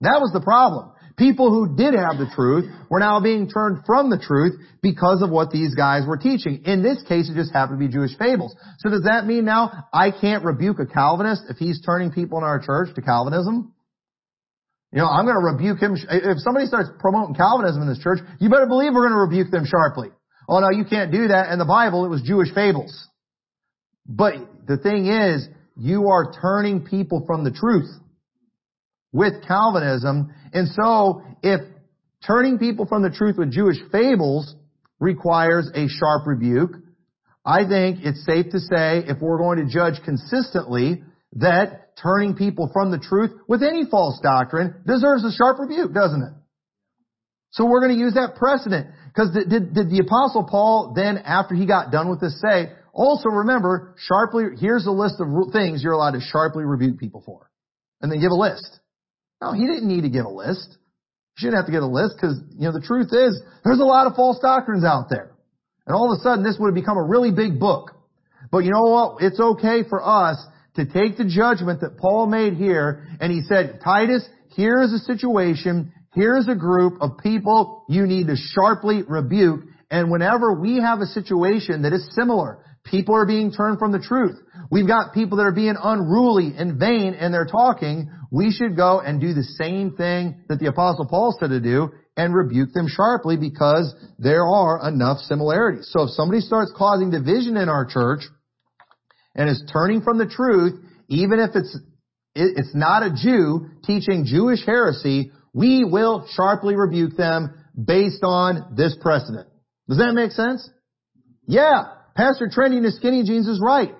That 0.00 0.20
was 0.20 0.32
the 0.32 0.40
problem. 0.40 0.92
People 1.16 1.50
who 1.50 1.76
did 1.76 1.92
have 1.92 2.16
the 2.16 2.30
truth 2.34 2.64
were 2.88 3.00
now 3.00 3.20
being 3.20 3.48
turned 3.48 3.84
from 3.84 4.08
the 4.08 4.18
truth 4.18 4.54
because 4.82 5.20
of 5.20 5.28
what 5.28 5.50
these 5.50 5.74
guys 5.74 6.06
were 6.06 6.16
teaching. 6.16 6.62
In 6.64 6.82
this 6.82 7.02
case, 7.02 7.28
it 7.28 7.34
just 7.34 7.52
happened 7.52 7.78
to 7.78 7.86
be 7.86 7.92
Jewish 7.92 8.16
fables. 8.16 8.56
So 8.78 8.88
does 8.88 9.02
that 9.04 9.26
mean 9.26 9.44
now 9.44 9.84
I 9.92 10.12
can't 10.12 10.44
rebuke 10.44 10.78
a 10.80 10.86
Calvinist 10.86 11.42
if 11.50 11.58
he's 11.58 11.82
turning 11.82 12.10
people 12.10 12.38
in 12.38 12.44
our 12.44 12.58
church 12.58 12.94
to 12.94 13.02
Calvinism? 13.02 13.74
You 14.92 14.98
know, 14.98 15.06
I'm 15.06 15.24
going 15.24 15.36
to 15.36 15.52
rebuke 15.52 15.78
him. 15.78 15.94
If 15.94 16.38
somebody 16.38 16.66
starts 16.66 16.90
promoting 16.98 17.36
Calvinism 17.36 17.82
in 17.82 17.88
this 17.88 18.00
church, 18.00 18.18
you 18.40 18.50
better 18.50 18.66
believe 18.66 18.92
we're 18.92 19.08
going 19.08 19.12
to 19.12 19.18
rebuke 19.18 19.50
them 19.50 19.64
sharply. 19.64 20.08
Oh 20.48 20.58
no, 20.58 20.70
you 20.70 20.84
can't 20.84 21.12
do 21.12 21.28
that. 21.28 21.52
In 21.52 21.58
the 21.60 21.64
Bible, 21.64 22.04
it 22.04 22.08
was 22.08 22.22
Jewish 22.22 22.52
fables. 22.52 23.08
But 24.04 24.34
the 24.66 24.78
thing 24.78 25.06
is, 25.06 25.46
you 25.76 26.08
are 26.08 26.32
turning 26.40 26.84
people 26.84 27.22
from 27.26 27.44
the 27.44 27.52
truth 27.52 27.88
with 29.12 29.46
Calvinism. 29.46 30.34
And 30.52 30.68
so, 30.68 31.22
if 31.42 31.60
turning 32.26 32.58
people 32.58 32.86
from 32.86 33.02
the 33.02 33.10
truth 33.10 33.36
with 33.38 33.52
Jewish 33.52 33.76
fables 33.92 34.56
requires 34.98 35.70
a 35.74 35.86
sharp 35.86 36.26
rebuke, 36.26 36.72
I 37.44 37.66
think 37.66 38.00
it's 38.02 38.24
safe 38.26 38.50
to 38.50 38.58
say, 38.58 39.04
if 39.06 39.20
we're 39.20 39.38
going 39.38 39.64
to 39.64 39.72
judge 39.72 40.02
consistently, 40.04 41.04
that 41.34 41.89
turning 42.02 42.34
people 42.34 42.70
from 42.72 42.90
the 42.90 42.98
truth 42.98 43.30
with 43.48 43.62
any 43.62 43.84
false 43.90 44.20
doctrine 44.22 44.82
deserves 44.86 45.24
a 45.24 45.32
sharp 45.32 45.58
rebuke, 45.58 45.92
doesn't 45.92 46.22
it? 46.22 46.32
So 47.52 47.66
we're 47.66 47.80
going 47.80 47.94
to 47.94 47.98
use 47.98 48.14
that 48.14 48.36
precedent. 48.36 48.88
Because 49.08 49.34
did, 49.34 49.50
did, 49.50 49.74
did, 49.74 49.90
the 49.90 50.02
apostle 50.06 50.46
Paul 50.48 50.92
then, 50.94 51.18
after 51.18 51.54
he 51.54 51.66
got 51.66 51.90
done 51.90 52.08
with 52.08 52.20
this 52.20 52.40
say, 52.40 52.70
also 52.92 53.28
remember, 53.28 53.94
sharply, 53.98 54.44
here's 54.58 54.86
a 54.86 54.92
list 54.92 55.16
of 55.18 55.26
things 55.52 55.82
you're 55.82 55.92
allowed 55.92 56.12
to 56.12 56.20
sharply 56.20 56.64
rebuke 56.64 56.98
people 56.98 57.22
for. 57.24 57.50
And 58.00 58.10
then 58.10 58.20
give 58.20 58.30
a 58.30 58.34
list. 58.34 58.78
No, 59.42 59.52
he 59.52 59.66
didn't 59.66 59.88
need 59.88 60.02
to 60.02 60.10
give 60.10 60.24
a 60.24 60.30
list. 60.30 60.76
He 61.36 61.42
shouldn't 61.42 61.56
have 61.56 61.66
to 61.66 61.72
give 61.72 61.82
a 61.82 61.86
list 61.86 62.14
because, 62.16 62.40
you 62.56 62.66
know, 62.66 62.72
the 62.72 62.86
truth 62.86 63.08
is, 63.12 63.42
there's 63.64 63.80
a 63.80 63.84
lot 63.84 64.06
of 64.06 64.14
false 64.14 64.38
doctrines 64.40 64.84
out 64.84 65.06
there. 65.10 65.34
And 65.86 65.96
all 65.96 66.12
of 66.12 66.18
a 66.18 66.22
sudden, 66.22 66.44
this 66.44 66.56
would 66.58 66.68
have 66.68 66.74
become 66.74 66.98
a 66.98 67.02
really 67.02 67.32
big 67.32 67.58
book. 67.58 67.92
But 68.50 68.64
you 68.64 68.70
know 68.70 68.82
what? 68.82 69.22
It's 69.22 69.40
okay 69.40 69.82
for 69.88 70.02
us 70.06 70.38
to 70.76 70.84
take 70.84 71.16
the 71.16 71.24
judgment 71.24 71.80
that 71.80 71.98
Paul 71.98 72.26
made 72.26 72.54
here, 72.54 73.06
and 73.20 73.32
he 73.32 73.42
said, 73.42 73.80
Titus, 73.82 74.26
here 74.50 74.82
is 74.82 74.92
a 74.92 74.98
situation, 74.98 75.92
here's 76.14 76.48
a 76.48 76.54
group 76.54 77.00
of 77.00 77.18
people 77.22 77.84
you 77.88 78.06
need 78.06 78.26
to 78.28 78.36
sharply 78.36 79.02
rebuke, 79.06 79.60
and 79.90 80.10
whenever 80.10 80.60
we 80.60 80.80
have 80.80 81.00
a 81.00 81.06
situation 81.06 81.82
that 81.82 81.92
is 81.92 82.08
similar, 82.14 82.64
people 82.84 83.14
are 83.14 83.26
being 83.26 83.52
turned 83.52 83.78
from 83.78 83.92
the 83.92 83.98
truth, 83.98 84.38
we've 84.70 84.86
got 84.86 85.12
people 85.12 85.38
that 85.38 85.44
are 85.44 85.52
being 85.52 85.76
unruly 85.82 86.52
and 86.56 86.78
vain 86.78 87.14
and 87.14 87.34
they're 87.34 87.46
talking, 87.46 88.10
we 88.30 88.52
should 88.52 88.76
go 88.76 89.00
and 89.00 89.20
do 89.20 89.34
the 89.34 89.42
same 89.42 89.96
thing 89.96 90.44
that 90.48 90.60
the 90.60 90.68
apostle 90.68 91.06
Paul 91.06 91.36
said 91.38 91.50
to 91.50 91.60
do 91.60 91.90
and 92.16 92.34
rebuke 92.34 92.72
them 92.72 92.86
sharply 92.88 93.36
because 93.36 93.94
there 94.18 94.46
are 94.46 94.88
enough 94.88 95.18
similarities. 95.18 95.88
So 95.90 96.04
if 96.04 96.10
somebody 96.10 96.40
starts 96.40 96.72
causing 96.76 97.10
division 97.10 97.56
in 97.56 97.68
our 97.68 97.86
church, 97.86 98.20
and 99.34 99.48
is 99.48 99.62
turning 99.72 100.02
from 100.02 100.18
the 100.18 100.26
truth, 100.26 100.80
even 101.08 101.38
if 101.38 101.50
it's, 101.54 101.78
it's 102.34 102.74
not 102.74 103.02
a 103.02 103.10
Jew 103.10 103.68
teaching 103.84 104.24
Jewish 104.26 104.64
heresy, 104.64 105.32
we 105.52 105.84
will 105.84 106.26
sharply 106.34 106.76
rebuke 106.76 107.16
them 107.16 107.54
based 107.82 108.22
on 108.22 108.74
this 108.76 108.96
precedent. 109.00 109.48
Does 109.88 109.98
that 109.98 110.12
make 110.12 110.32
sense? 110.32 110.68
Yeah. 111.46 111.84
Pastor 112.16 112.50
Trendy 112.54 112.78
in 112.78 112.84
his 112.84 112.96
skinny 112.96 113.24
jeans 113.24 113.48
is 113.48 113.60
right. 113.62 113.94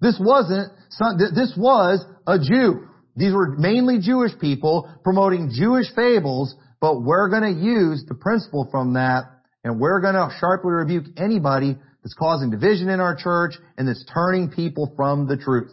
This 0.00 0.20
wasn't, 0.20 0.72
this 1.18 1.54
was 1.56 2.04
a 2.26 2.38
Jew. 2.38 2.88
These 3.16 3.32
were 3.32 3.56
mainly 3.56 3.98
Jewish 4.00 4.32
people 4.40 4.90
promoting 5.02 5.52
Jewish 5.54 5.86
fables, 5.94 6.54
but 6.80 7.02
we're 7.02 7.28
going 7.28 7.54
to 7.54 7.60
use 7.60 8.04
the 8.08 8.14
principle 8.14 8.68
from 8.70 8.94
that 8.94 9.24
and 9.64 9.80
we're 9.80 10.00
going 10.00 10.14
to 10.14 10.28
sharply 10.38 10.72
rebuke 10.72 11.06
anybody 11.16 11.76
that's 12.04 12.14
causing 12.14 12.50
division 12.50 12.90
in 12.90 13.00
our 13.00 13.16
church 13.16 13.54
and 13.78 13.88
that's 13.88 14.04
turning 14.12 14.50
people 14.50 14.92
from 14.94 15.26
the 15.26 15.38
truth. 15.38 15.72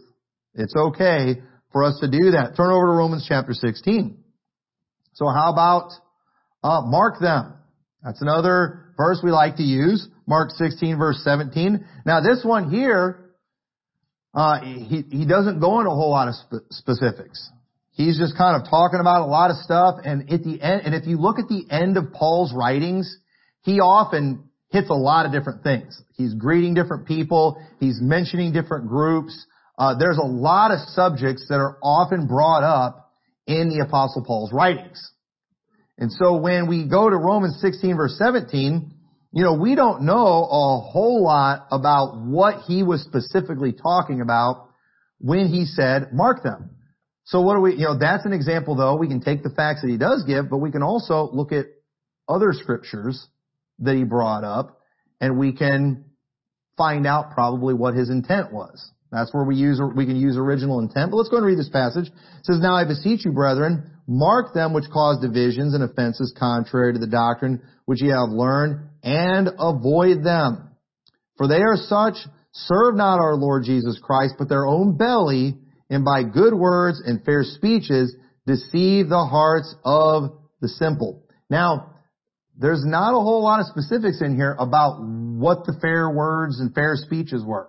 It's 0.56 0.74
okay 0.76 1.42
for 1.74 1.84
us 1.84 2.00
to 2.00 2.10
do 2.10 2.32
that. 2.32 2.56
Turn 2.56 2.72
over 2.72 2.88
to 2.88 2.94
Romans 2.94 3.26
chapter 3.28 3.54
16. 3.54 4.18
So 5.14 5.28
how 5.28 5.52
about 5.52 5.92
uh, 6.64 6.82
mark 6.86 7.20
them? 7.20 7.54
That's 8.02 8.22
another 8.22 8.94
verse 8.98 9.20
we 9.22 9.30
like 9.32 9.58
to 9.58 9.64
use. 9.64 10.08
Mark 10.26 10.52
16 10.52 10.98
verse 10.98 11.22
17. 11.24 11.86
Now 12.06 12.22
this 12.22 12.44
one 12.46 12.70
here, 12.70 13.32
uh, 14.34 14.62
he, 14.62 15.04
he 15.12 15.26
doesn't 15.26 15.60
go 15.60 15.80
into 15.80 15.92
a 15.92 15.96
whole 15.96 16.12
lot 16.12 16.30
of 16.30 16.36
spe- 16.36 16.72
specifics. 16.72 17.50
He's 17.92 18.18
just 18.18 18.38
kind 18.38 18.56
of 18.56 18.70
talking 18.70 19.02
about 19.02 19.24
a 19.24 19.26
lot 19.26 19.52
of 19.52 19.58
stuff 19.58 19.96
and 20.06 20.32
at 20.32 20.44
the 20.44 20.62
end, 20.62 20.84
and 20.86 20.96
if 20.96 21.06
you 21.06 21.18
look 21.18 21.40
at 21.40 21.50
the 21.50 21.66
end 21.70 21.98
of 21.98 22.14
Paul's 22.14 22.54
writings, 22.56 23.18
he 23.64 23.82
often 23.82 24.50
hits 24.72 24.90
a 24.90 24.94
lot 24.94 25.26
of 25.26 25.32
different 25.32 25.64
things. 25.64 26.02
He's 26.16 26.34
greeting 26.34 26.74
different 26.74 27.06
people. 27.06 27.62
He's 27.80 28.00
mentioning 28.02 28.54
different 28.54 28.88
groups. 28.88 29.46
Uh, 29.78 29.98
there's 29.98 30.18
a 30.18 30.26
lot 30.26 30.72
of 30.72 30.80
subjects 30.90 31.46
that 31.50 31.56
are 31.56 31.78
often 31.84 32.28
brought 32.28 32.64
up 32.64 33.12
in 33.48 33.70
the 33.70 33.84
apostle 33.86 34.24
Paul's 34.26 34.54
writings. 34.54 35.12
And 35.98 36.12
so 36.12 36.38
when 36.38 36.68
we 36.68 36.88
go 36.88 37.10
to 37.10 37.16
Romans 37.16 37.60
16 37.62 37.96
verse 37.96 38.18
17, 38.18 38.94
you 39.34 39.44
know, 39.44 39.54
we 39.54 39.76
don't 39.76 40.04
know 40.04 40.44
a 40.44 40.80
whole 40.80 41.24
lot 41.24 41.68
about 41.72 42.18
what 42.18 42.64
he 42.68 42.84
was 42.84 43.02
specifically 43.02 43.74
talking 43.74 44.22
about 44.22 44.70
when 45.20 45.48
he 45.48 45.66
said, 45.66 46.10
mark 46.12 46.44
them. 46.44 46.72
So 47.26 47.42
what 47.42 47.56
do 47.56 47.62
we, 47.62 47.74
you 47.74 47.84
know, 47.84 47.98
that's 47.98 48.26
an 48.26 48.34
example 48.34 48.76
though. 48.76 48.98
We 48.98 49.08
can 49.08 49.22
take 49.22 49.44
the 49.44 49.50
facts 49.50 49.82
that 49.82 49.90
he 49.90 49.98
does 49.98 50.24
give, 50.26 50.50
but 50.50 50.58
we 50.58 50.72
can 50.72 50.84
also 50.84 51.30
look 51.32 51.52
at 51.52 51.68
other 52.28 52.52
scriptures 52.54 53.28
that 53.82 53.96
he 53.96 54.04
brought 54.04 54.44
up 54.44 54.80
and 55.20 55.38
we 55.38 55.54
can 55.54 56.06
find 56.78 57.06
out 57.06 57.32
probably 57.32 57.74
what 57.74 57.94
his 57.94 58.10
intent 58.10 58.52
was. 58.52 58.92
That's 59.12 59.34
where 59.34 59.44
we 59.44 59.56
use, 59.56 59.80
we 59.96 60.06
can 60.06 60.16
use 60.16 60.38
original 60.38 60.80
intent. 60.80 61.12
But 61.12 61.18
let's 61.18 61.30
go 61.30 61.38
and 61.38 61.46
read 61.46 61.60
this 61.60 61.70
passage. 61.70 62.08
It 62.08 62.46
says, 62.46 62.60
Now 62.62 62.76
I 62.76 62.86
beseech 62.86 63.26
you, 63.26 63.34
brethren, 63.34 63.92
mark 64.08 64.54
them 64.54 64.74
which 64.74 64.90
cause 64.92 65.20
divisions 65.22 65.74
and 65.74 65.84
offenses 65.84 66.34
contrary 66.38 66.94
to 66.94 67.00
the 67.00 67.08
doctrine 67.08 67.62
which 67.86 68.02
ye 68.02 68.10
have 68.10 68.30
learned, 68.30 68.88
and 69.04 69.50
avoid 69.60 70.24
them. 70.24 70.70
For 71.38 71.48
they 71.48 71.62
are 71.62 71.76
such, 71.76 72.16
serve 72.54 72.96
not 72.96 73.20
our 73.20 73.36
Lord 73.36 73.64
Jesus 73.66 74.00
Christ, 74.02 74.36
but 74.40 74.48
their 74.48 74.66
own 74.66 74.96
belly, 74.98 75.58
and 75.90 76.06
by 76.06 76.24
good 76.24 76.54
words 76.54 77.02
and 77.06 77.24
fair 77.26 77.44
speeches 77.44 78.16
deceive 78.48 79.10
the 79.10 79.26
hearts 79.30 79.76
of 79.84 80.38
the 80.62 80.70
simple. 80.70 81.26
Now, 81.50 81.91
there's 82.62 82.86
not 82.86 83.10
a 83.10 83.20
whole 83.20 83.42
lot 83.42 83.60
of 83.60 83.66
specifics 83.66 84.22
in 84.22 84.36
here 84.36 84.56
about 84.60 85.02
what 85.02 85.66
the 85.66 85.74
fair 85.82 86.12
words 86.12 86.60
and 86.60 86.74
fair 86.76 86.94
speeches 86.96 87.44
were. 87.44 87.68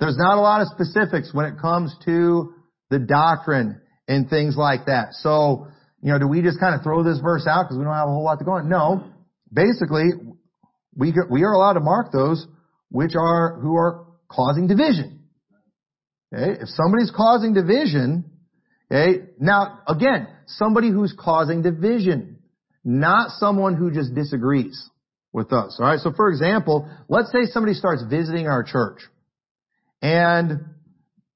There's 0.00 0.18
not 0.18 0.36
a 0.36 0.40
lot 0.40 0.62
of 0.62 0.68
specifics 0.68 1.32
when 1.32 1.46
it 1.46 1.60
comes 1.60 1.94
to 2.06 2.52
the 2.90 2.98
doctrine 2.98 3.80
and 4.08 4.28
things 4.28 4.56
like 4.56 4.86
that. 4.86 5.12
So, 5.12 5.68
you 6.02 6.10
know, 6.10 6.18
do 6.18 6.26
we 6.26 6.42
just 6.42 6.58
kind 6.58 6.74
of 6.74 6.82
throw 6.82 7.04
this 7.04 7.20
verse 7.22 7.46
out 7.48 7.66
because 7.66 7.78
we 7.78 7.84
don't 7.84 7.94
have 7.94 8.08
a 8.08 8.10
whole 8.10 8.24
lot 8.24 8.40
to 8.40 8.44
go 8.44 8.52
on? 8.52 8.68
No. 8.68 9.04
Basically, 9.52 10.06
we, 10.96 11.14
we 11.30 11.44
are 11.44 11.52
allowed 11.52 11.74
to 11.74 11.80
mark 11.80 12.10
those 12.10 12.44
which 12.90 13.12
are, 13.14 13.60
who 13.60 13.76
are 13.76 14.06
causing 14.28 14.66
division. 14.66 15.28
Okay? 16.34 16.60
If 16.60 16.68
somebody's 16.70 17.12
causing 17.16 17.54
division, 17.54 18.24
okay, 18.90 19.20
now 19.38 19.78
again, 19.86 20.26
somebody 20.46 20.90
who's 20.90 21.14
causing 21.16 21.62
division 21.62 22.39
not 22.84 23.30
someone 23.38 23.74
who 23.74 23.90
just 23.90 24.14
disagrees 24.14 24.88
with 25.32 25.52
us. 25.52 25.76
All 25.78 25.86
right. 25.86 26.00
So 26.00 26.12
for 26.12 26.30
example, 26.30 26.88
let's 27.08 27.30
say 27.32 27.44
somebody 27.44 27.74
starts 27.74 28.02
visiting 28.08 28.46
our 28.46 28.62
church 28.62 29.00
and 30.02 30.60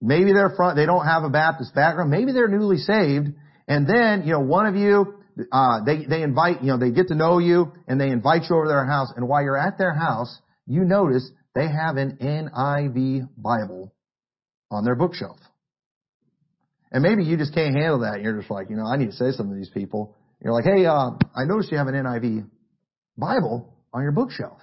maybe 0.01 0.32
they're 0.32 0.55
front, 0.57 0.76
they 0.76 0.86
don't 0.86 1.07
have 1.07 1.22
a 1.22 1.30
Baptist 1.30 1.74
background. 1.74 2.11
Maybe 2.11 2.32
they're 2.32 2.49
newly 2.49 2.78
saved. 2.78 3.28
And 3.68 3.86
then, 3.86 4.24
you 4.24 4.32
know, 4.32 4.40
one 4.40 4.66
of 4.66 4.74
you, 4.74 5.14
uh, 5.53 5.84
they, 5.84 6.05
they 6.07 6.22
invite, 6.22 6.62
you 6.62 6.68
know, 6.68 6.78
they 6.78 6.90
get 6.90 7.09
to 7.09 7.14
know 7.14 7.38
you 7.38 7.72
and 7.88 8.01
they 8.01 8.09
invite 8.09 8.42
you 8.49 8.57
over 8.57 8.64
to 8.64 8.68
their 8.68 8.86
house. 8.86 9.12
And 9.16 9.28
while 9.28 9.42
you're 9.42 9.59
at 9.59 9.78
their 9.78 9.95
house, 9.95 10.38
you 10.66 10.84
notice 10.84 11.30
they 11.55 11.68
have 11.68 11.97
an 11.97 12.18
NIV 12.20 13.28
Bible 13.36 13.95
on 14.70 14.84
their 14.84 14.95
bookshelf. 14.95 15.38
And 16.90 17.03
maybe 17.03 17.24
you 17.24 17.36
just 17.36 17.55
can't 17.55 17.74
handle 17.74 18.01
that. 18.01 18.22
You're 18.22 18.38
just 18.38 18.51
like, 18.51 18.70
you 18.70 18.76
know, 18.76 18.86
I 18.86 18.97
need 18.97 19.07
to 19.07 19.12
say 19.12 19.30
something 19.32 19.51
to 19.51 19.57
these 19.57 19.70
people. 19.70 20.16
You're 20.43 20.53
like, 20.53 20.64
hey, 20.64 20.85
uh, 20.87 21.11
I 21.35 21.45
noticed 21.45 21.70
you 21.72 21.78
have 21.78 21.87
an 21.87 21.95
NIV 21.95 22.47
Bible 23.16 23.74
on 23.93 24.03
your 24.03 24.12
bookshelf. 24.12 24.59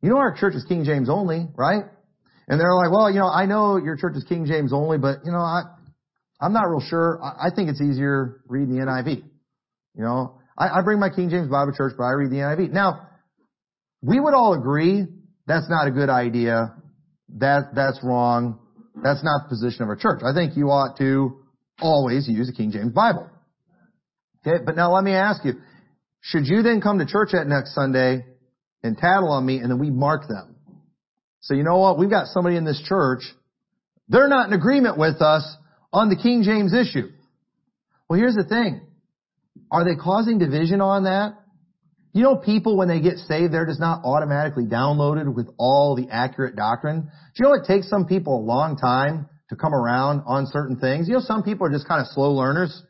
You 0.00 0.10
know 0.10 0.16
our 0.16 0.34
church 0.36 0.54
is 0.54 0.64
King 0.64 0.84
James 0.84 1.08
only, 1.08 1.46
right? 1.56 1.84
And 2.48 2.60
they're 2.60 2.74
like, 2.74 2.90
well, 2.90 3.10
you 3.10 3.20
know, 3.20 3.28
I 3.28 3.46
know 3.46 3.76
your 3.76 3.96
church 3.96 4.16
is 4.16 4.24
King 4.24 4.46
James 4.46 4.72
only, 4.72 4.98
but 4.98 5.18
you 5.24 5.30
know, 5.30 5.38
I, 5.38 5.62
I'm 6.40 6.52
not 6.52 6.68
real 6.68 6.80
sure. 6.80 7.20
I, 7.22 7.48
I 7.48 7.50
think 7.54 7.70
it's 7.70 7.80
easier 7.80 8.42
reading 8.48 8.74
the 8.74 8.82
NIV. 8.84 9.22
You 9.94 10.02
know, 10.02 10.40
I, 10.58 10.78
I 10.78 10.82
bring 10.82 10.98
my 10.98 11.08
King 11.08 11.30
James 11.30 11.48
Bible 11.48 11.72
to 11.72 11.76
church, 11.76 11.94
but 11.96 12.04
I 12.04 12.10
read 12.12 12.30
the 12.30 12.36
NIV. 12.36 12.72
Now, 12.72 13.08
we 14.02 14.18
would 14.18 14.34
all 14.34 14.54
agree 14.54 15.06
that's 15.46 15.68
not 15.68 15.86
a 15.86 15.90
good 15.90 16.08
idea. 16.08 16.74
That, 17.38 17.74
that's 17.74 18.00
wrong. 18.02 18.58
That's 19.02 19.22
not 19.24 19.44
the 19.44 19.48
position 19.48 19.82
of 19.82 19.88
our 19.88 19.96
church. 19.96 20.22
I 20.24 20.34
think 20.34 20.56
you 20.56 20.66
ought 20.66 20.98
to 20.98 21.38
always 21.80 22.28
use 22.28 22.48
the 22.48 22.52
King 22.52 22.70
James 22.70 22.92
Bible. 22.92 23.30
Okay, 24.46 24.62
but 24.64 24.76
now 24.76 24.92
let 24.92 25.04
me 25.04 25.12
ask 25.12 25.44
you, 25.44 25.54
should 26.20 26.46
you 26.46 26.62
then 26.62 26.80
come 26.80 26.98
to 26.98 27.06
church 27.06 27.30
that 27.32 27.46
next 27.46 27.74
Sunday 27.74 28.24
and 28.82 28.96
tattle 28.96 29.30
on 29.30 29.46
me 29.46 29.58
and 29.58 29.70
then 29.70 29.78
we 29.78 29.90
mark 29.90 30.28
them? 30.28 30.56
So 31.40 31.54
you 31.54 31.64
know 31.64 31.78
what? 31.78 31.98
We've 31.98 32.10
got 32.10 32.26
somebody 32.28 32.56
in 32.56 32.64
this 32.64 32.82
church. 32.86 33.22
They're 34.08 34.28
not 34.28 34.48
in 34.48 34.52
agreement 34.52 34.98
with 34.98 35.20
us 35.20 35.56
on 35.92 36.08
the 36.08 36.16
King 36.16 36.42
James 36.44 36.74
issue. 36.74 37.08
Well, 38.08 38.18
here's 38.18 38.34
the 38.34 38.44
thing. 38.44 38.80
Are 39.70 39.84
they 39.84 39.96
causing 39.96 40.38
division 40.38 40.80
on 40.80 41.04
that? 41.04 41.34
You 42.12 42.22
know, 42.22 42.36
people, 42.36 42.76
when 42.76 42.88
they 42.88 43.00
get 43.00 43.16
saved, 43.16 43.54
they're 43.54 43.66
just 43.66 43.80
not 43.80 44.02
automatically 44.04 44.66
downloaded 44.66 45.34
with 45.34 45.48
all 45.56 45.96
the 45.96 46.08
accurate 46.10 46.56
doctrine. 46.56 47.02
Do 47.02 47.08
you 47.36 47.44
know 47.44 47.54
it 47.54 47.66
takes 47.66 47.88
some 47.88 48.06
people 48.06 48.38
a 48.38 48.44
long 48.44 48.76
time 48.76 49.28
to 49.48 49.56
come 49.56 49.72
around 49.72 50.22
on 50.26 50.46
certain 50.46 50.78
things? 50.78 51.08
You 51.08 51.14
know, 51.14 51.20
some 51.20 51.42
people 51.42 51.66
are 51.66 51.70
just 51.70 51.88
kind 51.88 52.02
of 52.02 52.08
slow 52.08 52.32
learners. 52.32 52.82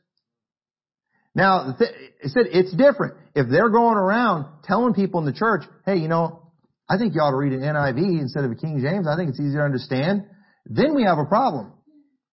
Now, 1.34 1.76
it 1.80 2.30
said 2.30 2.44
it's 2.52 2.72
different. 2.76 3.14
If 3.34 3.48
they're 3.48 3.70
going 3.70 3.96
around 3.96 4.46
telling 4.64 4.92
people 4.92 5.20
in 5.20 5.26
the 5.26 5.32
church, 5.32 5.62
hey, 5.86 5.96
you 5.96 6.08
know, 6.08 6.52
I 6.90 6.98
think 6.98 7.14
you 7.14 7.20
ought 7.20 7.30
to 7.30 7.40
read 7.40 7.52
an 7.52 7.60
NIV 7.60 8.20
instead 8.20 8.44
of 8.44 8.50
a 8.50 8.54
King 8.54 8.80
James. 8.82 9.08
I 9.08 9.16
think 9.16 9.30
it's 9.30 9.40
easier 9.40 9.60
to 9.60 9.64
understand. 9.64 10.26
Then 10.66 10.94
we 10.94 11.04
have 11.04 11.16
a 11.18 11.24
problem 11.24 11.72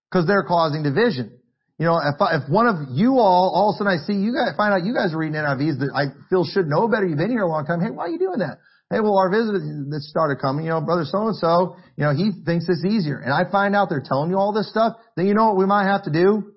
because 0.10 0.28
they're 0.28 0.44
causing 0.44 0.84
division. 0.84 1.40
You 1.80 1.86
know, 1.86 1.96
if, 1.96 2.20
I, 2.20 2.44
if 2.44 2.50
one 2.52 2.68
of 2.68 2.92
you 2.92 3.24
all, 3.24 3.56
all 3.56 3.72
of 3.72 3.76
a 3.76 3.88
sudden 3.88 3.96
I 3.96 4.04
see 4.04 4.20
you 4.20 4.36
guys, 4.36 4.52
find 4.60 4.76
out 4.76 4.84
you 4.84 4.94
guys 4.94 5.14
are 5.14 5.18
reading 5.18 5.40
NIVs 5.40 5.80
that 5.80 5.96
I 5.96 6.12
feel 6.28 6.44
should 6.44 6.68
know 6.68 6.90
better. 6.90 7.08
You've 7.08 7.18
been 7.18 7.32
here 7.32 7.44
a 7.44 7.48
long 7.48 7.66
time. 7.66 7.80
Hey, 7.80 7.90
why 7.90 8.04
are 8.04 8.10
you 8.12 8.20
doing 8.20 8.40
that? 8.44 8.60
Hey, 8.92 9.00
well, 9.00 9.16
our 9.16 9.32
visitor 9.32 9.64
that 9.64 10.02
started 10.02 10.42
coming, 10.42 10.66
you 10.66 10.72
know, 10.72 10.82
brother 10.82 11.06
so 11.06 11.32
and 11.32 11.36
so, 11.38 11.78
you 11.96 12.04
know, 12.04 12.12
he 12.12 12.32
thinks 12.44 12.66
it's 12.68 12.84
easier. 12.84 13.20
And 13.20 13.32
I 13.32 13.50
find 13.50 13.78
out 13.78 13.88
they're 13.88 14.04
telling 14.04 14.30
you 14.30 14.38
all 14.38 14.52
this 14.52 14.70
stuff. 14.70 14.98
Then 15.16 15.28
you 15.28 15.36
know 15.36 15.54
what 15.54 15.58
we 15.58 15.66
might 15.66 15.86
have 15.86 16.04
to 16.04 16.12
do? 16.12 16.52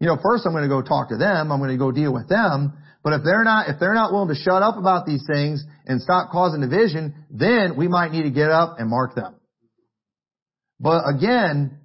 You 0.00 0.08
know, 0.08 0.18
first 0.22 0.44
I'm 0.46 0.52
going 0.52 0.64
to 0.64 0.68
go 0.68 0.82
talk 0.82 1.08
to 1.08 1.16
them. 1.16 1.50
I'm 1.50 1.58
going 1.58 1.70
to 1.70 1.78
go 1.78 1.90
deal 1.90 2.12
with 2.12 2.28
them. 2.28 2.74
But 3.02 3.14
if 3.14 3.22
they're 3.24 3.44
not, 3.44 3.68
if 3.68 3.78
they're 3.78 3.94
not 3.94 4.12
willing 4.12 4.28
to 4.28 4.34
shut 4.34 4.62
up 4.62 4.76
about 4.76 5.06
these 5.06 5.22
things 5.26 5.64
and 5.86 6.02
stop 6.02 6.30
causing 6.30 6.60
division, 6.60 7.14
then 7.30 7.76
we 7.76 7.88
might 7.88 8.12
need 8.12 8.24
to 8.24 8.30
get 8.30 8.50
up 8.50 8.78
and 8.78 8.90
mark 8.90 9.14
them. 9.14 9.36
But 10.80 11.04
again, 11.08 11.78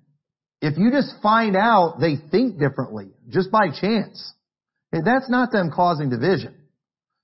if 0.62 0.78
you 0.78 0.92
just 0.92 1.14
find 1.22 1.56
out 1.56 2.00
they 2.02 2.16
think 2.32 2.60
differently, 2.60 3.12
just 3.30 3.52
by 3.52 3.68
chance, 3.70 4.34
eh, 4.94 5.00
that's 5.06 5.30
not 5.30 5.52
them 5.52 5.72
causing 5.74 6.10
division. 6.10 6.56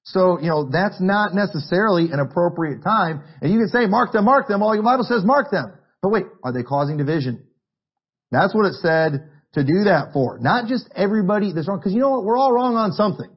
So, 0.04 0.40
you 0.40 0.48
know, 0.48 0.70
that's 0.70 1.02
not 1.02 1.34
necessarily 1.34 2.12
an 2.12 2.20
appropriate 2.20 2.82
time. 2.82 3.24
And 3.42 3.52
you 3.52 3.60
can 3.60 3.68
say, 3.68 3.88
mark 3.88 4.14
them, 4.14 4.24
mark 4.24 4.48
them. 4.48 4.64
All 4.64 4.74
your 4.74 4.84
Bible 4.84 5.04
says 5.04 5.26
mark 5.26 5.52
them. 5.52 5.74
But 6.02 6.12
wait, 6.12 6.24
are 6.44 6.54
they 6.54 6.64
causing 6.64 6.96
division? 6.98 7.46
That's 8.32 8.56
what 8.56 8.66
it 8.66 8.76
said 8.76 9.30
to 9.58 9.64
do 9.64 9.86
that 9.86 10.14
for. 10.14 10.40
Not 10.40 10.68
just 10.68 10.90
everybody 10.96 11.54
that's 11.54 11.68
wrong, 11.68 11.80
because 11.80 11.94
you 11.94 12.00
know 12.00 12.12
what? 12.12 12.24
We're 12.24 12.38
all 12.38 12.54
wrong 12.54 12.76
on 12.76 12.92
something. 12.94 13.30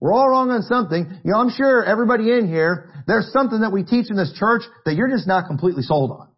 We're 0.00 0.12
all 0.12 0.28
wrong 0.28 0.50
on 0.50 0.62
something. 0.62 1.20
You 1.24 1.32
know, 1.32 1.38
I'm 1.38 1.50
sure 1.50 1.84
everybody 1.84 2.30
in 2.30 2.46
here, 2.46 3.02
there's 3.06 3.32
something 3.32 3.60
that 3.60 3.72
we 3.72 3.82
teach 3.82 4.06
in 4.10 4.16
this 4.16 4.32
church 4.38 4.62
that 4.84 4.94
you're 4.94 5.10
just 5.10 5.26
not 5.26 5.48
completely 5.48 5.82
sold 5.82 6.12
on. 6.12 6.28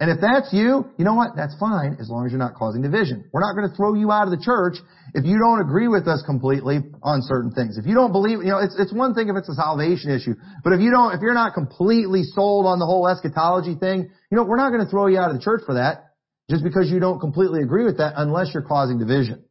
And 0.00 0.10
if 0.10 0.16
that's 0.20 0.48
you, 0.52 0.88
you 0.96 1.04
know 1.04 1.12
what? 1.12 1.36
That's 1.36 1.54
fine 1.60 1.96
as 2.00 2.08
long 2.08 2.24
as 2.24 2.32
you're 2.32 2.40
not 2.40 2.54
causing 2.56 2.80
division. 2.80 3.28
We're 3.32 3.44
not 3.44 3.52
going 3.52 3.68
to 3.68 3.76
throw 3.76 3.92
you 3.92 4.10
out 4.10 4.24
of 4.24 4.32
the 4.32 4.40
church 4.40 4.80
if 5.12 5.28
you 5.28 5.36
don't 5.36 5.60
agree 5.60 5.88
with 5.88 6.08
us 6.08 6.24
completely 6.24 6.80
on 7.02 7.20
certain 7.20 7.52
things. 7.52 7.76
If 7.76 7.84
you 7.84 7.92
don't 7.92 8.10
believe, 8.10 8.40
you 8.40 8.48
know, 8.48 8.64
it's, 8.64 8.74
it's 8.78 8.92
one 8.94 9.12
thing 9.12 9.28
if 9.28 9.36
it's 9.36 9.48
a 9.48 9.54
salvation 9.54 10.10
issue, 10.10 10.34
but 10.64 10.72
if 10.72 10.80
you 10.80 10.90
don't, 10.90 11.12
if 11.12 11.20
you're 11.20 11.36
not 11.36 11.52
completely 11.52 12.24
sold 12.24 12.64
on 12.64 12.78
the 12.78 12.86
whole 12.86 13.08
eschatology 13.08 13.76
thing, 13.76 14.08
you 14.32 14.36
know, 14.36 14.44
we're 14.44 14.56
not 14.56 14.72
going 14.72 14.82
to 14.82 14.88
throw 14.88 15.06
you 15.06 15.18
out 15.18 15.30
of 15.30 15.36
the 15.36 15.44
church 15.44 15.60
for 15.66 15.74
that 15.74 16.09
just 16.50 16.64
because 16.64 16.90
you 16.90 16.98
don't 16.98 17.20
completely 17.20 17.62
agree 17.62 17.84
with 17.84 17.98
that 17.98 18.14
unless 18.16 18.48
you're 18.52 18.64
causing 18.64 18.98
division. 18.98 19.44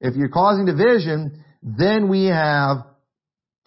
If 0.00 0.16
you're 0.16 0.28
causing 0.28 0.66
division, 0.66 1.44
then 1.62 2.08
we 2.08 2.26
have 2.26 2.78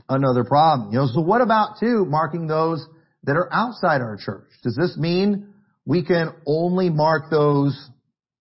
another 0.09 0.43
problem. 0.43 0.91
You 0.91 0.99
know, 0.99 1.07
so 1.07 1.21
what 1.21 1.41
about 1.41 1.79
too, 1.79 2.05
marking 2.05 2.47
those 2.47 2.85
that 3.23 3.37
are 3.37 3.47
outside 3.51 4.01
our 4.01 4.17
church. 4.17 4.49
Does 4.61 4.75
this 4.75 4.97
mean 4.97 5.53
we 5.85 6.03
can 6.03 6.33
only 6.45 6.89
mark 6.89 7.31
those 7.31 7.89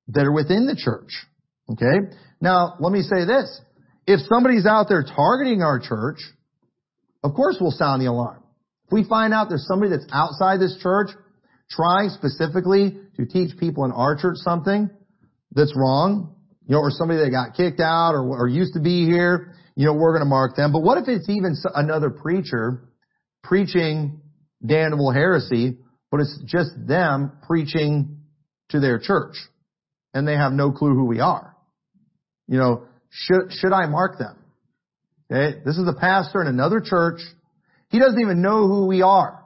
that 0.08 0.26
are 0.26 0.32
within 0.32 0.66
the 0.66 0.74
church? 0.74 1.12
Okay? 1.70 2.16
Now, 2.40 2.74
let 2.80 2.92
me 2.92 3.02
say 3.02 3.24
this. 3.24 3.60
If 4.06 4.20
somebody's 4.28 4.66
out 4.66 4.86
there 4.88 5.04
targeting 5.04 5.62
our 5.62 5.78
church, 5.78 6.18
of 7.22 7.34
course 7.34 7.58
we'll 7.60 7.70
sound 7.70 8.02
the 8.02 8.06
alarm. 8.06 8.42
If 8.86 8.92
we 8.92 9.04
find 9.04 9.32
out 9.32 9.48
there's 9.48 9.66
somebody 9.68 9.92
that's 9.92 10.06
outside 10.12 10.58
this 10.58 10.76
church 10.82 11.10
trying 11.74 12.10
specifically 12.10 12.98
to 13.16 13.26
teach 13.26 13.56
people 13.58 13.84
in 13.84 13.92
our 13.92 14.16
church 14.16 14.36
something 14.36 14.90
that's 15.52 15.74
wrong, 15.76 16.34
you 16.66 16.74
know, 16.74 16.80
or 16.80 16.90
somebody 16.90 17.20
that 17.20 17.30
got 17.30 17.56
kicked 17.56 17.80
out 17.80 18.12
or, 18.12 18.22
or 18.22 18.48
used 18.48 18.74
to 18.74 18.80
be 18.80 19.04
here, 19.04 19.54
you 19.74 19.86
know, 19.86 19.94
we're 19.94 20.12
going 20.12 20.24
to 20.24 20.28
mark 20.28 20.56
them. 20.56 20.72
But 20.72 20.82
what 20.82 20.98
if 20.98 21.08
it's 21.08 21.28
even 21.28 21.56
another 21.74 22.10
preacher 22.10 22.88
preaching 23.42 24.20
damnable 24.64 25.10
heresy, 25.10 25.78
but 26.10 26.20
it's 26.20 26.38
just 26.46 26.70
them 26.86 27.32
preaching 27.46 28.18
to 28.68 28.80
their 28.80 28.98
church 28.98 29.36
and 30.14 30.28
they 30.28 30.34
have 30.34 30.52
no 30.52 30.72
clue 30.72 30.94
who 30.94 31.06
we 31.06 31.20
are? 31.20 31.56
You 32.48 32.58
know, 32.58 32.84
should, 33.10 33.50
should 33.50 33.72
I 33.72 33.86
mark 33.86 34.18
them? 34.18 34.36
Okay. 35.30 35.60
This 35.64 35.78
is 35.78 35.88
a 35.88 35.98
pastor 35.98 36.42
in 36.42 36.48
another 36.48 36.80
church. 36.84 37.20
He 37.88 37.98
doesn't 37.98 38.20
even 38.20 38.42
know 38.42 38.66
who 38.66 38.86
we 38.86 39.02
are. 39.02 39.42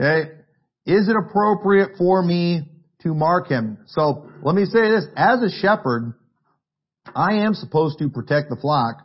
Okay. 0.00 0.30
Is 0.84 1.08
it 1.08 1.16
appropriate 1.16 1.92
for 1.96 2.22
me 2.22 2.62
to 3.02 3.14
mark 3.14 3.48
him? 3.48 3.78
So 3.86 4.30
let 4.42 4.54
me 4.54 4.64
say 4.64 4.90
this. 4.90 5.04
As 5.16 5.40
a 5.42 5.50
shepherd, 5.50 6.14
I 7.14 7.44
am 7.44 7.54
supposed 7.54 7.98
to 7.98 8.08
protect 8.08 8.48
the 8.50 8.56
flock 8.56 8.96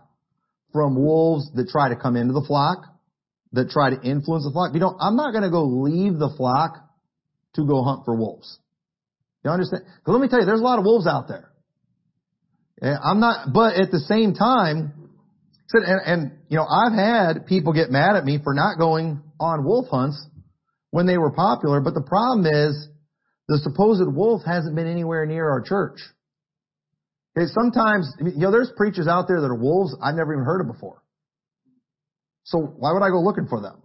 from 0.74 0.96
wolves 0.96 1.52
that 1.56 1.70
try 1.70 1.90
to 1.90 1.96
come 1.96 2.16
into 2.16 2.34
the 2.34 2.46
flock, 2.46 2.86
that 3.54 3.70
try 3.70 3.90
to 3.92 4.02
influence 4.02 4.44
the 4.44 4.52
flock. 4.52 4.74
You 4.74 4.80
know, 4.80 4.96
I'm 5.00 5.16
not 5.16 5.32
going 5.32 5.44
to 5.44 5.52
go 5.52 5.64
leave 5.66 6.18
the 6.18 6.34
flock 6.36 6.78
to 7.56 7.66
go 7.66 7.84
hunt 7.84 8.06
for 8.06 8.16
wolves. 8.16 8.60
You 9.44 9.52
understand? 9.52 9.84
Because 9.86 10.14
let 10.14 10.22
me 10.22 10.28
tell 10.28 10.40
you, 10.40 10.46
there's 10.46 10.60
a 10.60 10.64
lot 10.64 10.80
of 10.80 10.86
wolves 10.86 11.08
out 11.08 11.28
there. 11.28 11.52
I'm 12.82 13.20
not, 13.20 13.54
but 13.54 13.76
at 13.76 13.90
the 13.92 14.00
same 14.00 14.34
time, 14.34 14.94
and, 15.74 16.02
and, 16.06 16.32
you 16.50 16.58
know, 16.58 16.66
I've 16.66 16.94
had 16.94 17.48
people 17.48 17.74
get 17.74 17.90
mad 17.90 18.16
at 18.16 18.24
me 18.24 18.40
for 18.44 18.54
not 18.54 18.78
going 18.78 19.22
on 19.40 19.66
wolf 19.66 19.88
hunts 19.90 20.24
when 20.98 21.06
they 21.06 21.20
were 21.20 21.30
popular, 21.30 21.80
but 21.80 21.94
the 21.94 22.02
problem 22.02 22.48
is 22.48 22.88
the 23.48 23.60
supposed 23.60 24.02
wolf 24.08 24.42
hasn't 24.44 24.76
been 24.76 24.88
anywhere 24.88 25.28
near 25.28 25.48
our 25.48 25.62
church. 25.62 26.00
Okay, 27.38 27.46
sometimes, 27.54 28.12
you 28.20 28.40
know, 28.40 28.50
there's 28.50 28.72
preachers 28.76 29.08
out 29.08 29.28
there 29.28 29.40
that 29.42 29.46
are 29.46 29.56
wolves 29.56 29.96
I've 30.02 30.16
never 30.16 30.34
even 30.34 30.44
heard 30.44 30.60
of 30.60 30.66
before. 30.66 31.04
So 32.46 32.58
why 32.58 32.94
would 32.94 33.04
I 33.04 33.10
go 33.10 33.22
looking 33.22 33.46
for 33.46 33.62
them? 33.62 33.80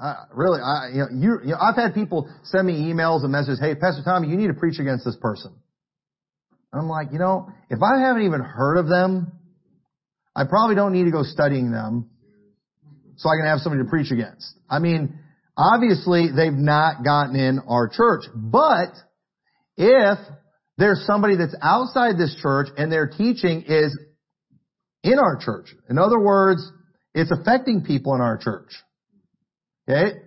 Uh, 0.00 0.14
really, 0.34 0.58
I, 0.60 0.88
you 0.92 0.98
know, 0.98 1.08
you, 1.12 1.38
you 1.44 1.50
know, 1.52 1.58
I've 1.62 1.76
had 1.76 1.94
people 1.94 2.28
send 2.42 2.66
me 2.66 2.90
emails 2.92 3.22
and 3.22 3.30
messages, 3.30 3.60
hey, 3.60 3.76
Pastor 3.76 4.02
Tommy, 4.04 4.26
you 4.26 4.36
need 4.36 4.48
to 4.48 4.54
preach 4.54 4.80
against 4.80 5.04
this 5.04 5.16
person. 5.22 5.54
I'm 6.72 6.88
like, 6.88 7.12
you 7.12 7.20
know, 7.20 7.50
if 7.70 7.78
I 7.84 8.00
haven't 8.00 8.24
even 8.24 8.40
heard 8.40 8.78
of 8.78 8.88
them, 8.88 9.30
I 10.34 10.42
probably 10.42 10.74
don't 10.74 10.92
need 10.92 11.04
to 11.04 11.12
go 11.12 11.22
studying 11.22 11.70
them 11.70 12.10
so 13.14 13.28
I 13.28 13.36
can 13.36 13.46
have 13.46 13.60
somebody 13.60 13.84
to 13.84 13.88
preach 13.88 14.10
against. 14.10 14.58
I 14.68 14.80
mean, 14.80 15.20
obviously 15.56 16.28
they've 16.34 16.52
not 16.52 17.04
gotten 17.04 17.36
in 17.36 17.60
our 17.68 17.88
church, 17.88 18.24
but 18.34 18.90
if 19.76 20.18
there's 20.78 21.04
somebody 21.06 21.36
that's 21.36 21.54
outside 21.62 22.16
this 22.16 22.36
church 22.40 22.68
and 22.76 22.90
their 22.90 23.06
teaching 23.06 23.64
is 23.66 23.96
in 25.02 25.18
our 25.18 25.38
church, 25.42 25.74
in 25.88 25.98
other 25.98 26.18
words, 26.18 26.70
it's 27.14 27.30
affecting 27.30 27.82
people 27.82 28.14
in 28.14 28.20
our 28.20 28.38
church. 28.38 28.72
Okay? 29.88 30.18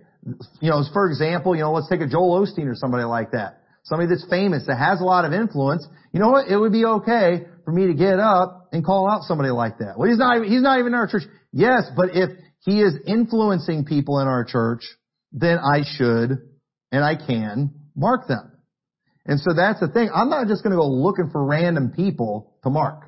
You 0.60 0.70
know, 0.70 0.82
for 0.92 1.08
example, 1.08 1.54
you 1.54 1.62
know, 1.62 1.72
let's 1.72 1.88
take 1.88 2.00
a 2.00 2.08
Joel 2.08 2.46
Osteen 2.46 2.66
or 2.66 2.74
somebody 2.74 3.04
like 3.04 3.32
that 3.32 3.62
somebody 3.86 4.08
that's 4.08 4.26
famous, 4.28 4.66
that 4.66 4.78
has 4.78 5.00
a 5.00 5.04
lot 5.04 5.24
of 5.24 5.32
influence, 5.32 5.86
you 6.12 6.20
know 6.20 6.30
what? 6.30 6.48
It 6.48 6.56
would 6.56 6.72
be 6.72 6.84
okay 6.84 7.46
for 7.64 7.72
me 7.72 7.86
to 7.86 7.94
get 7.94 8.18
up 8.18 8.68
and 8.72 8.84
call 8.84 9.08
out 9.08 9.22
somebody 9.22 9.50
like 9.50 9.78
that. 9.78 9.94
Well, 9.96 10.08
he's 10.08 10.18
not, 10.18 10.44
he's 10.44 10.62
not 10.62 10.78
even 10.78 10.88
in 10.88 10.94
our 10.94 11.06
church. 11.06 11.22
Yes, 11.52 11.84
but 11.96 12.10
if 12.12 12.30
he 12.64 12.80
is 12.80 12.94
influencing 13.06 13.84
people 13.84 14.18
in 14.18 14.26
our 14.26 14.44
church, 14.44 14.82
then 15.36 15.58
I 15.58 15.82
should 15.84 16.38
and 16.90 17.04
I 17.04 17.14
can 17.14 17.70
mark 17.94 18.26
them. 18.26 18.50
And 19.26 19.38
so 19.38 19.54
that's 19.54 19.80
the 19.80 19.88
thing. 19.88 20.08
I'm 20.12 20.30
not 20.30 20.48
just 20.48 20.62
going 20.62 20.72
to 20.72 20.76
go 20.76 20.88
looking 20.88 21.30
for 21.30 21.44
random 21.44 21.92
people 21.94 22.56
to 22.64 22.70
mark. 22.70 23.02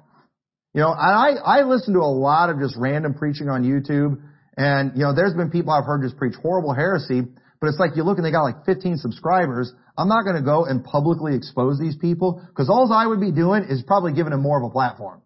You 0.75 0.83
know, 0.83 0.91
I, 0.91 1.35
I 1.43 1.63
listen 1.63 1.95
to 1.95 2.01
a 2.01 2.13
lot 2.13 2.51
of 2.51 2.61
just 2.61 2.77
random 2.77 3.15
preaching 3.15 3.49
on 3.49 3.65
YouTube 3.65 4.21
and, 4.57 4.93
you 4.95 5.03
know, 5.03 5.15
there's 5.15 5.35
been 5.35 5.51
people 5.51 5.73
I've 5.73 5.85
heard 5.85 6.03
just 6.03 6.17
preach 6.17 6.35
horrible 6.43 6.75
heresy, 6.75 7.23
but 7.61 7.69
it's 7.69 7.79
like 7.79 7.97
you 7.97 8.03
look 8.03 8.19
and 8.19 8.27
they 8.27 8.33
got 8.33 8.43
like 8.43 8.67
15 8.67 8.99
subscribers. 8.99 9.73
I'm 9.97 10.09
not 10.09 10.25
going 10.25 10.37
to 10.37 10.43
go 10.43 10.67
and 10.67 10.85
publicly 10.85 11.35
expose 11.35 11.79
these 11.79 11.97
people 11.97 12.45
because 12.49 12.69
all 12.69 12.93
I 12.93 13.07
would 13.07 13.21
be 13.21 13.33
doing 13.33 13.65
is 13.69 13.83
probably 13.87 14.13
giving 14.13 14.33
them 14.33 14.43
more 14.43 14.59
of 14.59 14.65
a 14.65 14.71
platform. 14.71 15.23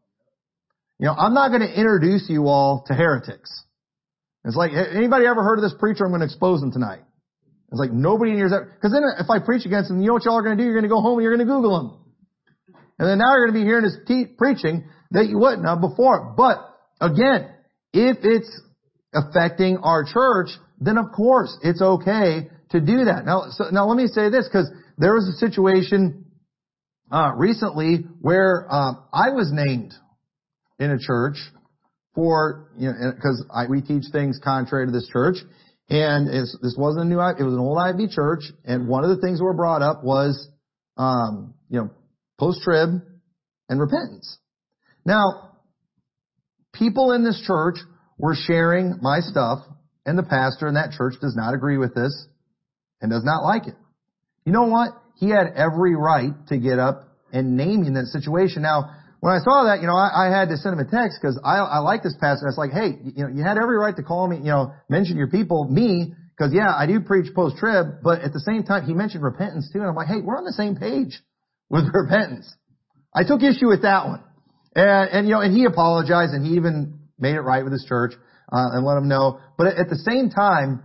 You 0.98 1.06
know, 1.06 1.14
I'm 1.14 1.34
not 1.34 1.48
going 1.48 1.62
to 1.62 1.72
introduce 1.72 2.26
you 2.28 2.46
all 2.46 2.84
to 2.86 2.94
heretics. 2.94 3.50
It's 4.44 4.56
like, 4.56 4.72
anybody 4.72 5.26
ever 5.26 5.42
heard 5.42 5.58
of 5.58 5.62
this 5.62 5.74
preacher? 5.78 6.04
I'm 6.04 6.10
going 6.10 6.20
to 6.20 6.26
expose 6.26 6.60
them 6.60 6.72
tonight. 6.72 7.00
It's 7.70 7.78
like 7.78 7.92
nobody 7.92 8.32
in 8.32 8.36
here 8.36 8.46
is 8.46 8.52
because 8.52 8.92
then 8.92 9.02
if 9.18 9.30
I 9.30 9.38
preach 9.38 9.64
against 9.64 9.90
him, 9.90 10.00
you 10.00 10.08
know 10.08 10.12
what 10.14 10.24
y'all 10.24 10.36
are 10.36 10.42
going 10.42 10.58
to 10.58 10.62
do? 10.62 10.66
You're 10.66 10.74
going 10.74 10.84
to 10.84 10.92
go 10.92 11.00
home 11.00 11.18
and 11.18 11.22
you're 11.22 11.34
going 11.34 11.46
to 11.46 11.52
Google 11.52 11.80
him. 11.80 12.76
And 12.98 13.08
then 13.08 13.18
now 13.18 13.32
you're 13.32 13.46
going 13.46 13.54
to 13.54 13.60
be 13.60 13.64
hearing 13.64 13.84
this 13.84 13.96
te- 14.06 14.34
preaching 14.36 14.84
that 15.12 15.26
you 15.28 15.38
wouldn't 15.38 15.66
have 15.66 15.80
before. 15.80 16.34
But 16.36 16.58
again, 17.00 17.48
if 17.94 18.18
it's 18.22 18.60
affecting 19.14 19.78
our 19.78 20.04
church, 20.04 20.48
then 20.78 20.98
of 20.98 21.12
course 21.16 21.56
it's 21.62 21.80
okay 21.80 22.50
to 22.70 22.80
do 22.80 23.04
that. 23.04 23.24
Now, 23.24 23.44
so, 23.50 23.70
now 23.70 23.86
let 23.86 23.96
me 23.96 24.06
say 24.06 24.28
this 24.28 24.48
because 24.48 24.70
there 24.98 25.14
was 25.14 25.28
a 25.28 25.38
situation 25.38 26.26
uh, 27.10 27.32
recently 27.36 28.04
where 28.20 28.66
uh, 28.70 28.92
I 29.12 29.30
was 29.30 29.50
named 29.52 29.94
in 30.78 30.90
a 30.90 30.98
church 30.98 31.36
for 32.14 32.70
you 32.76 32.88
know 32.88 33.12
because 33.14 33.44
we 33.68 33.80
teach 33.80 34.04
things 34.12 34.38
contrary 34.42 34.86
to 34.86 34.92
this 34.92 35.08
church, 35.08 35.36
and 35.88 36.28
this 36.28 36.74
wasn't 36.78 37.04
a 37.04 37.08
new 37.08 37.20
it 37.20 37.42
was 37.42 37.54
an 37.54 37.60
old 37.60 37.78
IFB 37.78 38.10
church, 38.12 38.44
and 38.64 38.88
one 38.88 39.04
of 39.04 39.10
the 39.10 39.20
things 39.22 39.38
that 39.38 39.44
were 39.44 39.54
brought 39.54 39.82
up 39.82 40.04
was 40.04 40.48
um, 40.96 41.54
you 41.68 41.80
know 41.80 41.90
post 42.38 42.60
trib 42.62 42.90
and 43.68 43.80
repentance. 43.80 44.38
Now, 45.04 45.50
people 46.72 47.12
in 47.12 47.24
this 47.24 47.42
church 47.46 47.76
were 48.18 48.34
sharing 48.34 48.98
my 49.00 49.20
stuff, 49.20 49.60
and 50.06 50.18
the 50.18 50.22
pastor 50.22 50.68
in 50.68 50.74
that 50.74 50.92
church 50.92 51.14
does 51.20 51.34
not 51.36 51.54
agree 51.54 51.78
with 51.78 51.94
this 51.94 52.26
and 53.00 53.10
does 53.10 53.24
not 53.24 53.42
like 53.42 53.66
it. 53.66 53.74
You 54.44 54.52
know 54.52 54.64
what? 54.64 54.90
He 55.16 55.28
had 55.28 55.52
every 55.56 55.94
right 55.96 56.32
to 56.48 56.58
get 56.58 56.78
up 56.78 57.08
and 57.32 57.56
name 57.56 57.84
in 57.84 57.94
that 57.94 58.06
situation. 58.06 58.62
Now, 58.62 58.90
when 59.22 59.32
I 59.32 59.38
saw 59.38 59.70
that, 59.70 59.80
you 59.80 59.86
know, 59.86 59.94
I, 59.94 60.26
I 60.26 60.34
had 60.34 60.48
to 60.48 60.56
send 60.56 60.74
him 60.74 60.82
a 60.82 60.90
text 60.90 61.22
because 61.22 61.38
I, 61.44 61.62
I 61.62 61.78
like 61.78 62.02
this 62.02 62.18
pastor. 62.18 62.42
I 62.42 62.50
was 62.50 62.58
like, 62.58 62.74
hey, 62.74 62.98
you 63.14 63.22
know, 63.22 63.30
you 63.30 63.44
had 63.44 63.56
every 63.56 63.78
right 63.78 63.94
to 63.94 64.02
call 64.02 64.26
me, 64.26 64.38
you 64.38 64.50
know, 64.50 64.74
mention 64.88 65.16
your 65.16 65.28
people, 65.30 65.62
me, 65.70 66.12
because 66.34 66.52
yeah, 66.52 66.74
I 66.74 66.86
do 66.90 66.98
preach 66.98 67.32
post-trib, 67.32 68.02
but 68.02 68.20
at 68.20 68.32
the 68.32 68.40
same 68.40 68.64
time, 68.64 68.84
he 68.84 68.94
mentioned 68.94 69.22
repentance 69.22 69.70
too, 69.72 69.78
and 69.78 69.86
I'm 69.86 69.94
like, 69.94 70.08
hey, 70.08 70.18
we're 70.20 70.36
on 70.36 70.42
the 70.42 70.52
same 70.52 70.74
page 70.74 71.22
with 71.70 71.84
repentance. 71.94 72.52
I 73.14 73.22
took 73.22 73.44
issue 73.44 73.68
with 73.68 73.82
that 73.82 74.06
one. 74.06 74.24
And, 74.74 75.10
and 75.10 75.28
you 75.28 75.34
know, 75.34 75.40
and 75.40 75.54
he 75.54 75.66
apologized 75.66 76.34
and 76.34 76.44
he 76.44 76.54
even 76.54 76.98
made 77.16 77.36
it 77.36 77.42
right 77.42 77.62
with 77.62 77.72
his 77.72 77.86
church, 77.88 78.14
uh, 78.50 78.74
and 78.74 78.84
let 78.84 78.98
him 78.98 79.06
know. 79.06 79.38
But 79.56 79.78
at 79.78 79.88
the 79.88 80.02
same 80.02 80.30
time, 80.30 80.82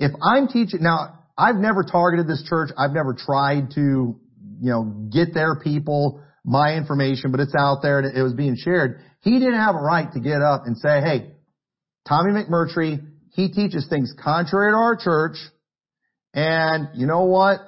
if 0.00 0.12
I'm 0.22 0.48
teaching, 0.48 0.82
now, 0.82 1.20
I've 1.36 1.56
never 1.56 1.84
targeted 1.84 2.28
this 2.28 2.42
church. 2.48 2.70
I've 2.78 2.92
never 2.92 3.12
tried 3.12 3.72
to, 3.74 4.16
you 4.62 4.70
know, 4.70 4.84
get 5.12 5.34
their 5.34 5.60
people 5.60 6.23
my 6.44 6.74
information, 6.74 7.30
but 7.30 7.40
it's 7.40 7.54
out 7.58 7.78
there 7.82 8.00
and 8.00 8.16
it 8.16 8.22
was 8.22 8.34
being 8.34 8.56
shared. 8.56 9.00
He 9.20 9.38
didn't 9.38 9.58
have 9.58 9.74
a 9.74 9.78
right 9.78 10.12
to 10.12 10.20
get 10.20 10.42
up 10.42 10.62
and 10.66 10.76
say, 10.76 11.00
hey, 11.00 11.30
Tommy 12.06 12.32
McMurtry, 12.32 13.04
he 13.32 13.50
teaches 13.50 13.86
things 13.88 14.14
contrary 14.22 14.72
to 14.72 14.76
our 14.76 14.96
church, 14.96 15.36
and 16.34 16.88
you 16.94 17.06
know 17.06 17.24
what? 17.24 17.60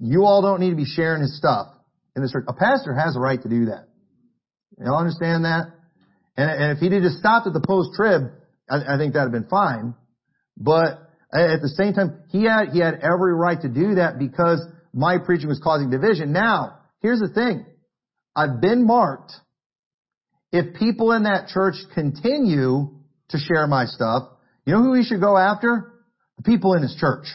You 0.00 0.24
all 0.24 0.42
don't 0.42 0.60
need 0.60 0.70
to 0.70 0.76
be 0.76 0.86
sharing 0.86 1.20
his 1.20 1.36
stuff 1.36 1.68
in 2.16 2.22
this 2.22 2.32
church. 2.32 2.44
A 2.48 2.54
pastor 2.54 2.94
has 2.94 3.16
a 3.16 3.20
right 3.20 3.40
to 3.40 3.48
do 3.48 3.66
that. 3.66 3.88
Y'all 4.78 4.98
understand 4.98 5.44
that? 5.44 5.66
And, 6.36 6.50
and 6.50 6.72
if 6.72 6.78
he 6.78 6.88
would 6.88 7.02
just 7.02 7.18
stopped 7.18 7.46
at 7.46 7.52
the 7.52 7.60
post-trib, 7.60 8.22
I, 8.68 8.94
I 8.94 8.98
think 8.98 9.12
that'd 9.14 9.32
have 9.32 9.42
been 9.42 9.48
fine. 9.48 9.94
But 10.56 10.98
at 11.32 11.60
the 11.60 11.68
same 11.76 11.92
time, 11.92 12.22
he 12.30 12.44
had, 12.44 12.70
he 12.72 12.80
had 12.80 13.00
every 13.02 13.34
right 13.34 13.60
to 13.60 13.68
do 13.68 13.96
that 13.96 14.18
because 14.18 14.60
my 14.92 15.18
preaching 15.18 15.48
was 15.48 15.60
causing 15.62 15.90
division. 15.90 16.32
Now, 16.32 16.78
here's 17.00 17.20
the 17.20 17.28
thing. 17.28 17.66
I've 18.36 18.60
been 18.60 18.86
marked. 18.86 19.32
If 20.52 20.74
people 20.76 21.12
in 21.12 21.24
that 21.24 21.48
church 21.48 21.74
continue 21.94 22.90
to 23.30 23.38
share 23.38 23.66
my 23.66 23.86
stuff, 23.86 24.24
you 24.64 24.72
know 24.72 24.82
who 24.82 24.92
we 24.92 25.04
should 25.04 25.20
go 25.20 25.36
after? 25.36 25.92
The 26.36 26.42
people 26.42 26.74
in 26.74 26.82
his 26.82 26.96
church. 26.98 27.26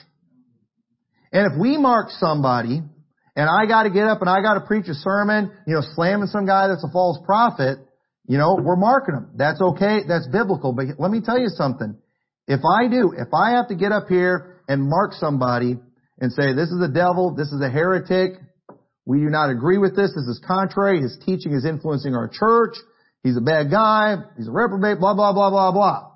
And 1.31 1.51
if 1.51 1.59
we 1.59 1.77
mark 1.77 2.09
somebody, 2.11 2.81
and 3.35 3.49
I 3.49 3.65
gotta 3.67 3.89
get 3.89 4.05
up 4.07 4.21
and 4.21 4.29
I 4.29 4.41
gotta 4.41 4.61
preach 4.61 4.87
a 4.87 4.93
sermon, 4.93 5.51
you 5.67 5.75
know, 5.75 5.81
slamming 5.95 6.27
some 6.27 6.45
guy 6.45 6.67
that's 6.67 6.83
a 6.83 6.91
false 6.91 7.19
prophet, 7.25 7.77
you 8.27 8.37
know, 8.37 8.57
we're 8.61 8.75
marking 8.75 9.15
them. 9.15 9.31
That's 9.35 9.61
okay. 9.61 9.99
That's 10.07 10.27
biblical. 10.27 10.73
But 10.73 10.99
let 10.99 11.11
me 11.11 11.21
tell 11.21 11.39
you 11.39 11.49
something. 11.49 11.97
If 12.47 12.61
I 12.65 12.87
do, 12.87 13.13
if 13.17 13.33
I 13.33 13.51
have 13.51 13.67
to 13.69 13.75
get 13.75 13.91
up 13.91 14.07
here 14.07 14.61
and 14.67 14.87
mark 14.87 15.13
somebody 15.13 15.77
and 16.19 16.31
say, 16.31 16.53
this 16.53 16.69
is 16.69 16.81
a 16.81 16.91
devil, 16.91 17.33
this 17.35 17.47
is 17.47 17.61
a 17.61 17.69
heretic, 17.69 18.33
we 19.09 19.17
do 19.17 19.29
not 19.31 19.49
agree 19.49 19.79
with 19.79 19.95
this, 19.95 20.13
this 20.13 20.27
is 20.27 20.39
contrary, 20.45 21.01
his 21.01 21.17
teaching 21.25 21.51
is 21.53 21.65
influencing 21.65 22.13
our 22.13 22.29
church, 22.31 22.75
he's 23.23 23.35
a 23.35 23.41
bad 23.41 23.71
guy, 23.71 24.17
he's 24.37 24.47
a 24.47 24.51
reprobate, 24.51 24.99
blah, 24.99 25.15
blah, 25.15 25.33
blah, 25.33 25.49
blah, 25.49 25.71
blah. 25.71 26.11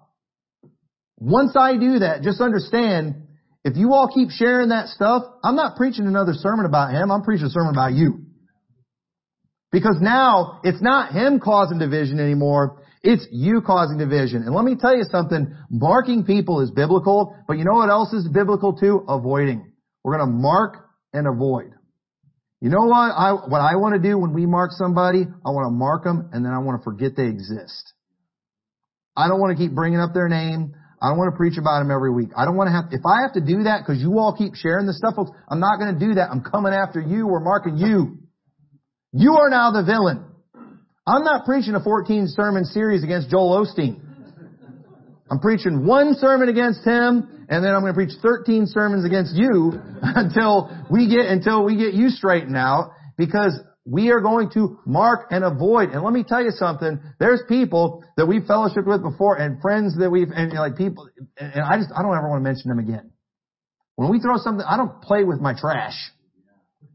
Once 1.17 1.57
I 1.57 1.75
do 1.75 1.97
that, 2.05 2.21
just 2.21 2.39
understand, 2.39 3.15
if 3.63 3.77
you 3.77 3.93
all 3.93 4.11
keep 4.13 4.29
sharing 4.29 4.69
that 4.69 4.89
stuff, 4.89 5.23
I'm 5.43 5.55
not 5.55 5.75
preaching 5.75 6.05
another 6.05 6.33
sermon 6.35 6.67
about 6.67 6.91
him, 6.91 7.09
I'm 7.09 7.23
preaching 7.23 7.47
a 7.47 7.49
sermon 7.49 7.73
about 7.73 7.93
you. 7.93 8.27
Because 9.71 9.97
now, 9.99 10.59
it's 10.63 10.81
not 10.83 11.13
him 11.13 11.39
causing 11.39 11.79
division 11.79 12.19
anymore, 12.19 12.83
it's 13.01 13.27
you 13.31 13.61
causing 13.65 13.97
division. 13.97 14.43
And 14.43 14.53
let 14.53 14.65
me 14.65 14.75
tell 14.79 14.95
you 14.95 15.05
something, 15.09 15.51
marking 15.71 16.25
people 16.25 16.61
is 16.61 16.69
biblical, 16.69 17.35
but 17.47 17.57
you 17.57 17.65
know 17.65 17.73
what 17.73 17.89
else 17.89 18.13
is 18.13 18.27
biblical 18.27 18.73
too? 18.73 19.03
Avoiding. 19.07 19.73
We're 20.03 20.19
gonna 20.19 20.31
mark 20.31 20.91
and 21.11 21.25
avoid. 21.25 21.73
You 22.63 22.69
know 22.69 22.87
what 22.87 23.11
I, 23.11 23.35
what 23.51 23.59
I 23.59 23.75
want 23.75 23.91
to 23.91 23.99
do 23.99 24.17
when 24.17 24.31
we 24.31 24.45
mark 24.45 24.71
somebody? 24.71 25.27
I 25.27 25.49
want 25.51 25.67
to 25.67 25.75
mark 25.75 26.05
them 26.05 26.29
and 26.31 26.45
then 26.45 26.53
I 26.53 26.59
want 26.59 26.79
to 26.79 26.83
forget 26.87 27.11
they 27.11 27.27
exist. 27.27 27.91
I 29.17 29.27
don't 29.27 29.43
want 29.43 29.51
to 29.51 29.61
keep 29.61 29.75
bringing 29.75 29.99
up 29.99 30.13
their 30.13 30.29
name. 30.29 30.71
I 31.01 31.09
don't 31.09 31.19
want 31.19 31.33
to 31.33 31.35
preach 31.35 31.59
about 31.59 31.83
them 31.83 31.91
every 31.91 32.15
week. 32.15 32.29
I 32.37 32.45
don't 32.45 32.55
want 32.55 32.71
to 32.71 32.71
have, 32.71 32.85
if 32.95 33.03
I 33.03 33.27
have 33.27 33.35
to 33.35 33.43
do 33.43 33.67
that 33.67 33.83
because 33.83 34.01
you 34.01 34.15
all 34.15 34.31
keep 34.31 34.55
sharing 34.55 34.87
this 34.87 34.95
stuff, 34.95 35.19
I'm 35.51 35.59
not 35.59 35.75
going 35.75 35.91
to 35.91 35.99
do 35.99 36.15
that. 36.15 36.31
I'm 36.31 36.39
coming 36.39 36.71
after 36.71 37.03
you. 37.03 37.27
We're 37.27 37.43
marking 37.43 37.75
you. 37.75 38.23
You 39.11 39.35
are 39.43 39.49
now 39.49 39.75
the 39.75 39.83
villain. 39.83 40.23
I'm 41.05 41.27
not 41.27 41.43
preaching 41.43 41.75
a 41.75 41.83
14 41.83 42.31
sermon 42.31 42.63
series 42.63 43.03
against 43.03 43.27
Joel 43.27 43.59
Osteen. 43.59 43.99
I'm 45.29 45.43
preaching 45.43 45.85
one 45.85 46.15
sermon 46.15 46.47
against 46.47 46.87
him, 46.87 47.42
and 47.53 47.63
then 47.63 47.75
I'm 47.75 47.81
going 47.81 47.93
to 47.93 47.95
preach 47.95 48.17
13 48.19 48.65
sermons 48.65 49.05
against 49.05 49.35
you 49.35 49.73
until 50.01 50.75
we 50.89 51.07
get, 51.07 51.27
until 51.27 51.63
we 51.63 51.77
get 51.77 51.93
you 51.93 52.09
straightened 52.09 52.57
out, 52.57 52.93
because 53.15 53.53
we 53.85 54.09
are 54.09 54.21
going 54.21 54.49
to 54.55 54.79
mark 54.87 55.27
and 55.29 55.43
avoid. 55.43 55.89
And 55.89 56.01
let 56.03 56.13
me 56.13 56.23
tell 56.27 56.43
you 56.43 56.49
something, 56.49 56.99
there's 57.19 57.43
people 57.47 58.03
that 58.17 58.25
we've 58.25 58.41
fellowshiped 58.41 58.87
with 58.87 59.03
before 59.03 59.37
and 59.37 59.61
friends 59.61 59.95
that 59.99 60.09
we've, 60.09 60.29
and 60.35 60.51
like 60.53 60.77
people, 60.77 61.07
and 61.37 61.61
I 61.61 61.77
just, 61.77 61.91
I 61.95 62.01
don't 62.01 62.17
ever 62.17 62.27
want 62.27 62.43
to 62.43 62.49
mention 62.49 62.69
them 62.69 62.79
again. 62.79 63.11
When 63.97 64.09
we 64.09 64.19
throw 64.19 64.37
something, 64.37 64.65
I 64.67 64.75
don't 64.75 65.03
play 65.03 65.23
with 65.23 65.39
my 65.39 65.53
trash. 65.53 65.93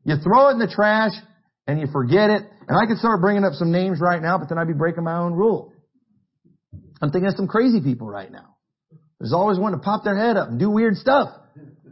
You 0.02 0.16
throw 0.16 0.48
it 0.48 0.54
in 0.54 0.58
the 0.58 0.66
trash 0.66 1.12
and 1.68 1.78
you 1.78 1.86
forget 1.92 2.30
it. 2.30 2.42
And 2.66 2.76
I 2.76 2.86
could 2.86 2.98
start 2.98 3.20
bringing 3.20 3.44
up 3.44 3.52
some 3.52 3.70
names 3.70 4.00
right 4.00 4.20
now, 4.20 4.38
but 4.38 4.48
then 4.48 4.58
I'd 4.58 4.66
be 4.66 4.74
breaking 4.74 5.04
my 5.04 5.18
own 5.18 5.34
rule. 5.34 5.72
I'm 7.00 7.12
thinking 7.12 7.28
of 7.28 7.36
some 7.36 7.46
crazy 7.46 7.80
people 7.80 8.08
right 8.08 8.32
now. 8.32 8.56
There's 9.20 9.32
always 9.32 9.58
one 9.58 9.72
to 9.72 9.78
pop 9.78 10.04
their 10.04 10.16
head 10.16 10.36
up 10.36 10.48
and 10.48 10.58
do 10.58 10.70
weird 10.70 10.96
stuff. 10.96 11.30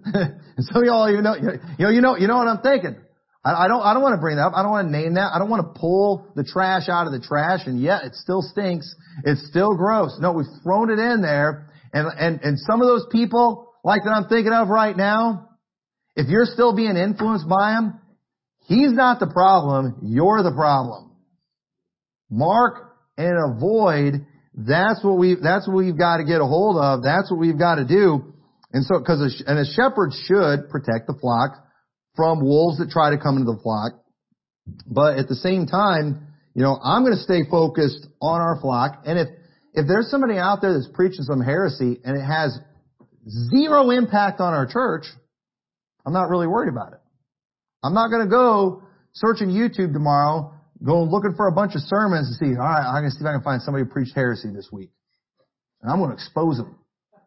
and 0.05 0.39
some 0.61 0.83
of 0.83 0.87
y'all, 0.87 1.11
you 1.11 1.23
know, 1.23 1.35
you 1.35 1.43
know, 1.79 1.91
you 1.91 2.01
know, 2.01 2.17
you 2.17 2.27
know 2.27 2.37
what 2.37 2.49
I'm 2.49 2.61
thinking. 2.61 2.97
I, 3.45 3.65
I 3.65 3.69
don't, 3.69 3.83
I 3.83 3.95
don't 3.95 4.03
want 4.03 4.15
to 4.15 4.21
bring 4.21 4.37
that 4.37 4.43
up. 4.43 4.53
I 4.55 4.63
don't 4.63 4.71
want 4.71 4.89
to 4.89 4.93
name 4.93 5.15
that. 5.15 5.33
I 5.35 5.39
don't 5.39 5.51
want 5.51 5.67
to 5.67 5.81
pull 5.81 6.27
the 6.37 6.45
trash 6.45 6.89
out 6.89 7.07
of 7.07 7.13
the 7.13 7.21
trash 7.21 7.67
and 7.67 7.81
yet 7.81 8.05
it 8.05 8.15
still 8.15 8.43
stinks. 8.43 8.95
It's 9.25 9.47
still 9.49 9.77
gross. 9.77 10.17
No, 10.21 10.33
we've 10.33 10.47
thrown 10.63 10.91
it 10.91 10.99
in 10.99 11.23
there 11.23 11.67
and, 11.93 12.09
and, 12.19 12.41
and 12.43 12.59
some 12.59 12.83
of 12.83 12.89
those 12.89 13.07
people 13.11 13.73
like 13.83 14.03
that 14.05 14.11
I'm 14.11 14.29
thinking 14.29 14.53
of 14.53 14.69
right 14.69 14.97
now, 14.97 15.51
if 16.15 16.29
you're 16.29 16.45
still 16.45 16.75
being 16.75 16.97
influenced 16.97 17.49
by 17.49 17.73
them, 17.73 18.01
he's 18.67 18.93
not 18.93 19.21
the 19.21 19.29
problem. 19.29 20.01
You're 20.03 20.43
the 20.43 20.53
problem. 20.53 21.13
Mark 22.31 22.97
and 23.17 23.57
avoid. 23.57 24.27
That's 24.57 25.05
what 25.05 25.19
we, 25.19 25.37
that's 25.41 25.69
what 25.69 25.77
we've 25.77 25.99
got 25.99 26.17
to 26.17 26.25
get 26.25 26.41
a 26.41 26.47
hold 26.47 26.79
of. 26.79 27.03
That's 27.03 27.31
what 27.31 27.39
we've 27.39 27.59
got 27.59 27.77
to 27.77 27.85
do. 27.85 28.33
And 28.73 28.85
so, 28.85 29.01
cause 29.01 29.21
a, 29.21 29.51
and 29.51 29.59
a 29.59 29.65
shepherd 29.65 30.13
should 30.27 30.71
protect 30.71 31.07
the 31.07 31.15
flock 31.21 31.53
from 32.17 32.41
wolves 32.41 32.79
that 32.79 32.91
try 32.91 33.11
to 33.11 33.19
come 33.19 33.37
into 33.37 33.53
the 33.53 33.61
flock. 33.63 33.93
But 34.87 35.19
at 35.19 35.29
the 35.29 35.35
same 35.35 35.67
time, 35.67 36.27
you 36.55 36.63
know, 36.63 36.79
I'm 36.83 37.05
going 37.05 37.15
to 37.15 37.23
stay 37.23 37.43
focused 37.51 38.07
on 38.21 38.41
our 38.41 38.59
flock. 38.61 39.03
And 39.05 39.19
if, 39.19 39.29
if 39.75 39.87
there's 39.87 40.11
somebody 40.11 40.39
out 40.39 40.63
there 40.63 40.73
that's 40.73 40.89
preaching 40.95 41.23
some 41.23 41.43
heresy 41.43 42.01
and 42.03 42.17
it 42.17 42.25
has 42.25 42.59
zero 43.51 43.91
impact 43.91 44.41
on 44.41 44.55
our 44.55 44.67
church, 44.67 45.05
I'm 46.07 46.15
not 46.15 46.31
really 46.31 46.47
worried 46.47 46.71
about 46.71 46.95
it. 46.95 47.01
I'm 47.83 47.93
not 47.93 48.09
going 48.09 48.25
to 48.25 48.31
go 48.31 48.83
searching 49.13 49.49
YouTube 49.49 49.93
tomorrow, 49.93 50.55
go 50.85 51.03
looking 51.03 51.35
for 51.37 51.49
a 51.49 51.53
bunch 51.53 51.75
of 51.75 51.83
sermons 51.83 52.29
to 52.29 52.35
see, 52.45 52.53
all 52.53 52.65
right, 52.65 52.85
I'm 52.85 53.03
going 53.03 53.11
to 53.11 53.17
see 53.17 53.21
if 53.21 53.27
I 53.27 53.33
can 53.33 53.43
find 53.43 53.63
somebody 53.63 53.85
who 53.85 53.91
preached 53.91 54.15
heresy 54.15 54.49
this 54.53 54.69
week. 54.73 54.91
And 55.83 55.91
I'm 55.91 55.99
going 55.99 56.11
to 56.11 56.15
expose 56.15 56.57
them. 56.59 56.79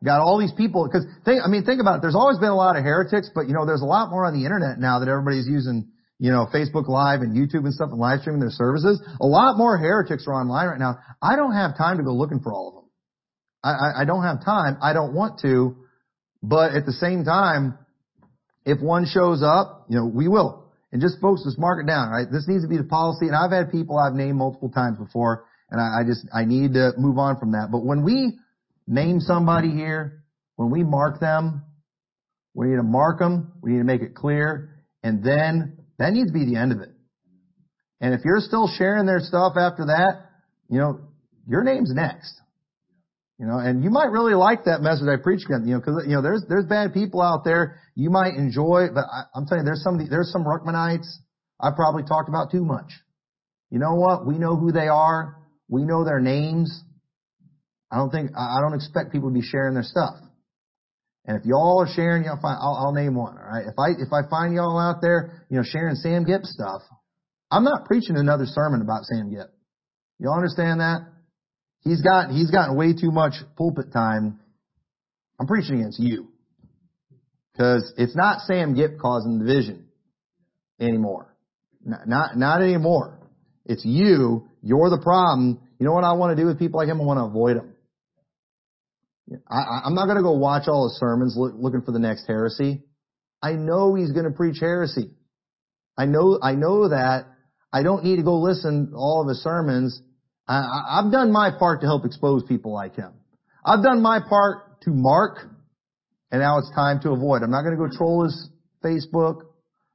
Got 0.04 0.22
all 0.22 0.40
these 0.40 0.54
people, 0.54 0.88
because 0.88 1.06
think, 1.26 1.42
I 1.44 1.50
mean, 1.50 1.66
think 1.66 1.82
about 1.82 1.98
it. 1.98 2.02
There's 2.02 2.16
always 2.16 2.38
been 2.40 2.50
a 2.50 2.56
lot 2.56 2.78
of 2.78 2.84
heretics, 2.84 3.30
but 3.36 3.48
you 3.48 3.54
know, 3.54 3.66
there's 3.66 3.82
a 3.82 3.86
lot 3.86 4.10
more 4.10 4.26
on 4.26 4.34
the 4.34 4.46
internet 4.46 4.80
now 4.80 5.00
that 5.00 5.10
everybody's 5.10 5.46
using, 5.46 5.92
you 6.20 6.32
know, 6.32 6.48
Facebook 6.54 6.88
Live 6.88 7.20
and 7.20 7.36
YouTube 7.36 7.66
and 7.66 7.74
stuff 7.74 7.90
and 7.92 8.00
live 8.00 8.22
streaming 8.22 8.40
their 8.40 8.50
services. 8.50 9.02
A 9.20 9.28
lot 9.28 9.58
more 9.58 9.78
heretics 9.78 10.26
are 10.26 10.34
online 10.34 10.68
right 10.68 10.80
now. 10.80 11.00
I 11.22 11.36
don't 11.36 11.54
have 11.54 11.78
time 11.78 11.98
to 11.98 12.04
go 12.04 12.14
looking 12.14 12.40
for 12.40 12.54
all 12.54 12.70
of 12.70 12.74
them. 12.76 12.90
I, 13.62 13.72
I, 13.72 14.02
I 14.02 14.06
don't 14.06 14.24
have 14.24 14.46
time. 14.46 14.78
I 14.82 14.94
don't 14.94 15.14
want 15.14 15.42
to, 15.42 15.76
but 16.42 16.74
at 16.76 16.86
the 16.86 16.94
same 16.94 17.26
time, 17.26 17.78
if 18.66 18.80
one 18.80 19.06
shows 19.06 19.44
up, 19.44 19.88
you 19.90 19.98
know, 19.98 20.06
we 20.06 20.30
will. 20.30 20.69
And 20.92 21.02
just 21.02 21.20
folks, 21.22 21.44
just 21.44 21.60
mark 21.60 21.84
it 21.84 21.88
down, 21.88 22.10
right? 22.10 22.26
This 22.32 22.48
needs 22.48 22.64
to 22.64 22.70
be 22.70 22.78
the 22.78 22.84
policy. 22.84 23.28
And 23.28 23.36
I've 23.36 23.52
had 23.52 23.72
people 23.72 23.98
I've 23.98 24.14
named 24.14 24.38
multiple 24.38 24.70
times 24.70 24.98
before, 24.98 25.46
and 25.70 25.80
I, 25.80 26.02
I 26.02 26.04
just, 26.04 26.26
I 26.34 26.46
need 26.46 26.74
to 26.74 26.94
move 26.98 27.18
on 27.18 27.38
from 27.40 27.52
that. 27.52 27.70
But 27.72 27.86
when 27.86 28.04
we 28.04 28.40
name 28.88 29.20
somebody 29.20 29.70
here, 29.70 30.24
when 30.56 30.72
we 30.72 30.84
mark 30.84 31.20
them, 31.20 31.64
we 32.54 32.68
need 32.68 32.78
to 32.78 32.84
mark 32.84 33.20
them, 33.20 33.54
we 33.62 33.74
need 33.74 33.78
to 33.78 33.84
make 33.84 34.02
it 34.02 34.16
clear, 34.16 34.84
and 35.04 35.24
then 35.24 35.78
that 36.00 36.12
needs 36.12 36.30
to 36.30 36.34
be 36.34 36.46
the 36.46 36.58
end 36.58 36.72
of 36.72 36.80
it. 36.80 36.90
And 38.02 38.14
if 38.14 38.22
you're 38.26 38.40
still 38.40 38.68
sharing 38.78 39.06
their 39.06 39.20
stuff 39.20 39.54
after 39.58 39.86
that, 39.86 40.26
you 40.70 40.80
know, 40.80 41.02
your 41.48 41.64
name's 41.64 41.94
next. 41.94 42.34
You 43.40 43.46
know, 43.48 43.58
and 43.58 43.86
you 43.86 43.90
might 43.90 44.12
really 44.12 44.36
like 44.36 44.66
that 44.66 44.82
message 44.82 45.08
I 45.08 45.16
preached 45.16 45.48
you 45.48 45.58
know, 45.60 45.80
cause, 45.80 46.04
you 46.06 46.14
know, 46.14 46.22
there's, 46.22 46.44
there's 46.50 46.66
bad 46.66 46.94
people 46.94 47.22
out 47.22 47.46
there 47.46 47.80
you 47.96 48.10
might 48.10 48.34
enjoy, 48.36 48.88
but 48.94 49.06
I, 49.08 49.32
I'm 49.34 49.48
telling 49.48 49.64
you, 49.64 49.66
there's 49.66 49.82
some, 49.82 49.98
there's 50.10 50.30
some 50.30 50.44
Ruckmanites 50.44 51.08
I 51.58 51.72
probably 51.74 52.04
talked 52.04 52.28
about 52.28 52.52
too 52.52 52.66
much. 52.66 52.92
You 53.72 53.80
know 53.80 53.96
what? 53.96 54.28
We 54.28 54.38
know 54.38 54.58
who 54.58 54.74
they 54.74 54.90
are. 54.90 55.38
We 55.70 55.86
know 55.86 56.04
their 56.04 56.20
names. 56.20 56.84
I 57.90 57.96
don't 57.96 58.10
think, 58.10 58.32
I 58.38 58.60
don't 58.60 58.74
expect 58.74 59.14
people 59.14 59.30
to 59.30 59.34
be 59.34 59.42
sharing 59.42 59.74
their 59.74 59.84
stuff. 59.84 60.16
And 61.26 61.40
if 61.40 61.46
y'all 61.46 61.82
are 61.82 61.94
sharing, 61.96 62.26
y'all 62.26 62.42
find, 62.42 62.58
I'll, 62.60 62.76
I'll 62.76 62.94
name 62.94 63.16
one, 63.16 63.38
alright? 63.38 63.68
If 63.68 63.80
I, 63.80 63.92
if 63.92 64.12
I 64.12 64.28
find 64.30 64.54
y'all 64.54 64.78
out 64.78 65.02
there, 65.02 65.46
you 65.50 65.58
know, 65.58 65.64
sharing 65.64 65.96
Sam 65.96 66.26
Gipp 66.26 66.44
stuff, 66.44 66.82
I'm 67.50 67.64
not 67.64 67.86
preaching 67.86 68.18
another 68.18 68.46
sermon 68.46 68.82
about 68.82 69.06
Sam 69.06 69.32
Gipp. 69.32 69.48
Y'all 70.20 70.36
understand 70.36 70.82
that? 70.82 71.08
He's 71.82 72.02
got, 72.02 72.32
he's 72.32 72.52
gotten 72.52 72.76
way 72.76 72.94
too 72.94 73.12
much 73.12 73.34
pulpit 73.56 73.92
time. 73.94 74.40
I'm 75.40 75.48
preaching 75.48 75.80
against 75.80 76.00
you. 76.00 76.28
Cause 77.58 77.94
it's 77.98 78.16
not 78.16 78.42
Sam 78.42 78.74
Gipp 78.76 79.00
causing 79.00 79.40
division 79.40 79.88
anymore. 80.80 81.36
Not, 81.84 82.08
not, 82.08 82.38
not 82.38 82.62
anymore. 82.62 83.20
It's 83.66 83.84
you. 83.86 84.50
You're 84.62 84.90
the 84.90 85.02
problem. 85.02 85.60
You 85.78 85.86
know 85.86 85.94
what 85.94 86.04
I 86.04 86.14
want 86.14 86.36
to 86.36 86.42
do 86.42 86.48
with 86.48 86.60
people 86.60 86.80
like 86.80 86.90
him? 86.90 87.02
I 87.02 87.04
want 87.04 87.20
to 87.20 87.26
avoid 87.26 87.58
them. 87.58 87.76
I, 89.50 89.82
I'm 89.86 89.94
not 89.94 90.06
going 90.06 90.18
to 90.18 90.24
go 90.24 90.34
watch 90.34 90.68
all 90.68 90.90
his 90.90 90.98
sermons 91.00 91.36
look, 91.38 91.54
looking 91.56 91.82
for 91.82 91.92
the 91.92 92.00
next 92.00 92.26
heresy. 92.28 92.84
I 93.42 93.54
know 93.54 93.96
he's 93.96 94.12
going 94.12 94.26
to 94.26 94.32
preach 94.32 94.58
heresy. 94.60 95.12
I 95.98 96.06
know, 96.06 96.40
I 96.42 96.56
know 96.56 96.90
that. 96.90 97.26
I 97.72 97.84
don't 97.84 98.04
need 98.04 98.16
to 98.18 98.24
go 98.24 98.40
listen 98.40 98.92
to 98.92 98.96
all 98.96 99.22
of 99.22 99.30
his 99.30 99.44
sermons. 99.44 100.02
I, 100.50 101.00
I've 101.00 101.12
done 101.12 101.32
my 101.32 101.52
part 101.58 101.82
to 101.82 101.88
help 101.88 102.06
expose 102.06 102.44
people 102.44 102.74
like 102.74 102.96
him. 102.96 103.14
I've 103.64 103.84
done 103.84 104.02
my 104.02 104.20
part 104.28 104.82
to 104.82 104.92
mark, 104.92 105.40
and 106.32 106.42
now 106.42 106.58
it's 106.58 106.72
time 106.76 107.00
to 107.02 107.12
avoid. 107.12 107.44
I'm 107.44 107.52
not 107.52 107.62
going 107.62 107.78
to 107.78 107.82
go 107.82 107.96
troll 107.96 108.24
his 108.24 108.50
Facebook. 108.84 109.44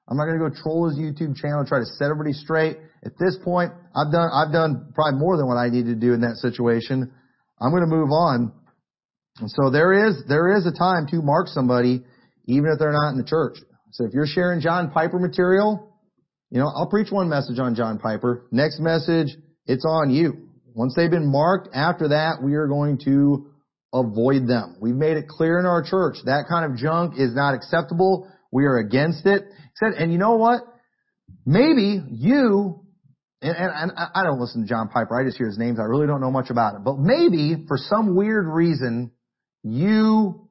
I'm 0.08 0.16
not 0.16 0.26
going 0.26 0.38
to 0.38 0.48
go 0.48 0.54
troll 0.62 0.88
his 0.88 0.98
YouTube 0.98 1.36
channel 1.36 1.64
try 1.66 1.80
to 1.80 1.86
set 1.86 2.04
everybody 2.04 2.32
straight. 2.32 2.78
At 3.04 3.12
this 3.18 3.36
point, 3.42 3.72
I've 3.94 4.12
done, 4.12 4.30
I've 4.32 4.52
done 4.52 4.92
probably 4.94 5.18
more 5.18 5.36
than 5.36 5.46
what 5.46 5.56
I 5.56 5.68
need 5.68 5.86
to 5.86 5.94
do 5.94 6.14
in 6.14 6.20
that 6.20 6.36
situation. 6.36 7.12
I'm 7.60 7.70
going 7.70 7.82
to 7.82 7.94
move 7.94 8.10
on 8.10 8.52
and 9.40 9.50
so 9.50 9.70
there 9.70 10.08
is, 10.08 10.22
there 10.28 10.56
is 10.56 10.66
a 10.66 10.72
time 10.72 11.06
to 11.10 11.20
mark 11.20 11.48
somebody, 11.48 12.04
even 12.46 12.70
if 12.72 12.78
they're 12.78 12.92
not 12.92 13.10
in 13.10 13.18
the 13.18 13.24
church. 13.24 13.58
So 13.90 14.04
if 14.04 14.12
you're 14.12 14.26
sharing 14.26 14.60
John 14.60 14.90
Piper 14.90 15.18
material, 15.18 15.92
you 16.50 16.60
know, 16.60 16.66
I'll 16.66 16.88
preach 16.88 17.10
one 17.10 17.28
message 17.28 17.58
on 17.58 17.74
John 17.74 17.98
Piper. 17.98 18.46
Next 18.52 18.78
message, 18.78 19.36
it's 19.66 19.84
on 19.88 20.10
you. 20.10 20.48
Once 20.74 20.94
they've 20.96 21.10
been 21.10 21.30
marked, 21.30 21.68
after 21.74 22.08
that, 22.08 22.42
we 22.42 22.54
are 22.54 22.66
going 22.66 22.98
to 23.04 23.50
avoid 23.92 24.48
them. 24.48 24.76
We've 24.80 24.94
made 24.94 25.16
it 25.16 25.28
clear 25.28 25.58
in 25.58 25.66
our 25.66 25.82
church 25.82 26.16
that 26.24 26.46
kind 26.48 26.70
of 26.70 26.76
junk 26.76 27.14
is 27.16 27.34
not 27.34 27.54
acceptable. 27.54 28.28
We 28.50 28.64
are 28.64 28.78
against 28.78 29.24
it. 29.26 29.44
Said, 29.76 29.92
And 29.98 30.12
you 30.12 30.18
know 30.18 30.34
what? 30.34 30.62
Maybe 31.46 32.02
you 32.10 32.84
and, 33.44 33.56
and, 33.56 33.72
and, 33.74 33.92
I 34.14 34.22
don't 34.22 34.40
listen 34.40 34.62
to 34.62 34.68
John 34.68 34.88
Piper. 34.88 35.20
I 35.20 35.24
just 35.24 35.36
hear 35.36 35.46
his 35.46 35.58
names. 35.58 35.78
I 35.78 35.82
really 35.82 36.06
don't 36.06 36.22
know 36.22 36.30
much 36.30 36.48
about 36.48 36.76
it. 36.76 36.84
But 36.84 36.98
maybe 36.98 37.66
for 37.68 37.76
some 37.76 38.16
weird 38.16 38.46
reason, 38.46 39.12
you 39.62 40.48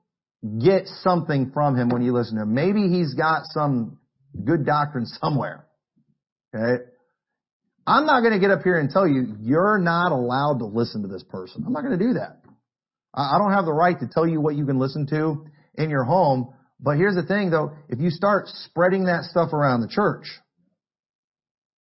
get 0.63 0.85
something 1.01 1.51
from 1.53 1.75
him 1.75 1.89
when 1.89 2.03
you 2.03 2.13
listen 2.13 2.35
to 2.35 2.43
him. 2.43 2.53
Maybe 2.53 2.89
he's 2.89 3.15
got 3.15 3.43
some 3.45 3.97
good 4.45 4.65
doctrine 4.65 5.07
somewhere. 5.07 5.65
Okay? 6.55 6.83
I'm 7.85 8.05
not 8.05 8.21
going 8.21 8.33
to 8.33 8.39
get 8.39 8.51
up 8.51 8.63
here 8.63 8.79
and 8.79 8.89
tell 8.89 9.07
you, 9.07 9.35
you're 9.41 9.77
not 9.77 10.11
allowed 10.11 10.59
to 10.59 10.65
listen 10.65 11.01
to 11.01 11.07
this 11.07 11.23
person. 11.23 11.63
I'm 11.65 11.73
not 11.73 11.83
going 11.83 11.97
to 11.97 12.05
do 12.05 12.13
that. 12.13 12.41
I 13.13 13.37
don't 13.37 13.51
have 13.51 13.65
the 13.65 13.73
right 13.73 13.99
to 13.99 14.07
tell 14.07 14.27
you 14.27 14.41
what 14.41 14.55
you 14.55 14.65
can 14.65 14.79
listen 14.79 15.05
to 15.07 15.45
in 15.75 15.89
your 15.89 16.03
home. 16.03 16.53
But 16.79 16.97
here's 16.97 17.15
the 17.15 17.23
thing 17.23 17.51
though, 17.51 17.73
if 17.89 17.99
you 17.99 18.09
start 18.09 18.47
spreading 18.47 19.05
that 19.05 19.23
stuff 19.23 19.53
around 19.53 19.81
the 19.81 19.87
church, 19.87 20.25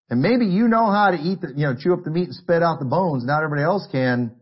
and 0.09 0.21
maybe 0.21 0.45
you 0.45 0.67
know 0.67 0.91
how 0.91 1.11
to 1.11 1.17
eat 1.17 1.39
the, 1.39 1.53
you 1.55 1.65
know, 1.65 1.75
chew 1.79 1.93
up 1.93 2.03
the 2.03 2.11
meat 2.11 2.25
and 2.25 2.35
spit 2.35 2.61
out 2.61 2.79
the 2.79 2.85
bones, 2.85 3.23
not 3.25 3.43
everybody 3.43 3.63
else 3.63 3.87
can, 3.91 4.35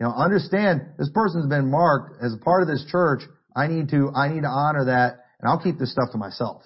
you 0.00 0.06
know, 0.06 0.12
understand 0.12 0.86
this 0.98 1.10
person's 1.12 1.46
been 1.48 1.70
marked 1.70 2.22
as 2.22 2.32
a 2.32 2.38
part 2.38 2.62
of 2.62 2.68
this 2.68 2.84
church. 2.90 3.20
I 3.54 3.66
need 3.66 3.90
to, 3.90 4.10
I 4.14 4.32
need 4.32 4.40
to 4.42 4.48
honor 4.48 4.86
that 4.86 5.26
and 5.38 5.50
I'll 5.50 5.62
keep 5.62 5.78
this 5.78 5.92
stuff 5.92 6.12
to 6.12 6.18
myself. 6.18 6.62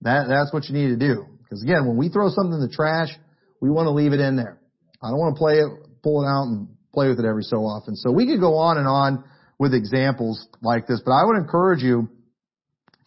That, 0.00 0.26
that's 0.28 0.54
what 0.54 0.64
you 0.68 0.74
need 0.74 0.88
to 0.88 0.96
do. 0.96 1.33
Because 1.54 1.62
again, 1.62 1.86
when 1.86 1.96
we 1.96 2.08
throw 2.08 2.30
something 2.30 2.54
in 2.54 2.60
the 2.66 2.74
trash, 2.74 3.10
we 3.60 3.70
want 3.70 3.86
to 3.86 3.92
leave 3.92 4.12
it 4.12 4.18
in 4.18 4.34
there. 4.34 4.58
I 5.00 5.10
don't 5.10 5.18
want 5.18 5.36
to 5.36 5.38
play 5.38 5.54
it, 5.54 5.70
pull 6.02 6.24
it 6.24 6.26
out 6.26 6.50
and 6.50 6.66
play 6.92 7.08
with 7.08 7.20
it 7.20 7.24
every 7.24 7.44
so 7.44 7.58
often. 7.58 7.94
So 7.94 8.10
we 8.10 8.26
could 8.26 8.40
go 8.40 8.56
on 8.56 8.76
and 8.76 8.88
on 8.88 9.22
with 9.56 9.72
examples 9.72 10.48
like 10.62 10.88
this, 10.88 11.00
but 11.04 11.12
I 11.12 11.24
would 11.24 11.36
encourage 11.36 11.80
you, 11.80 12.08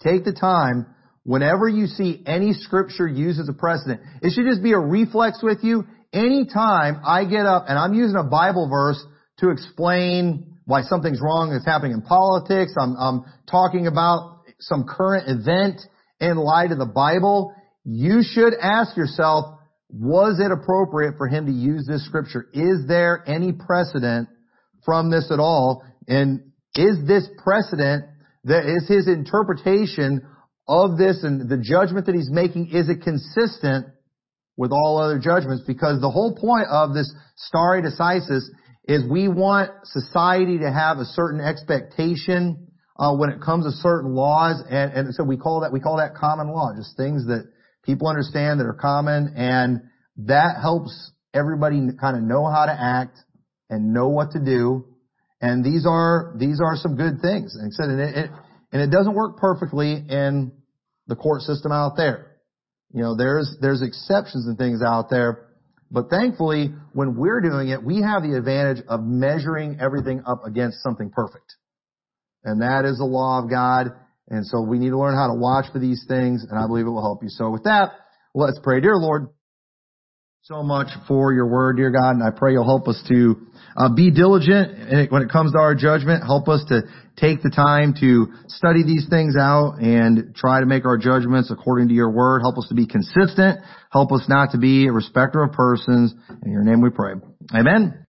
take 0.02 0.24
the 0.24 0.32
time 0.32 0.86
whenever 1.24 1.68
you 1.68 1.88
see 1.88 2.24
any 2.26 2.54
scripture 2.54 3.06
used 3.06 3.38
as 3.42 3.50
a 3.50 3.54
precedent. 3.54 4.00
It 4.22 4.32
should 4.32 4.46
just 4.48 4.64
be 4.64 4.72
a 4.72 4.80
reflex 4.80 5.44
with 5.44 5.60
you. 5.62 5.84
Anytime 6.14 7.02
I 7.06 7.26
get 7.26 7.46
up 7.46 7.66
and 7.68 7.78
I'm 7.78 7.94
using 7.94 8.16
a 8.16 8.24
Bible 8.24 8.70
verse 8.70 9.04
to 9.40 9.50
explain 9.50 10.56
why 10.64 10.84
something's 10.84 11.20
wrong 11.22 11.52
that's 11.52 11.66
happening 11.66 11.92
in 11.92 12.02
politics, 12.02 12.72
I'm, 12.80 12.96
I'm 12.96 13.26
talking 13.52 13.88
about 13.88 14.40
some 14.60 14.86
current 14.88 15.28
event 15.28 15.82
in 16.22 16.38
light 16.38 16.72
of 16.72 16.78
the 16.78 16.86
Bible, 16.86 17.54
you 17.90 18.22
should 18.22 18.54
ask 18.62 18.98
yourself, 18.98 19.60
was 19.90 20.42
it 20.42 20.52
appropriate 20.52 21.14
for 21.18 21.30
him 21.30 21.46
to 21.46 21.52
use 21.54 21.86
this 21.88 22.06
scripture? 22.06 22.50
Is 22.54 22.86
there 22.86 23.24
any 23.26 23.54
precedent 23.54 24.28
from 24.84 25.10
this 25.10 25.32
at 25.32 25.40
all? 25.40 25.86
And 26.06 26.52
is 26.76 26.98
this 27.08 27.26
precedent 27.42 28.04
that 28.44 28.66
is 28.66 28.90
his 28.90 29.08
interpretation 29.08 30.22
of 30.68 30.98
this 30.98 31.24
and 31.24 31.50
the 31.50 31.58
judgment 31.58 32.08
that 32.08 32.16
he's 32.16 32.30
making, 32.30 32.72
is 32.74 32.90
it 32.90 33.04
consistent 33.04 33.86
with 34.58 34.74
all 34.74 35.02
other 35.02 35.18
judgments? 35.18 35.64
Because 35.66 36.02
the 36.02 36.12
whole 36.12 36.36
point 36.36 36.68
of 36.70 36.94
this 36.94 37.10
stare 37.38 37.82
decisis 37.82 38.44
is 38.84 39.10
we 39.10 39.30
want 39.30 39.72
society 39.86 40.60
to 40.60 40.70
have 40.70 40.98
a 40.98 41.06
certain 41.06 41.40
expectation 41.40 42.68
uh, 43.00 43.16
when 43.16 43.30
it 43.30 43.40
comes 43.40 43.64
to 43.64 43.72
certain 43.72 44.14
laws, 44.14 44.62
and, 44.70 44.92
and 44.92 45.16
so 45.16 45.24
we 45.24 45.38
call 45.38 45.62
that 45.62 45.72
we 45.72 45.80
call 45.80 45.98
that 45.98 46.16
common 46.16 46.50
law, 46.50 46.74
just 46.76 46.98
things 46.98 47.26
that 47.28 47.48
people 47.88 48.08
understand 48.08 48.60
that 48.60 48.66
are 48.66 48.78
common, 48.80 49.34
and 49.36 49.82
that 50.28 50.58
helps 50.62 51.12
everybody 51.34 51.80
kind 52.00 52.18
of 52.18 52.22
know 52.22 52.46
how 52.46 52.66
to 52.66 52.76
act 52.78 53.18
and 53.70 53.94
know 53.94 54.10
what 54.10 54.32
to 54.32 54.40
do. 54.40 54.86
And 55.42 55.64
these 55.64 55.86
are, 55.88 56.34
these 56.38 56.60
are 56.64 56.76
some 56.76 56.96
good 56.96 57.22
things. 57.22 57.56
And, 57.56 57.72
and, 57.78 58.02
it, 58.02 58.32
and 58.72 58.82
it 58.82 58.92
doesn't 58.92 59.14
work 59.14 59.38
perfectly 59.38 59.94
in 59.94 60.52
the 61.08 61.16
court 61.16 61.42
system 61.42 61.72
out 61.72 61.94
there. 61.96 62.38
You 62.94 63.04
know, 63.04 63.16
there's, 63.16 63.58
there's 63.62 63.82
exceptions 63.82 64.48
and 64.48 64.58
things 64.58 64.82
out 64.86 65.10
there. 65.10 65.48
But 65.90 66.10
thankfully, 66.10 66.74
when 66.94 67.16
we're 67.16 67.42
doing 67.42 67.70
it, 67.70 67.84
we 67.84 68.02
have 68.02 68.24
the 68.24 68.36
advantage 68.38 68.84
of 68.90 69.02
measuring 69.04 69.78
everything 69.80 70.24
up 70.26 70.42
against 70.46 70.82
something 70.82 71.10
perfect. 71.10 71.56
And 72.44 72.62
that 72.62 72.86
is 72.86 72.98
the 72.98 73.06
law 73.06 73.42
of 73.44 73.50
God. 73.50 73.94
And 74.30 74.46
so 74.46 74.62
we 74.62 74.80
need 74.80 74.90
to 74.90 75.00
learn 75.00 75.16
how 75.16 75.28
to 75.28 75.40
watch 75.40 75.66
for 75.72 75.80
these 75.80 76.04
things, 76.08 76.46
and 76.50 76.60
I 76.60 76.68
believe 76.68 76.86
it 76.86 76.90
will 76.90 77.02
help 77.02 77.24
you. 77.24 77.30
So 77.30 77.50
with 77.50 77.64
that, 77.64 77.92
let's 78.34 78.60
pray. 78.62 78.82
Dear 78.82 78.96
Lord, 78.96 79.28
so 80.48 80.64
much 80.64 80.88
for 81.10 81.34
your 81.34 81.48
word, 81.48 81.76
dear 81.76 81.92
God, 81.92 82.12
and 82.12 82.24
I 82.24 82.30
pray 82.32 82.54
you'll 82.54 82.64
help 82.64 82.88
us 82.88 83.02
to 83.10 83.48
uh, 83.76 83.94
be 83.94 84.12
diligent 84.12 85.12
when 85.12 85.22
it 85.22 85.30
comes 85.30 85.52
to 85.52 85.60
our 85.60 85.76
judgment. 85.76 86.24
Help 86.24 86.48
us 86.48 86.64
to 86.70 86.84
take 87.18 87.42
the 87.42 87.50
time 87.50 87.94
to 88.00 88.28
study 88.48 88.84
these 88.84 89.08
things 89.10 89.36
out 89.38 89.80
and 89.82 90.34
try 90.36 90.62
to 90.62 90.66
make 90.66 90.86
our 90.86 90.98
judgments 90.98 91.52
according 91.52 91.90
to 91.90 91.94
your 91.94 92.12
word. 92.12 92.40
Help 92.42 92.58
us 92.58 92.68
to 92.70 92.76
be 92.76 92.88
consistent. 92.88 93.60
Help 93.92 94.14
us 94.14 94.24
not 94.30 94.52
to 94.52 94.58
be 94.58 94.88
a 94.88 94.92
respecter 94.94 95.44
of 95.44 95.52
persons. 95.52 96.14
In 96.46 96.52
your 96.52 96.64
name 96.64 96.82
we 96.82 96.92
pray. 96.92 97.16
Amen. 97.54 98.06